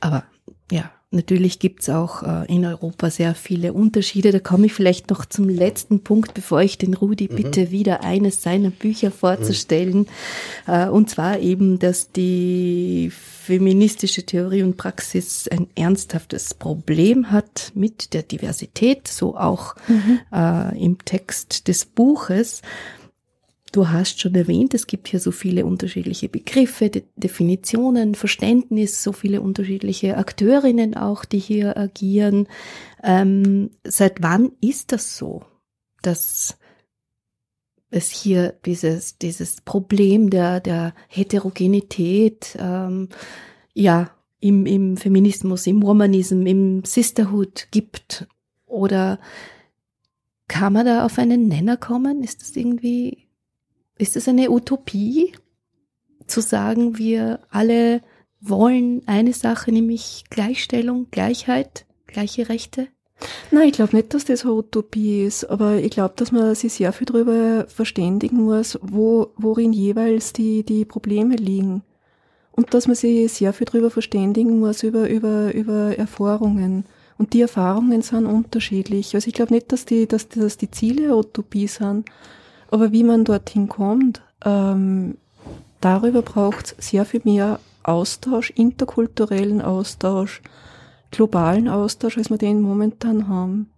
Aber 0.00 0.24
ja, 0.70 0.90
Natürlich 1.14 1.60
gibt's 1.60 1.88
auch 1.88 2.22
äh, 2.24 2.52
in 2.52 2.64
Europa 2.64 3.08
sehr 3.08 3.34
viele 3.36 3.72
Unterschiede. 3.72 4.32
Da 4.32 4.40
komme 4.40 4.66
ich 4.66 4.74
vielleicht 4.74 5.10
noch 5.10 5.24
zum 5.24 5.48
letzten 5.48 6.00
Punkt, 6.00 6.34
bevor 6.34 6.60
ich 6.62 6.76
den 6.76 6.94
Rudi 6.94 7.28
mhm. 7.30 7.36
bitte 7.36 7.70
wieder 7.70 8.02
eines 8.02 8.42
seiner 8.42 8.70
Bücher 8.70 9.12
vorzustellen. 9.12 10.06
Mhm. 10.66 10.74
Äh, 10.74 10.88
und 10.88 11.08
zwar 11.08 11.38
eben, 11.38 11.78
dass 11.78 12.10
die 12.10 13.12
feministische 13.12 14.24
Theorie 14.24 14.64
und 14.64 14.76
Praxis 14.76 15.46
ein 15.48 15.68
ernsthaftes 15.76 16.54
Problem 16.54 17.30
hat 17.30 17.70
mit 17.74 18.12
der 18.12 18.22
Diversität, 18.22 19.06
so 19.06 19.36
auch 19.36 19.76
mhm. 19.86 20.18
äh, 20.32 20.84
im 20.84 20.98
Text 21.04 21.68
des 21.68 21.84
Buches. 21.84 22.62
Du 23.74 23.88
hast 23.88 24.20
schon 24.20 24.36
erwähnt, 24.36 24.72
es 24.72 24.86
gibt 24.86 25.08
hier 25.08 25.18
so 25.18 25.32
viele 25.32 25.66
unterschiedliche 25.66 26.28
Begriffe, 26.28 26.90
De 26.90 27.02
Definitionen, 27.16 28.14
Verständnis, 28.14 29.02
so 29.02 29.10
viele 29.10 29.40
unterschiedliche 29.40 30.16
Akteurinnen 30.16 30.96
auch, 30.96 31.24
die 31.24 31.40
hier 31.40 31.76
agieren. 31.76 32.46
Ähm, 33.02 33.70
seit 33.82 34.22
wann 34.22 34.52
ist 34.60 34.92
das 34.92 35.16
so, 35.16 35.42
dass 36.02 36.56
es 37.90 38.10
hier 38.10 38.54
dieses, 38.64 39.18
dieses 39.18 39.60
Problem 39.62 40.30
der, 40.30 40.60
der 40.60 40.94
Heterogenität, 41.08 42.56
ähm, 42.60 43.08
ja, 43.72 44.12
im, 44.38 44.66
im 44.66 44.96
Feminismus, 44.96 45.66
im 45.66 45.82
Romanism, 45.82 46.46
im 46.46 46.84
Sisterhood 46.84 47.66
gibt? 47.72 48.28
Oder 48.66 49.18
kann 50.46 50.74
man 50.74 50.86
da 50.86 51.04
auf 51.04 51.18
einen 51.18 51.48
Nenner 51.48 51.76
kommen? 51.76 52.22
Ist 52.22 52.40
das 52.40 52.54
irgendwie 52.54 53.23
ist 53.98 54.16
es 54.16 54.28
eine 54.28 54.50
Utopie, 54.50 55.32
zu 56.26 56.40
sagen, 56.40 56.98
wir 56.98 57.40
alle 57.50 58.00
wollen 58.40 59.02
eine 59.06 59.32
Sache, 59.32 59.72
nämlich 59.72 60.24
Gleichstellung, 60.30 61.08
Gleichheit, 61.10 61.86
gleiche 62.06 62.48
Rechte? 62.48 62.88
Nein, 63.50 63.68
ich 63.68 63.74
glaube 63.74 63.96
nicht, 63.96 64.12
dass 64.12 64.24
das 64.24 64.42
eine 64.44 64.54
Utopie 64.54 65.22
ist, 65.24 65.44
aber 65.44 65.76
ich 65.76 65.90
glaube, 65.90 66.14
dass 66.16 66.32
man 66.32 66.54
sich 66.54 66.72
sehr 66.72 66.92
viel 66.92 67.06
darüber 67.06 67.66
verständigen 67.68 68.42
muss, 68.42 68.78
wo, 68.82 69.28
worin 69.36 69.72
jeweils 69.72 70.32
die, 70.32 70.64
die 70.64 70.84
Probleme 70.84 71.36
liegen. 71.36 71.82
und 72.56 72.72
dass 72.72 72.86
man 72.86 72.96
sich 72.96 73.32
sehr 73.32 73.52
viel 73.52 73.66
darüber 73.66 73.90
verständigen 73.90 74.60
muss, 74.60 74.82
über, 74.82 75.08
über, 75.08 75.52
über 75.54 75.96
Erfahrungen. 75.98 76.84
Und 77.18 77.32
die 77.32 77.40
Erfahrungen 77.40 78.02
sind 78.02 78.26
unterschiedlich. 78.26 79.14
Also 79.14 79.28
ich 79.28 79.34
glaube 79.34 79.54
nicht, 79.54 79.72
dass 79.72 79.84
die, 79.84 80.06
dass, 80.06 80.28
dass 80.28 80.56
die 80.56 80.70
Ziele 80.70 81.16
Utopie 81.16 81.66
sind, 81.66 82.08
aber 82.74 82.90
wie 82.90 83.04
man 83.04 83.22
dorthin 83.22 83.68
kommt, 83.68 84.20
ähm, 84.44 85.16
darüber 85.80 86.22
braucht 86.22 86.74
es 86.76 86.88
sehr 86.88 87.04
viel 87.04 87.20
mehr 87.22 87.60
Austausch, 87.84 88.50
interkulturellen 88.50 89.62
Austausch, 89.62 90.42
globalen 91.12 91.68
Austausch, 91.68 92.18
als 92.18 92.30
wir 92.30 92.36
den 92.36 92.60
momentan 92.60 93.28
haben. 93.28 93.70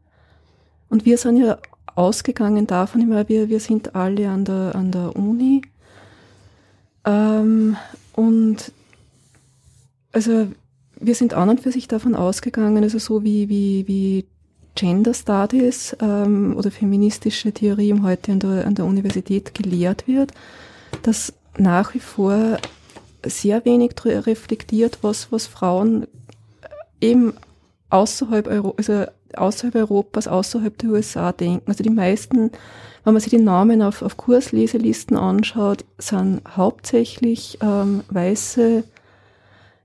Und 0.88 1.05
wir 1.05 1.18
sind 1.18 1.36
ja 1.36 1.59
ausgegangen 1.94 2.66
davon, 2.66 3.03
immer 3.03 3.28
wir, 3.28 3.51
wir 3.51 3.61
sind 3.61 3.94
alle 3.94 4.30
an 4.30 4.47
der, 4.47 4.74
an 4.74 4.90
der 4.92 5.14
Uni. 5.14 5.61
Ähm, 7.05 7.76
und 8.14 8.72
also 10.12 10.47
wir 10.99 11.14
sind 11.14 11.34
an 11.34 11.51
und 11.51 11.61
für 11.61 11.70
sich 11.70 11.86
davon 11.86 12.14
ausgegangen, 12.14 12.82
also 12.82 12.99
so 12.99 13.22
wie, 13.22 13.51
wie, 13.51 13.86
wie 13.86 14.26
Gender 14.77 15.14
Studies 15.14 15.97
ähm, 16.01 16.55
oder 16.57 16.70
feministische 16.70 17.53
Theorie 17.53 17.93
um 17.93 18.05
heute 18.05 18.33
an 18.33 18.39
der, 18.39 18.66
an 18.66 18.74
der 18.77 18.85
Universität 18.85 19.55
gelehrt 19.55 20.07
wird, 20.07 20.33
dass 21.03 21.33
nach 21.59 21.95
wie 21.95 22.01
vor 22.01 22.59
sehr 23.24 23.64
wenig 23.64 23.93
reflektiert, 24.05 24.99
was, 25.03 25.33
was 25.33 25.47
Frauen 25.47 26.07
eben 27.01 27.35
außerhalb, 27.91 28.47
Euro 28.47 28.74
also 28.77 29.07
außerhalb 29.35 29.74
Europas, 29.74 30.29
außerhalb 30.29 30.79
der 30.79 30.91
USA 30.91 31.33
denken. 31.33 31.68
Also 31.68 31.83
die 31.83 31.91
meisten, 31.91 32.51
wenn 33.05 33.12
man 33.12 33.20
sich 33.20 33.31
die 33.31 33.39
Namen 33.39 33.83
auf, 33.83 34.03
auf 34.03 34.16
Kursleselisten 34.16 35.16
anschaut, 35.16 35.85
sind 35.99 36.43
hauptsächlich 36.57 37.59
ähm, 37.62 38.03
weiße 38.09 38.85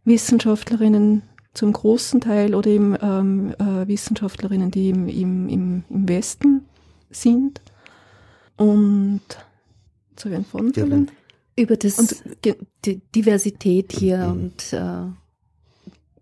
Wissenschaftlerinnen 0.06 1.24
zum 1.54 1.74
großen 1.74 2.22
Teil 2.22 2.56
oder 2.56 2.70
eben 2.70 2.96
ähm, 3.02 3.54
äh, 3.60 3.88
Wissenschaftlerinnen, 3.88 4.72
die 4.72 4.90
im, 4.90 5.08
im, 5.08 5.50
im, 5.50 5.84
im 5.90 6.10
Westen 6.10 6.66
sind. 7.10 7.62
Und 8.58 9.22
zu 10.16 10.30
wen 10.30 10.46
von 10.46 10.72
Über 11.56 11.78
das 11.78 12.00
und, 12.00 12.24
die 12.86 13.02
Diversität 13.14 13.92
hier 13.92 14.28
mhm. 14.28 14.32
und 14.32 14.74
äh, 14.74 14.78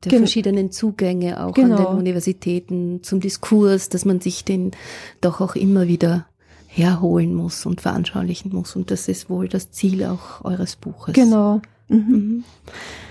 der 0.04 0.12
Gen 0.12 0.20
verschiedenen 0.20 0.72
Zugänge 0.72 1.44
auch 1.44 1.54
genau. 1.54 1.76
an 1.76 1.86
den. 1.86 2.00
Universitäten 2.00 3.04
zum 3.04 3.20
Diskurs, 3.20 3.90
dass 3.90 4.06
man 4.06 4.22
sich 4.22 4.46
den 4.46 4.72
doch 5.20 5.42
auch 5.42 5.56
immer 5.56 5.88
wieder 5.88 6.26
herholen 6.68 7.34
muss 7.34 7.66
und 7.66 7.82
veranschaulichen 7.82 8.54
muss. 8.54 8.76
Und 8.76 8.92
das 8.92 9.08
ist 9.10 9.30
wohl 9.30 9.50
das 9.50 9.72
Ziel 9.72 10.06
auch 10.06 10.46
eures 10.46 10.78
Buches. 10.78 11.14
Genau. 11.14 11.62
Mhm. 11.90 11.98
mhm. 11.98 12.44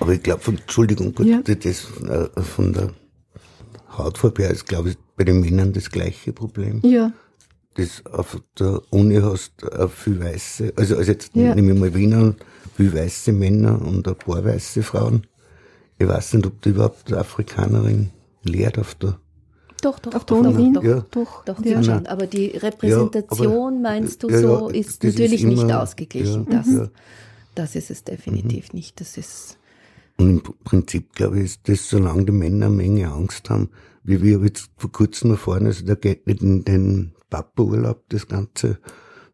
Aber 0.01 0.13
ich 0.13 0.23
glaube, 0.23 0.43
Entschuldigung, 0.47 1.15
ja. 1.25 1.43
das 1.43 1.67
äh, 1.67 2.41
von 2.41 2.73
der 2.73 2.91
Hautfarbe 3.97 4.43
her 4.43 4.51
ist, 4.51 4.67
glaube 4.67 4.91
ich, 4.91 4.97
bei 5.17 5.25
den 5.25 5.41
Männern 5.41 5.73
das 5.73 5.91
gleiche 5.91 6.33
Problem. 6.33 6.81
Ja. 6.85 7.13
Das 7.75 8.05
auf 8.07 8.41
der 8.59 8.81
Uni 8.91 9.17
hast 9.17 9.63
äh, 9.65 9.89
viel 9.89 10.21
weiße, 10.21 10.73
also, 10.77 10.97
also 10.97 11.11
jetzt 11.11 11.31
ja. 11.35 11.55
nehme 11.55 11.73
ich 11.73 11.79
mal 11.79 11.95
Wiener, 11.95 12.35
viel 12.77 12.93
weiße 12.95 13.33
Männer 13.33 13.81
und 13.81 14.07
ein 14.09 14.17
paar 14.17 14.45
weiße 14.45 14.83
Frauen. 14.83 15.27
Ich 15.99 16.07
weiß 16.07 16.35
nicht, 16.35 16.47
ob 16.47 16.63
die 16.63 16.71
überhaupt 16.71 17.13
Afrikanerin 17.13 18.11
lehrt 18.45 18.79
auf 18.79 18.95
der 18.95 19.19
doch, 19.81 19.99
doch, 20.01 20.15
auf 20.15 20.25
der 20.25 20.37
Uni 20.39 20.57
Wien. 20.57 20.75
Doch, 20.75 20.83
ja. 20.83 21.05
doch, 21.11 21.45
doch, 21.45 21.65
ja. 21.65 21.83
schon. 21.83 22.07
Aber 22.07 22.27
die 22.27 22.49
Repräsentation, 22.49 23.75
ja, 23.75 23.79
aber, 23.79 23.81
meinst 23.81 24.23
du 24.23 24.29
so, 24.29 24.69
ist 24.69 25.05
natürlich 25.05 25.35
ist 25.35 25.43
immer, 25.43 25.65
nicht 25.65 25.75
ausgeglichen. 25.75 26.47
das. 26.51 26.67
Das 27.59 27.75
ist 27.75 27.91
es 27.91 28.05
definitiv 28.05 28.73
mhm. 28.73 28.79
nicht. 28.79 29.01
Das 29.01 29.17
ist 29.17 29.59
und 30.19 30.49
im 30.49 30.55
Prinzip, 30.65 31.15
glaube 31.15 31.39
ich, 31.39 31.45
ist 31.45 31.69
das, 31.69 31.89
solange 31.89 32.25
die 32.25 32.33
Männer 32.33 32.67
eine 32.67 32.75
Menge 32.75 33.11
Angst 33.11 33.51
haben, 33.51 33.71
wie 34.03 34.21
wir 34.23 34.41
jetzt 34.41 34.71
vor 34.77 34.91
kurzem 34.91 35.31
erfahren, 35.31 35.67
also 35.67 35.85
der 35.85 35.97
geht 35.97 36.27
nicht 36.27 36.43
in 36.43 36.65
den 36.65 37.13
Papa-Urlaub, 37.31 38.05
das 38.09 38.27
Ganze, 38.27 38.79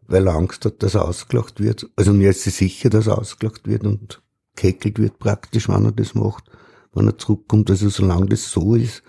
weil 0.07 0.27
er 0.27 0.35
Angst 0.35 0.65
hat, 0.67 0.83
dass 0.83 0.95
er 0.95 1.07
ausgelacht 1.07 1.61
wird. 1.61 1.89
Also 1.97 2.13
mir 2.13 2.31
ist 2.31 2.47
es 2.47 2.59
sicher, 2.59 2.91
dass 2.91 3.07
er 3.07 3.19
ausgelacht 3.19 3.67
wird 3.67 3.85
und 3.85 4.23
geekelt 4.57 4.99
wird 4.99 5.19
praktisch, 5.19 5.69
wenn 5.69 5.87
er 5.87 5.93
das 5.93 6.15
macht, 6.15 6.45
wenn 6.93 7.07
er 7.07 7.17
zurückkommt. 7.17 7.71
Also 7.71 7.89
solange 7.89 8.27
das 8.27 8.51
so 8.51 8.75
ist, 8.75 9.03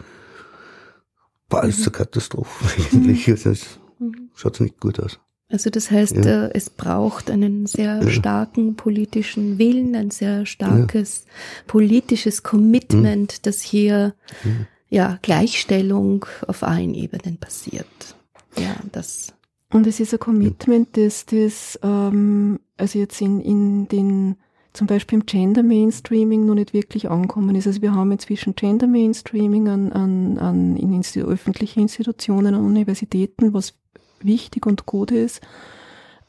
war 1.49 1.63
alles 1.63 1.79
mhm. 1.79 1.83
eine 1.85 1.91
Katastrophe 1.91 2.83
eigentlich. 2.93 3.29
Also 3.29 3.49
es 3.49 3.79
mhm. 3.99 4.29
schaut 4.33 4.61
nicht 4.61 4.79
gut 4.79 4.99
aus. 5.01 5.19
Also 5.49 5.69
das 5.69 5.91
heißt, 5.91 6.15
ja. 6.17 6.45
äh, 6.45 6.51
es 6.53 6.69
braucht 6.69 7.29
einen 7.29 7.67
sehr 7.67 8.01
ja. 8.01 8.09
starken 8.09 8.75
politischen 8.75 9.59
Willen, 9.59 9.95
ein 9.95 10.09
sehr 10.11 10.45
starkes 10.45 11.25
ja. 11.25 11.31
politisches 11.67 12.41
Commitment, 12.43 13.33
mhm. 13.33 13.41
dass 13.43 13.61
hier 13.61 14.15
ja 14.89 15.19
Gleichstellung 15.21 16.25
auf 16.47 16.63
allen 16.63 16.95
Ebenen 16.95 17.37
passiert. 17.37 17.85
Ja, 18.57 18.75
das. 18.91 19.33
Und 19.71 19.87
es 19.87 19.99
ist 19.99 20.13
ein 20.13 20.19
Commitment, 20.19 20.97
das, 20.97 21.25
das 21.25 21.79
ähm, 21.83 22.59
also 22.77 22.97
jetzt 22.97 23.21
in, 23.21 23.41
in 23.41 23.87
den 23.87 24.37
zum 24.73 24.87
Beispiel 24.87 25.19
im 25.19 25.25
Gender 25.25 25.63
Mainstreaming 25.63 26.45
noch 26.45 26.55
nicht 26.55 26.73
wirklich 26.73 27.09
angekommen 27.09 27.55
ist. 27.55 27.65
Also 27.65 27.81
wir 27.81 27.93
haben 27.93 28.11
inzwischen 28.11 28.55
Gender 28.55 28.87
Mainstreaming 28.87 29.69
an, 29.69 29.91
an, 29.93 30.37
an 30.37 30.75
in 30.75 30.93
Insti 30.93 31.21
öffentliche 31.21 31.79
Institutionen, 31.79 32.55
an 32.55 32.65
Universitäten, 32.65 33.53
was 33.53 33.75
wichtig 34.25 34.65
und 34.65 34.85
gut 34.85 35.11
ist. 35.11 35.41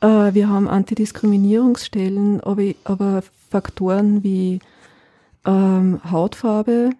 Äh, 0.00 0.34
wir 0.34 0.48
haben 0.48 0.68
Antidiskriminierungsstellen, 0.68 2.40
aber, 2.40 2.62
aber 2.84 3.22
Faktoren 3.50 4.22
wie 4.22 4.60
ähm, 5.44 6.00
Hautfarbe 6.10 6.90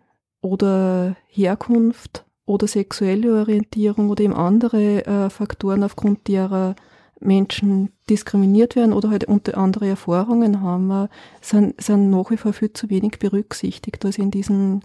oder 0.41 1.17
Herkunft 1.29 2.25
oder 2.47 2.67
sexuelle 2.69 3.41
Orientierung 3.41 4.11
oder 4.11 4.25
eben 4.25 4.35
andere 4.35 5.05
äh, 5.05 5.31
Faktoren, 5.31 5.83
aufgrund 5.83 6.29
derer 6.29 6.77
Menschen 7.19 7.91
diskriminiert 8.09 8.77
werden 8.77 8.93
oder 8.93 9.11
halt 9.11 9.25
unter 9.25 9.59
andere 9.59 9.89
Erfahrungen 9.89 10.61
haben, 10.61 11.09
sind, 11.41 11.81
sind 11.81 12.11
nach 12.11 12.31
wie 12.31 12.37
vor 12.37 12.53
viel 12.53 12.73
zu 12.73 12.89
wenig 12.91 13.19
berücksichtigt. 13.19 14.05
Also 14.05 14.23
in 14.23 14.31
diesen, 14.31 14.83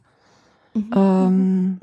mhm. 0.73 0.91
ähm, 0.95 1.79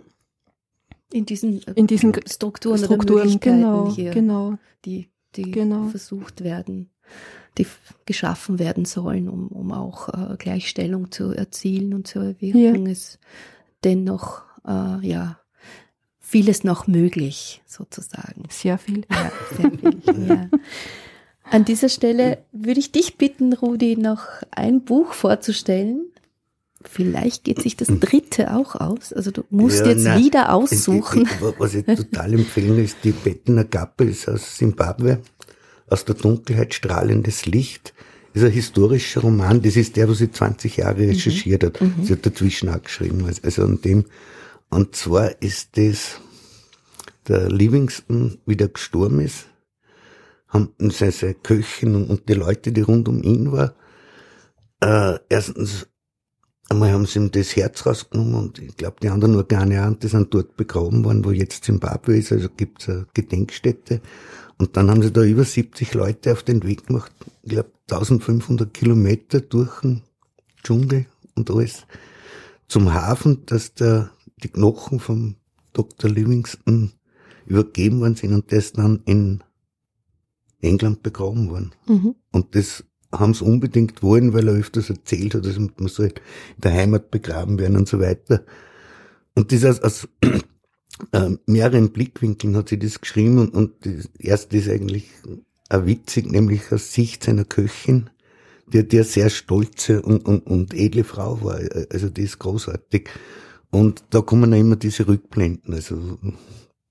in 1.13 1.27
diesen, 1.27 1.61
in 1.75 1.87
diesen 1.87 2.15
Strukturen, 2.27 2.79
Strukturen 2.79 3.41
genau, 3.41 3.95
hier, 3.95 4.11
genau. 4.11 4.59
die, 4.85 5.09
die 5.37 5.51
genau. 5.51 5.89
versucht 5.89 6.45
werden, 6.45 6.91
die 7.57 7.67
geschaffen 8.07 8.59
werden 8.59 8.85
sollen, 8.85 9.29
um, 9.29 9.49
um 9.49 9.73
auch 9.73 10.09
äh, 10.09 10.37
Gleichstellung 10.37 11.11
zu 11.11 11.33
erzielen 11.33 11.95
und 11.95 12.07
zu 12.07 12.19
erwirken, 12.19 12.87
ja. 12.87 12.93
ist 12.93 13.19
dennoch 13.85 14.43
äh, 14.67 15.07
ja 15.07 15.41
vieles 16.21 16.63
noch 16.63 16.87
möglich, 16.87 17.63
sozusagen. 17.67 18.45
Sehr 18.51 18.77
viel. 18.77 19.07
Ja, 19.11 19.33
sehr 19.57 19.71
viel. 19.71 20.29
ja. 20.29 20.49
An 21.51 21.65
dieser 21.65 21.89
Stelle 21.89 22.45
würde 22.53 22.81
ich 22.81 22.93
dich 22.93 23.17
bitten, 23.17 23.55
Rudi, 23.55 23.97
noch 23.97 24.27
ein 24.51 24.85
Buch 24.85 25.15
vorzustellen. 25.15 26.05
Vielleicht 26.83 27.45
geht 27.45 27.61
sich 27.61 27.76
das 27.76 27.89
dritte 27.89 28.55
auch 28.55 28.76
aus. 28.76 29.12
Also 29.12 29.31
du 29.31 29.45
musst 29.51 29.81
ja, 29.81 29.89
jetzt 29.89 30.05
nein, 30.05 30.22
wieder 30.22 30.53
aussuchen. 30.53 31.22
Ich, 31.22 31.33
ich, 31.33 31.59
was 31.59 31.74
ich 31.74 31.85
total 31.85 32.35
empfehlen 32.35 32.79
ist, 32.79 32.99
die 33.03 33.11
Bettener 33.11 33.64
Gappe 33.64 34.05
ist 34.05 34.29
aus 34.29 34.57
Simbabwe, 34.57 35.20
aus 35.89 36.05
der 36.05 36.14
Dunkelheit 36.14 36.74
strahlendes 36.74 37.47
Licht. 37.47 37.95
Ist 38.33 38.45
ein 38.45 38.53
historischer 38.53 39.22
Roman, 39.22 39.61
das 39.61 39.74
ist 39.74 39.97
der, 39.97 40.09
wo 40.09 40.12
sie 40.12 40.31
20 40.31 40.76
Jahre 40.76 41.03
mhm. 41.03 41.11
recherchiert 41.11 41.64
hat. 41.64 41.81
Mhm. 41.81 42.05
Sie 42.05 42.12
hat 42.12 42.24
dazwischen 42.24 42.68
auch 42.68 42.83
geschrieben. 42.83 43.29
Also 43.43 43.64
an 43.64 43.81
dem 43.81 44.05
und 44.70 44.95
zwar 44.95 45.41
ist 45.43 45.76
das 45.76 46.20
der 47.26 47.51
Livingston 47.51 48.39
wieder 48.47 48.68
gestorben 48.68 49.20
ist, 49.20 49.47
haben 50.49 50.72
seine 50.79 51.35
Köchin 51.35 51.95
und 51.95 52.29
die 52.29 52.35
Leute, 52.35 52.72
die 52.72 52.81
rund 52.81 53.09
um 53.09 53.22
ihn 53.22 53.53
waren, 53.53 53.72
äh, 54.81 55.18
erstens 55.29 55.87
einmal 56.69 56.93
haben 56.93 57.07
sie 57.07 57.19
ihm 57.19 57.31
das 57.31 57.57
Herz 57.57 57.87
rausgenommen 57.87 58.35
und 58.35 58.59
ich 58.59 58.77
glaube, 58.77 58.97
die 59.03 59.09
anderen 59.09 59.37
Organe 59.37 59.97
die 60.01 60.09
sind 60.09 60.33
dort 60.33 60.57
begraben 60.57 61.05
worden, 61.05 61.25
wo 61.25 61.31
jetzt 61.31 61.64
Zimbabwe 61.64 62.19
ist, 62.19 62.33
also 62.33 62.49
gibt's 62.57 62.89
eine 62.89 63.07
Gedenkstätte. 63.14 64.01
Und 64.59 64.77
dann 64.77 64.91
haben 64.91 65.03
sie 65.03 65.12
da 65.12 65.23
über 65.23 65.45
70 65.45 65.95
Leute 65.95 66.33
auf 66.33 66.43
den 66.43 66.62
Weg 66.64 66.87
gemacht, 66.87 67.12
ich 67.43 67.51
glaube 67.51 67.71
1500 67.91 68.73
Kilometer 68.75 69.41
durch 69.41 69.81
den 69.81 70.03
Dschungel 70.62 71.07
und 71.35 71.51
alles 71.51 71.87
zum 72.66 72.93
Hafen, 72.93 73.47
dass 73.47 73.75
der 73.75 74.11
die 74.43 74.49
Knochen 74.49 75.01
vom 75.01 75.37
Dr. 75.73 76.11
Livingston 76.11 76.93
übergeben 77.47 78.01
worden 78.01 78.16
sind 78.16 78.35
und 78.35 78.53
das 78.53 78.73
dann 78.73 79.01
in 79.07 79.43
England 80.61 81.03
begraben 81.03 81.51
worden. 81.51 81.73
Mhm. 81.87 82.14
Und 82.33 82.55
das 82.55 82.85
haben 83.13 83.35
sie 83.35 83.45
unbedingt 83.45 84.03
wollen, 84.03 84.33
weil 84.33 84.49
er 84.49 84.55
öfters 84.55 84.91
erzählt 84.91 85.35
hat, 85.35 85.47
dass 85.47 85.59
man 85.59 85.73
soll 85.89 86.07
in 86.07 86.61
der 86.63 86.73
Heimat 86.73 87.11
begraben 87.11 87.59
werden 87.59 87.77
und 87.77 87.89
so 87.89 88.01
weiter. 88.01 88.45
Und 89.35 89.53
das 89.53 89.65
aus, 89.65 89.81
aus 89.81 90.09
äh, 91.13 91.31
mehreren 91.47 91.91
Blickwinkeln 91.91 92.57
hat 92.57 92.69
sie 92.69 92.79
das 92.79 93.01
geschrieben 93.01 93.39
und, 93.39 93.55
und 93.55 93.87
das 93.87 94.11
erste 94.19 94.59
ist 94.59 94.69
eigentlich 94.69 95.09
auch 95.71 95.87
witzig, 95.87 96.31
nämlich 96.31 96.73
aus 96.73 96.93
Sicht 96.93 97.25
seiner 97.25 97.45
Köchin, 97.45 98.11
die, 98.73 98.87
die 98.87 98.99
eine 98.99 99.05
sehr 99.05 99.31
stolze 99.31 100.03
und, 100.03 100.27
und, 100.27 100.47
und 100.47 100.75
edle 100.75 101.05
Frau 101.05 101.43
war. 101.43 101.61
Also 101.91 102.11
die 102.11 102.23
ist 102.23 102.39
großartig. 102.39 103.09
Und 103.71 104.05
da 104.11 104.21
kommen 104.23 104.53
auch 104.53 104.59
immer 104.59 104.77
diese 104.77 105.07
Rückblenden, 105.07 105.75
also 105.75 106.19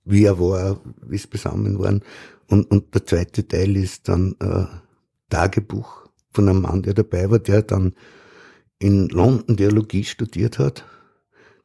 wie 0.06 0.24
er 0.24 0.40
war, 0.40 0.80
wie 1.06 1.16
es 1.16 1.28
beisammen 1.28 1.80
waren. 1.80 2.04
Und, 2.48 2.70
und 2.72 2.94
der 2.94 3.06
zweite 3.06 3.48
Teil 3.48 3.76
ist 3.76 4.08
dann 4.08 4.36
äh, 4.40 4.66
Tagebuch 5.30 6.07
von 6.32 6.50
einem 6.50 6.62
Mann, 6.62 6.84
der 6.84 6.94
dabei 6.94 7.30
war, 7.30 7.40
der 7.40 7.62
dann 7.62 7.94
in 8.80 9.10
London 9.10 9.58
Theologie 9.58 10.04
studiert 10.04 10.60
hat. 10.60 10.86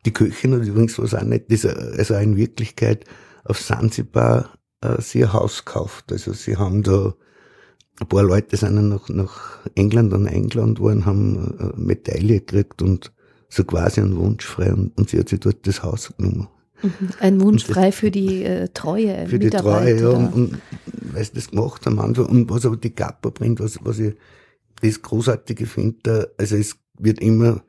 Die 0.05 0.13
Köchin 0.13 0.55
hat 0.55 0.67
übrigens 0.67 0.99
was 0.99 1.15
auch 1.15 1.23
nicht, 1.23 1.51
also 1.51 2.15
in 2.15 2.37
Wirklichkeit 2.37 3.05
auf 3.45 3.61
Sansibar 3.61 4.59
äh, 4.81 5.01
sie 5.01 5.25
ein 5.25 5.33
Haus 5.33 5.65
gekauft. 5.65 6.11
Also 6.13 6.33
sie 6.33 6.57
haben 6.57 6.83
da 6.83 7.15
ein 8.01 8.09
paar 8.09 8.23
Leute 8.23 8.57
sind 8.57 8.77
dann 8.77 8.89
nach, 8.89 9.09
nach 9.09 9.59
England 9.75 10.13
und 10.13 10.27
eingeladen 10.27 10.79
worden, 10.79 11.07
haben 11.07 11.55
eine 11.59 11.73
Medaille 11.77 12.41
gekriegt 12.41 12.83
und 12.83 13.13
so 13.49 13.65
quasi 13.65 14.01
einen 14.01 14.17
Wunsch 14.17 14.45
frei 14.45 14.73
und, 14.73 14.97
und 14.97 15.11
sie 15.11 15.19
hat 15.19 15.29
sich 15.29 15.41
dort 15.41 15.67
das 15.67 15.83
Haus 15.83 16.13
genommen. 16.17 16.49
Mhm. 16.83 16.91
Ein 17.21 17.41
Wunsch 17.41 17.65
frei 17.65 17.93
für 17.93 18.11
die 18.11 18.45
äh, 18.45 18.69
Treue. 18.73 19.27
Für 19.29 19.39
die 19.39 19.51
Treue, 19.51 20.01
ja. 20.01 20.09
Und, 20.09 20.33
und 20.33 20.59
weil 21.13 21.25
sie 21.25 21.35
das 21.35 21.51
gemacht 21.51 21.87
haben. 21.87 21.99
Und 21.99 22.51
was 22.51 22.67
aber 22.67 22.77
die 22.77 22.91
Kappa 22.91 23.31
bringt, 23.31 23.61
was, 23.61 23.79
was 23.85 23.99
ich 23.99 24.15
das 24.89 25.03
Großartige 25.03 25.67
finde, 25.67 26.33
also 26.39 26.57
es 26.57 26.77
wird 26.99 27.21
immer, 27.21 27.63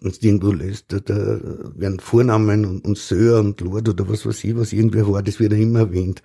wenn 0.00 0.12
es 0.12 0.22
irgendwo 0.22 0.52
löst, 0.52 0.86
da, 0.88 1.16
werden 1.74 2.00
Vornamen 2.00 2.64
und, 2.64 2.84
und 2.84 2.98
Sir 2.98 3.40
und 3.40 3.60
Lord 3.60 3.88
oder 3.88 4.08
was 4.08 4.24
weiß 4.24 4.44
ich, 4.44 4.56
was 4.56 4.72
irgendwer 4.72 5.08
war, 5.08 5.22
das 5.22 5.40
wird 5.40 5.52
ja 5.52 5.58
immer 5.58 5.80
erwähnt. 5.80 6.22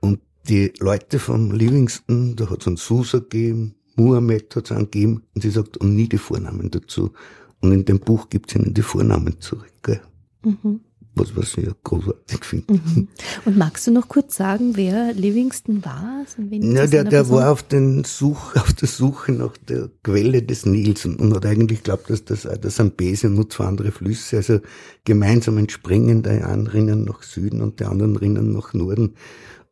Und 0.00 0.20
die 0.48 0.72
Leute 0.78 1.18
vom 1.18 1.52
Livingston, 1.52 2.36
da 2.36 2.50
hat 2.50 2.60
es 2.60 2.66
einen 2.66 2.76
Susa 2.76 3.18
gegeben, 3.18 3.74
Muhammad 3.96 4.54
hat 4.56 4.66
es 4.66 4.72
einen 4.72 4.90
gegeben, 4.90 5.22
und 5.34 5.42
sie 5.42 5.50
sagt, 5.50 5.76
und 5.78 5.94
nie 5.94 6.08
die 6.08 6.18
Vornamen 6.18 6.70
dazu. 6.70 7.12
Und 7.60 7.72
in 7.72 7.84
dem 7.84 8.00
Buch 8.00 8.30
gibt 8.30 8.50
es 8.50 8.56
ihnen 8.56 8.72
die 8.72 8.82
Vornamen 8.82 9.40
zurück. 9.40 9.72
Gell? 9.82 10.00
Mhm 10.42 10.80
was, 11.14 11.36
was 11.36 11.56
ich 11.56 11.68
großartig 11.82 12.44
finde. 12.44 12.74
Mhm. 12.74 13.08
Und 13.44 13.56
magst 13.56 13.86
du 13.86 13.90
noch 13.90 14.08
kurz 14.08 14.36
sagen, 14.36 14.76
wer 14.76 15.12
Livingston 15.12 15.84
war? 15.84 16.24
Also 16.24 16.42
ja, 16.42 16.86
der, 16.86 17.04
der 17.04 17.28
war 17.28 17.50
auf, 17.50 17.62
den 17.62 18.04
Such, 18.04 18.54
auf 18.56 18.72
der 18.72 18.88
Suche 18.88 19.32
nach 19.32 19.56
der 19.68 19.90
Quelle 20.02 20.42
des 20.42 20.66
Nils 20.66 21.04
und, 21.04 21.16
und 21.20 21.34
hat 21.34 21.46
eigentlich 21.46 21.82
glaubt, 21.82 22.10
dass 22.10 22.24
das, 22.24 22.48
das 22.60 22.76
Sambesi 22.76 23.26
und 23.26 23.34
nur 23.34 23.50
zwei 23.50 23.64
andere 23.64 23.92
Flüsse, 23.92 24.38
also 24.38 24.60
gemeinsam 25.04 25.58
entspringen, 25.58 26.22
der 26.22 26.48
einen 26.48 26.66
rinnen 26.66 27.04
nach 27.04 27.22
Süden 27.22 27.60
und 27.60 27.80
der 27.80 27.90
anderen 27.90 28.16
rinnen 28.16 28.52
nach 28.52 28.72
Norden. 28.72 29.14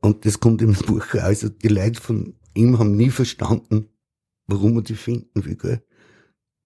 Und 0.01 0.27
das 0.27 0.41
kommt 0.41 0.63
im 0.63 0.75
Buch 0.75 1.15
raus. 1.15 1.23
Also 1.23 1.49
die 1.49 1.69
Leute 1.69 2.01
von 2.01 2.35
ihm 2.55 2.79
haben 2.79 2.97
nie 2.97 3.11
verstanden, 3.11 3.89
warum 4.47 4.77
er 4.77 4.83
die 4.83 4.95
finden 4.95 5.45
will. 5.45 5.57
Gell? 5.57 5.83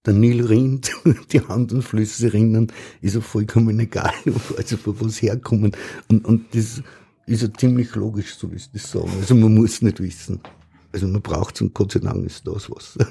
Der 0.04 0.14
Nil 0.14 0.44
rinnt, 0.44 0.90
die 1.32 1.40
anderen 1.40 1.82
Flüsse 1.82 2.32
rinnen, 2.32 2.72
ist 3.00 3.16
auch 3.16 3.22
vollkommen 3.22 3.78
egal, 3.80 4.12
also 4.56 4.76
von 4.76 5.00
wo 5.00 5.08
sie 5.08 5.26
herkommen. 5.26 5.72
Und, 6.08 6.24
und 6.24 6.54
das 6.54 6.82
ist 7.26 7.42
ja 7.42 7.52
ziemlich 7.54 7.94
logisch, 7.94 8.34
so 8.36 8.50
wie 8.52 8.58
sie 8.58 8.70
das 8.72 8.90
sagen. 8.90 9.10
Also 9.20 9.34
man 9.34 9.54
muss 9.54 9.82
nicht 9.82 10.00
wissen. 10.00 10.40
Also 10.92 11.06
man 11.08 11.22
braucht 11.22 11.54
es 11.54 11.62
und 11.62 11.74
Gott 11.74 11.92
sei 11.92 12.00
Dank 12.00 12.26
ist 12.26 12.46
das 12.46 12.70
was. 12.70 12.98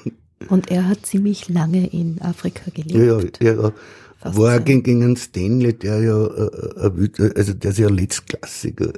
Und 0.49 0.71
er 0.71 0.87
hat 0.87 1.05
ziemlich 1.05 1.49
lange 1.49 1.85
in 1.85 2.19
Afrika 2.19 2.71
gelebt. 2.71 3.43
Ja, 3.43 3.51
ja. 3.51 3.71
Fast 4.17 4.37
war 4.39 4.59
gegen, 4.59 4.81
gegen 4.81 5.03
einen 5.03 5.15
Stanley, 5.15 5.73
der 5.73 6.01
ja, 6.01 6.25
äh, 6.25 6.87
äh 6.87 7.31
also 7.35 7.53
der 7.53 7.69
ist 7.69 7.77
ja 7.77 7.89
letztklassig, 7.89 8.81
äh, 8.81 8.93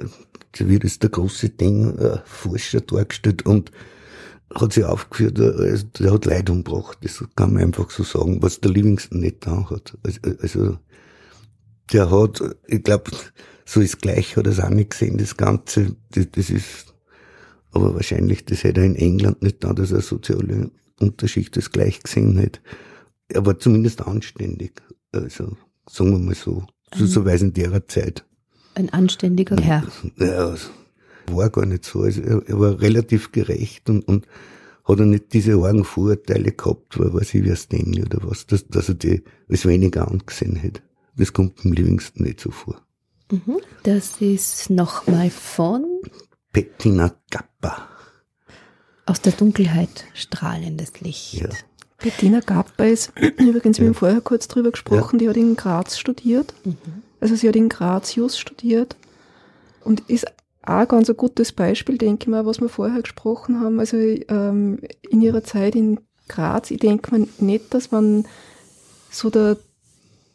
wie 0.58 0.78
das 0.78 0.98
der 1.00 1.10
große 1.10 1.50
Ding, 1.50 1.98
äh, 1.98 2.18
Forscher 2.24 2.80
dargestellt 2.80 3.44
und 3.44 3.70
hat 4.54 4.72
sich 4.72 4.84
aufgeführt, 4.84 5.38
der 5.38 6.12
hat 6.12 6.24
Leid 6.24 6.50
umgebracht, 6.50 6.98
das 7.02 7.24
kann 7.36 7.54
man 7.54 7.64
einfach 7.64 7.90
so 7.90 8.02
sagen, 8.02 8.42
was 8.42 8.60
der 8.60 8.70
Livingston 8.70 9.20
nicht 9.20 9.46
da 9.46 9.68
hat. 9.70 9.96
Also, 10.02 10.20
also 10.40 10.78
der 11.92 12.10
hat, 12.10 12.40
ich 12.66 12.82
glaube, 12.82 13.10
so 13.64 13.80
ist 13.80 14.00
gleich, 14.00 14.36
hat 14.36 14.46
er 14.46 14.52
es 14.52 14.60
auch 14.60 14.70
nicht 14.70 14.90
gesehen, 14.90 15.18
das 15.18 15.36
Ganze, 15.36 15.96
das, 16.10 16.28
das 16.32 16.50
ist, 16.50 16.94
aber 17.72 17.94
wahrscheinlich, 17.94 18.44
das 18.44 18.64
hätte 18.64 18.80
er 18.80 18.86
in 18.86 18.96
England 18.96 19.42
nicht 19.42 19.64
da, 19.64 19.72
dass 19.72 19.90
er 19.90 20.00
soziale 20.00 20.70
Unterschicht 21.00 21.56
das 21.56 21.70
gleich 21.70 22.02
gesehen 22.02 22.40
hat. 22.40 22.60
Er 23.28 23.44
war 23.44 23.58
zumindest 23.58 24.02
anständig, 24.02 24.82
also 25.12 25.56
sagen 25.88 26.12
wir 26.12 26.18
mal 26.18 26.34
so, 26.34 26.64
so, 26.94 27.06
so 27.06 27.24
weiß 27.24 27.42
in 27.42 27.52
der 27.52 27.88
Zeit. 27.88 28.24
Ein 28.74 28.90
anständiger 28.90 29.56
Herr. 29.56 29.86
Ja, 30.18 30.48
also, 30.48 30.68
war 31.28 31.50
gar 31.50 31.66
nicht 31.66 31.84
so. 31.84 32.02
Also 32.02 32.22
er, 32.22 32.42
er 32.46 32.58
war 32.58 32.80
relativ 32.80 33.32
gerecht 33.32 33.88
und, 33.88 34.06
und 34.06 34.26
hat 34.84 35.00
er 35.00 35.06
nicht 35.06 35.32
diese 35.32 35.54
argen 35.54 35.84
Vorurteile 35.84 36.52
gehabt, 36.52 36.98
weil 36.98 37.14
weiß 37.14 37.34
ich, 37.34 37.44
wie 37.44 37.56
Stanley 37.56 38.02
oder 38.02 38.18
was, 38.22 38.46
dass, 38.46 38.66
dass 38.68 38.88
er 38.88 38.94
die 38.94 39.22
als 39.48 39.66
weniger 39.66 40.08
angesehen 40.08 40.56
hätte. 40.56 40.82
Das 41.16 41.32
kommt 41.32 41.64
im 41.64 41.72
Livingston 41.72 42.26
nicht 42.26 42.40
so 42.40 42.50
vor. 42.50 42.80
Mhm. 43.30 43.58
Das 43.84 44.20
ist 44.20 44.70
nochmal 44.70 45.30
von 45.30 46.00
Bettina 46.52 47.14
Gappa. 47.30 47.88
Aus 49.06 49.20
der 49.20 49.32
Dunkelheit 49.32 50.04
strahlendes 50.14 51.00
Licht. 51.00 51.34
Ja. 51.34 51.48
Bettina 51.98 52.40
Gappa 52.40 52.84
ist 52.84 53.12
übrigens, 53.38 53.80
wir 53.80 53.86
haben 53.86 53.94
vorher 53.94 54.20
kurz 54.20 54.48
drüber 54.48 54.70
gesprochen, 54.70 55.18
ja. 55.18 55.18
die 55.18 55.28
hat 55.30 55.36
in 55.36 55.56
Graz 55.56 55.98
studiert. 55.98 56.52
Mhm. 56.64 56.76
Also 57.20 57.36
sie 57.36 57.48
hat 57.48 57.56
in 57.56 57.70
Graz 57.70 58.14
Jus 58.14 58.38
studiert 58.38 58.96
und 59.80 60.00
ist 60.10 60.26
auch 60.66 60.88
ganz 60.88 61.10
ein 61.10 61.16
gutes 61.16 61.52
Beispiel, 61.52 61.98
denke 61.98 62.24
ich 62.24 62.28
mal, 62.28 62.46
was 62.46 62.60
wir 62.60 62.68
vorher 62.68 63.02
gesprochen 63.02 63.60
haben. 63.60 63.80
Also 63.80 63.96
ähm, 63.96 64.80
in 65.08 65.20
ihrer 65.20 65.44
Zeit 65.44 65.74
in 65.74 66.00
Graz, 66.28 66.70
ich 66.70 66.80
denke 66.80 67.10
mal 67.10 67.28
nicht, 67.38 67.74
dass 67.74 67.90
man 67.90 68.26
so 69.10 69.30
der 69.30 69.58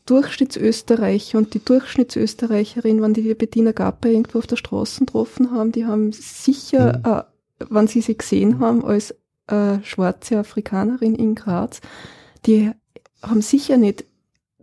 Durchschnittsösterreicher 0.06 1.38
und 1.38 1.54
die 1.54 1.64
Durchschnittsösterreicherin, 1.64 3.02
wenn 3.02 3.14
die 3.14 3.24
wir 3.24 3.38
Bettina 3.38 3.72
Gapper 3.72 4.10
irgendwo 4.10 4.40
auf 4.40 4.48
der 4.48 4.56
Straße 4.56 5.02
getroffen 5.02 5.52
haben, 5.52 5.72
die 5.72 5.86
haben 5.86 6.12
sicher, 6.12 6.98
mhm. 6.98 7.12
äh, 7.12 7.24
wenn 7.70 7.88
sie 7.88 8.02
sie 8.02 8.18
gesehen 8.18 8.60
haben 8.60 8.84
als 8.84 9.16
äh, 9.48 9.80
schwarze 9.84 10.40
Afrikanerin 10.40 11.16
in 11.16 11.36
Graz, 11.36 11.82
die 12.46 12.72
haben 13.22 13.42
sicher 13.42 13.78
nicht 13.78 14.06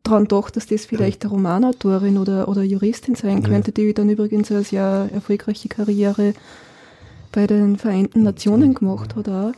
daran 0.07 0.25
gedacht, 0.25 0.57
dass 0.57 0.67
das 0.67 0.87
vielleicht 0.87 1.25
eine 1.25 1.33
Romanautorin 1.33 2.19
oder, 2.19 2.49
oder 2.49 2.63
Juristin 2.63 3.15
sein 3.15 3.43
könnte, 3.43 3.73
die 3.73 3.93
dann 3.93 4.09
übrigens 4.09 4.51
eine 4.51 4.63
sehr 4.63 5.09
erfolgreiche 5.13 5.69
Karriere 5.69 6.35
bei 7.33 7.47
den 7.47 7.77
Vereinten 7.77 8.23
Nationen 8.23 8.75
gemacht 8.75 9.17
hat 9.17 9.29
auch. 9.29 9.53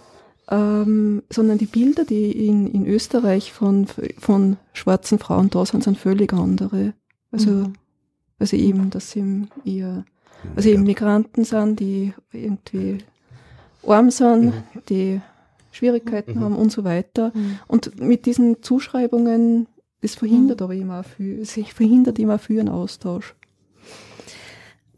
Ähm, 0.50 1.22
sondern 1.30 1.58
die 1.58 1.66
Bilder, 1.66 2.04
die 2.04 2.46
in, 2.46 2.66
in 2.68 2.86
Österreich 2.86 3.52
von, 3.52 3.86
von 4.18 4.56
schwarzen 4.72 5.18
Frauen 5.18 5.50
da 5.50 5.66
sind, 5.66 5.84
sind 5.84 5.98
völlig 5.98 6.32
andere. 6.32 6.94
Also, 7.30 7.50
mhm. 7.50 7.72
also 8.38 8.56
eben, 8.56 8.88
dass 8.88 9.10
sie 9.10 9.46
eher, 9.66 10.04
also 10.56 10.70
eben 10.70 10.84
Migranten 10.84 11.44
sind, 11.44 11.80
die 11.80 12.14
irgendwie 12.32 12.98
arm 13.86 14.10
sind, 14.10 14.46
mhm. 14.46 14.52
die 14.88 15.20
Schwierigkeiten 15.70 16.38
mhm. 16.38 16.40
haben 16.40 16.56
und 16.56 16.72
so 16.72 16.82
weiter. 16.82 17.30
Mhm. 17.34 17.58
Und 17.66 18.00
mit 18.00 18.24
diesen 18.24 18.62
Zuschreibungen 18.62 19.66
das 20.00 20.14
verhindert 20.14 20.60
mhm. 20.60 20.64
aber 20.64 20.74
immer 20.74 21.02
viel, 21.02 21.40
es 21.40 21.52
verhindert 21.52 22.18
immer 22.18 22.38
viel 22.38 22.60
einen 22.60 22.68
Austausch. 22.68 23.34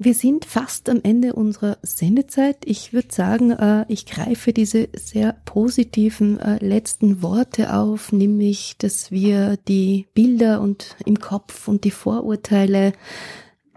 Wir 0.03 0.15
sind 0.15 0.47
fast 0.47 0.89
am 0.89 1.01
Ende 1.03 1.35
unserer 1.35 1.77
Sendezeit. 1.83 2.57
Ich 2.65 2.95
würde 2.95 3.13
sagen, 3.13 3.51
äh, 3.51 3.85
ich 3.89 4.07
greife 4.07 4.55
diese 4.55 4.89
sehr 4.95 5.35
positiven 5.45 6.41
äh, 6.41 6.57
letzten 6.65 7.21
Worte 7.21 7.75
auf, 7.75 8.11
nämlich, 8.11 8.77
dass 8.79 9.11
wir 9.11 9.59
die 9.69 10.07
Bilder 10.15 10.63
und 10.63 10.97
im 11.05 11.21
Kopf 11.21 11.69
und 11.69 11.85
die 11.85 11.91
Vorurteile, 11.91 12.95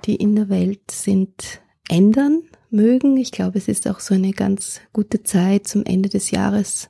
die 0.06 0.16
in 0.16 0.38
der 0.38 0.48
Welt 0.48 0.92
sind, 0.92 1.60
ändern 1.90 2.44
mögen. 2.74 3.18
Ich 3.18 3.32
glaube, 3.32 3.58
es 3.58 3.68
ist 3.68 3.88
auch 3.88 4.00
so 4.00 4.14
eine 4.14 4.32
ganz 4.32 4.82
gute 4.92 5.24
Zeit 5.24 5.68
zum 5.68 5.86
Ende 5.86 6.10
des 6.10 6.32
Jahres, 6.32 6.90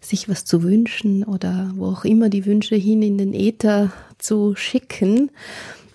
sich 0.00 0.28
was 0.28 0.44
zu 0.44 0.62
wünschen 0.62 1.24
oder 1.24 1.72
wo 1.74 1.86
auch 1.86 2.04
immer 2.04 2.28
die 2.28 2.46
Wünsche 2.46 2.76
hin 2.76 3.02
in 3.02 3.18
den 3.18 3.34
Äther 3.34 3.92
zu 4.18 4.54
schicken, 4.54 5.30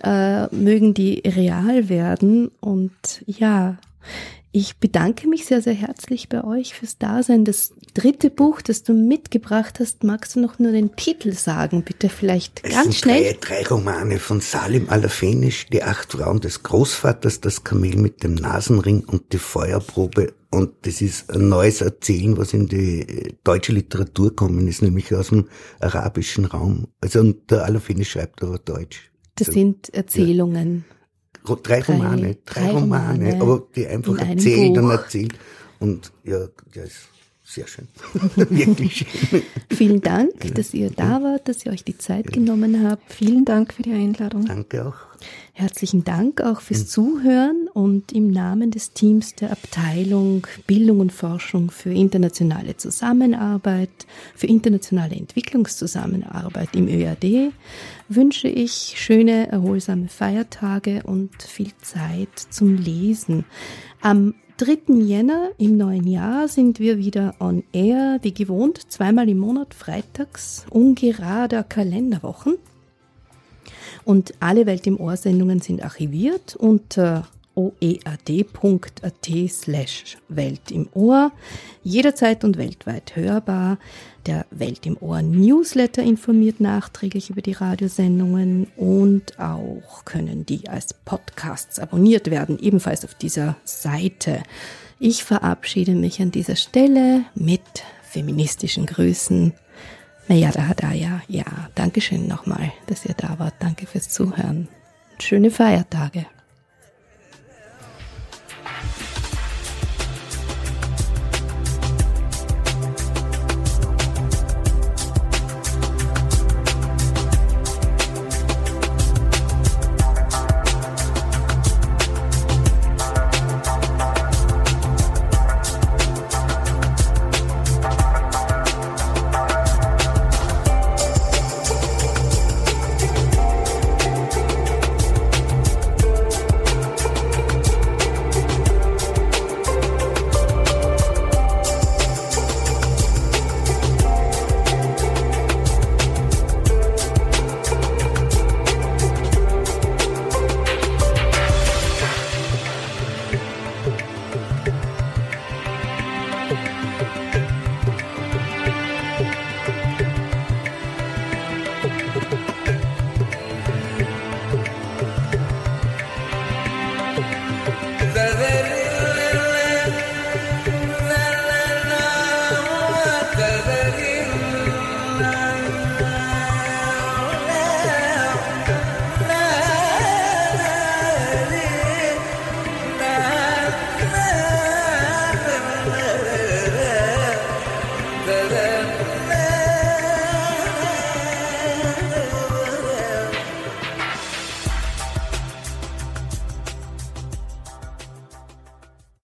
äh, 0.03 0.47
mögen 0.53 0.93
die 0.93 1.23
real 1.25 1.89
werden. 1.89 2.51
Und 2.59 3.23
ja, 3.25 3.77
ich 4.53 4.77
bedanke 4.77 5.29
mich 5.29 5.45
sehr, 5.45 5.61
sehr 5.61 5.73
herzlich 5.73 6.27
bei 6.27 6.43
euch 6.43 6.73
fürs 6.73 6.97
Dasein. 6.97 7.45
Das 7.45 7.73
dritte 7.93 8.29
Buch, 8.29 8.61
das 8.61 8.83
du 8.83 8.93
mitgebracht 8.93 9.79
hast, 9.79 10.03
magst 10.03 10.35
du 10.35 10.41
noch 10.41 10.59
nur 10.59 10.73
den 10.73 10.95
Titel 10.97 11.31
sagen, 11.31 11.83
bitte 11.83 12.09
vielleicht 12.09 12.63
ganz 12.63 12.75
es 12.75 12.83
sind 12.83 12.95
schnell? 12.95 13.37
Drei, 13.39 13.61
drei 13.61 13.67
Romane 13.67 14.19
von 14.19 14.41
Salim 14.41 14.89
Alafenisch, 14.89 15.67
die 15.67 15.83
acht 15.83 16.11
Frauen 16.11 16.41
des 16.41 16.63
Großvaters, 16.63 17.39
das 17.39 17.63
Kamel 17.63 17.95
mit 17.95 18.23
dem 18.23 18.35
Nasenring 18.35 19.05
und 19.05 19.31
die 19.31 19.37
Feuerprobe. 19.37 20.33
Und 20.49 20.73
das 20.81 21.01
ist 21.01 21.31
ein 21.31 21.47
neues 21.47 21.79
Erzählen, 21.79 22.35
was 22.35 22.53
in 22.53 22.67
die 22.67 23.37
deutsche 23.45 23.71
Literatur 23.71 24.35
kommen 24.35 24.67
ist, 24.67 24.81
nämlich 24.81 25.15
aus 25.15 25.29
dem 25.29 25.47
arabischen 25.79 26.43
Raum. 26.43 26.87
Also 26.99 27.21
und 27.21 27.49
der 27.49 27.63
Alafenisch 27.63 28.11
schreibt 28.11 28.43
aber 28.43 28.57
Deutsch. 28.57 29.11
Das 29.35 29.47
also, 29.47 29.59
sind 29.59 29.93
Erzählungen. 29.93 30.83
Ja 30.89 31.00
drei, 31.43 31.81
Romane, 31.81 32.37
drei, 32.45 32.61
drei 32.61 32.71
Romane, 32.71 33.33
Romane, 33.33 33.41
aber 33.41 33.63
die 33.75 33.87
einfach 33.87 34.17
erzählt 34.17 34.77
und 34.77 34.89
erzählt. 34.89 35.33
Und 35.79 36.11
ja, 36.23 36.47
das 36.73 36.85
ist 36.85 37.09
sehr 37.43 37.67
schön. 37.67 37.87
Wirklich 38.35 39.05
schön. 39.29 39.41
Vielen 39.69 40.01
Dank, 40.01 40.53
dass 40.55 40.73
ihr 40.73 40.89
da 40.89 41.21
wart, 41.21 41.47
dass 41.47 41.65
ihr 41.65 41.71
euch 41.71 41.83
die 41.83 41.97
Zeit 41.97 42.31
genommen 42.31 42.87
habt. 42.87 43.11
Vielen 43.11 43.45
Dank 43.45 43.73
für 43.73 43.83
die 43.83 43.93
Einladung. 43.93 44.45
Danke 44.45 44.85
auch. 44.85 44.95
Herzlichen 45.53 46.05
Dank 46.05 46.39
auch 46.41 46.61
fürs 46.61 46.87
Zuhören 46.87 47.67
und 47.73 48.13
im 48.13 48.31
Namen 48.31 48.71
des 48.71 48.93
Teams 48.93 49.35
der 49.35 49.51
Abteilung 49.51 50.47
Bildung 50.65 51.01
und 51.01 51.11
Forschung 51.11 51.71
für 51.71 51.93
internationale 51.93 52.77
Zusammenarbeit, 52.77 53.89
für 54.33 54.47
internationale 54.47 55.15
Entwicklungszusammenarbeit 55.15 56.73
im 56.73 56.87
ÖAD 56.87 57.51
wünsche 58.07 58.47
ich 58.47 58.93
schöne, 58.95 59.51
erholsame 59.51 60.07
Feiertage 60.07 61.03
und 61.03 61.43
viel 61.43 61.71
Zeit 61.81 62.39
zum 62.49 62.77
Lesen. 62.77 63.43
Am 64.01 64.35
3. 64.57 64.93
Jänner 65.01 65.49
im 65.57 65.75
neuen 65.75 66.07
Jahr 66.07 66.47
sind 66.47 66.79
wir 66.79 66.97
wieder 66.97 67.35
on 67.39 67.63
air, 67.73 68.19
wie 68.21 68.33
gewohnt, 68.33 68.79
zweimal 68.89 69.27
im 69.27 69.39
Monat 69.39 69.73
freitags, 69.73 70.65
ungerader 70.69 71.63
Kalenderwochen. 71.63 72.57
Und 74.03 74.33
alle 74.39 74.65
Welt 74.65 74.87
im 74.87 74.99
Ohr 74.99 75.17
Sendungen 75.17 75.59
sind 75.59 75.83
archiviert 75.83 76.55
unter 76.55 77.27
oead.at 77.55 79.29
slash 79.49 80.17
Welt 80.29 80.71
im 80.71 80.87
Ohr, 80.93 81.31
jederzeit 81.83 82.43
und 82.43 82.57
weltweit 82.57 83.15
hörbar. 83.15 83.77
Der 84.25 84.45
Welt 84.51 84.85
im 84.85 84.97
Ohr 85.01 85.21
Newsletter 85.21 86.03
informiert 86.03 86.59
nachträglich 86.59 87.29
über 87.29 87.41
die 87.41 87.53
Radiosendungen 87.53 88.67
und 88.77 89.39
auch 89.39 90.05
können 90.05 90.45
die 90.45 90.69
als 90.69 90.93
Podcasts 90.93 91.79
abonniert 91.79 92.29
werden, 92.29 92.59
ebenfalls 92.59 93.03
auf 93.03 93.15
dieser 93.15 93.57
Seite. 93.63 94.43
Ich 94.99 95.23
verabschiede 95.23 95.93
mich 95.93 96.21
an 96.21 96.31
dieser 96.31 96.55
Stelle 96.55 97.25
mit 97.33 97.61
feministischen 98.03 98.85
Grüßen. 98.85 99.53
Mayada 100.31 100.69
Hadaya, 100.69 101.21
ja, 101.27 101.43
Dankeschön 101.75 102.25
nochmal, 102.25 102.71
dass 102.87 103.05
ihr 103.05 103.13
da 103.17 103.37
wart. 103.37 103.55
Danke 103.59 103.85
fürs 103.85 104.07
Zuhören. 104.07 104.69
Schöne 105.19 105.51
Feiertage. 105.51 106.25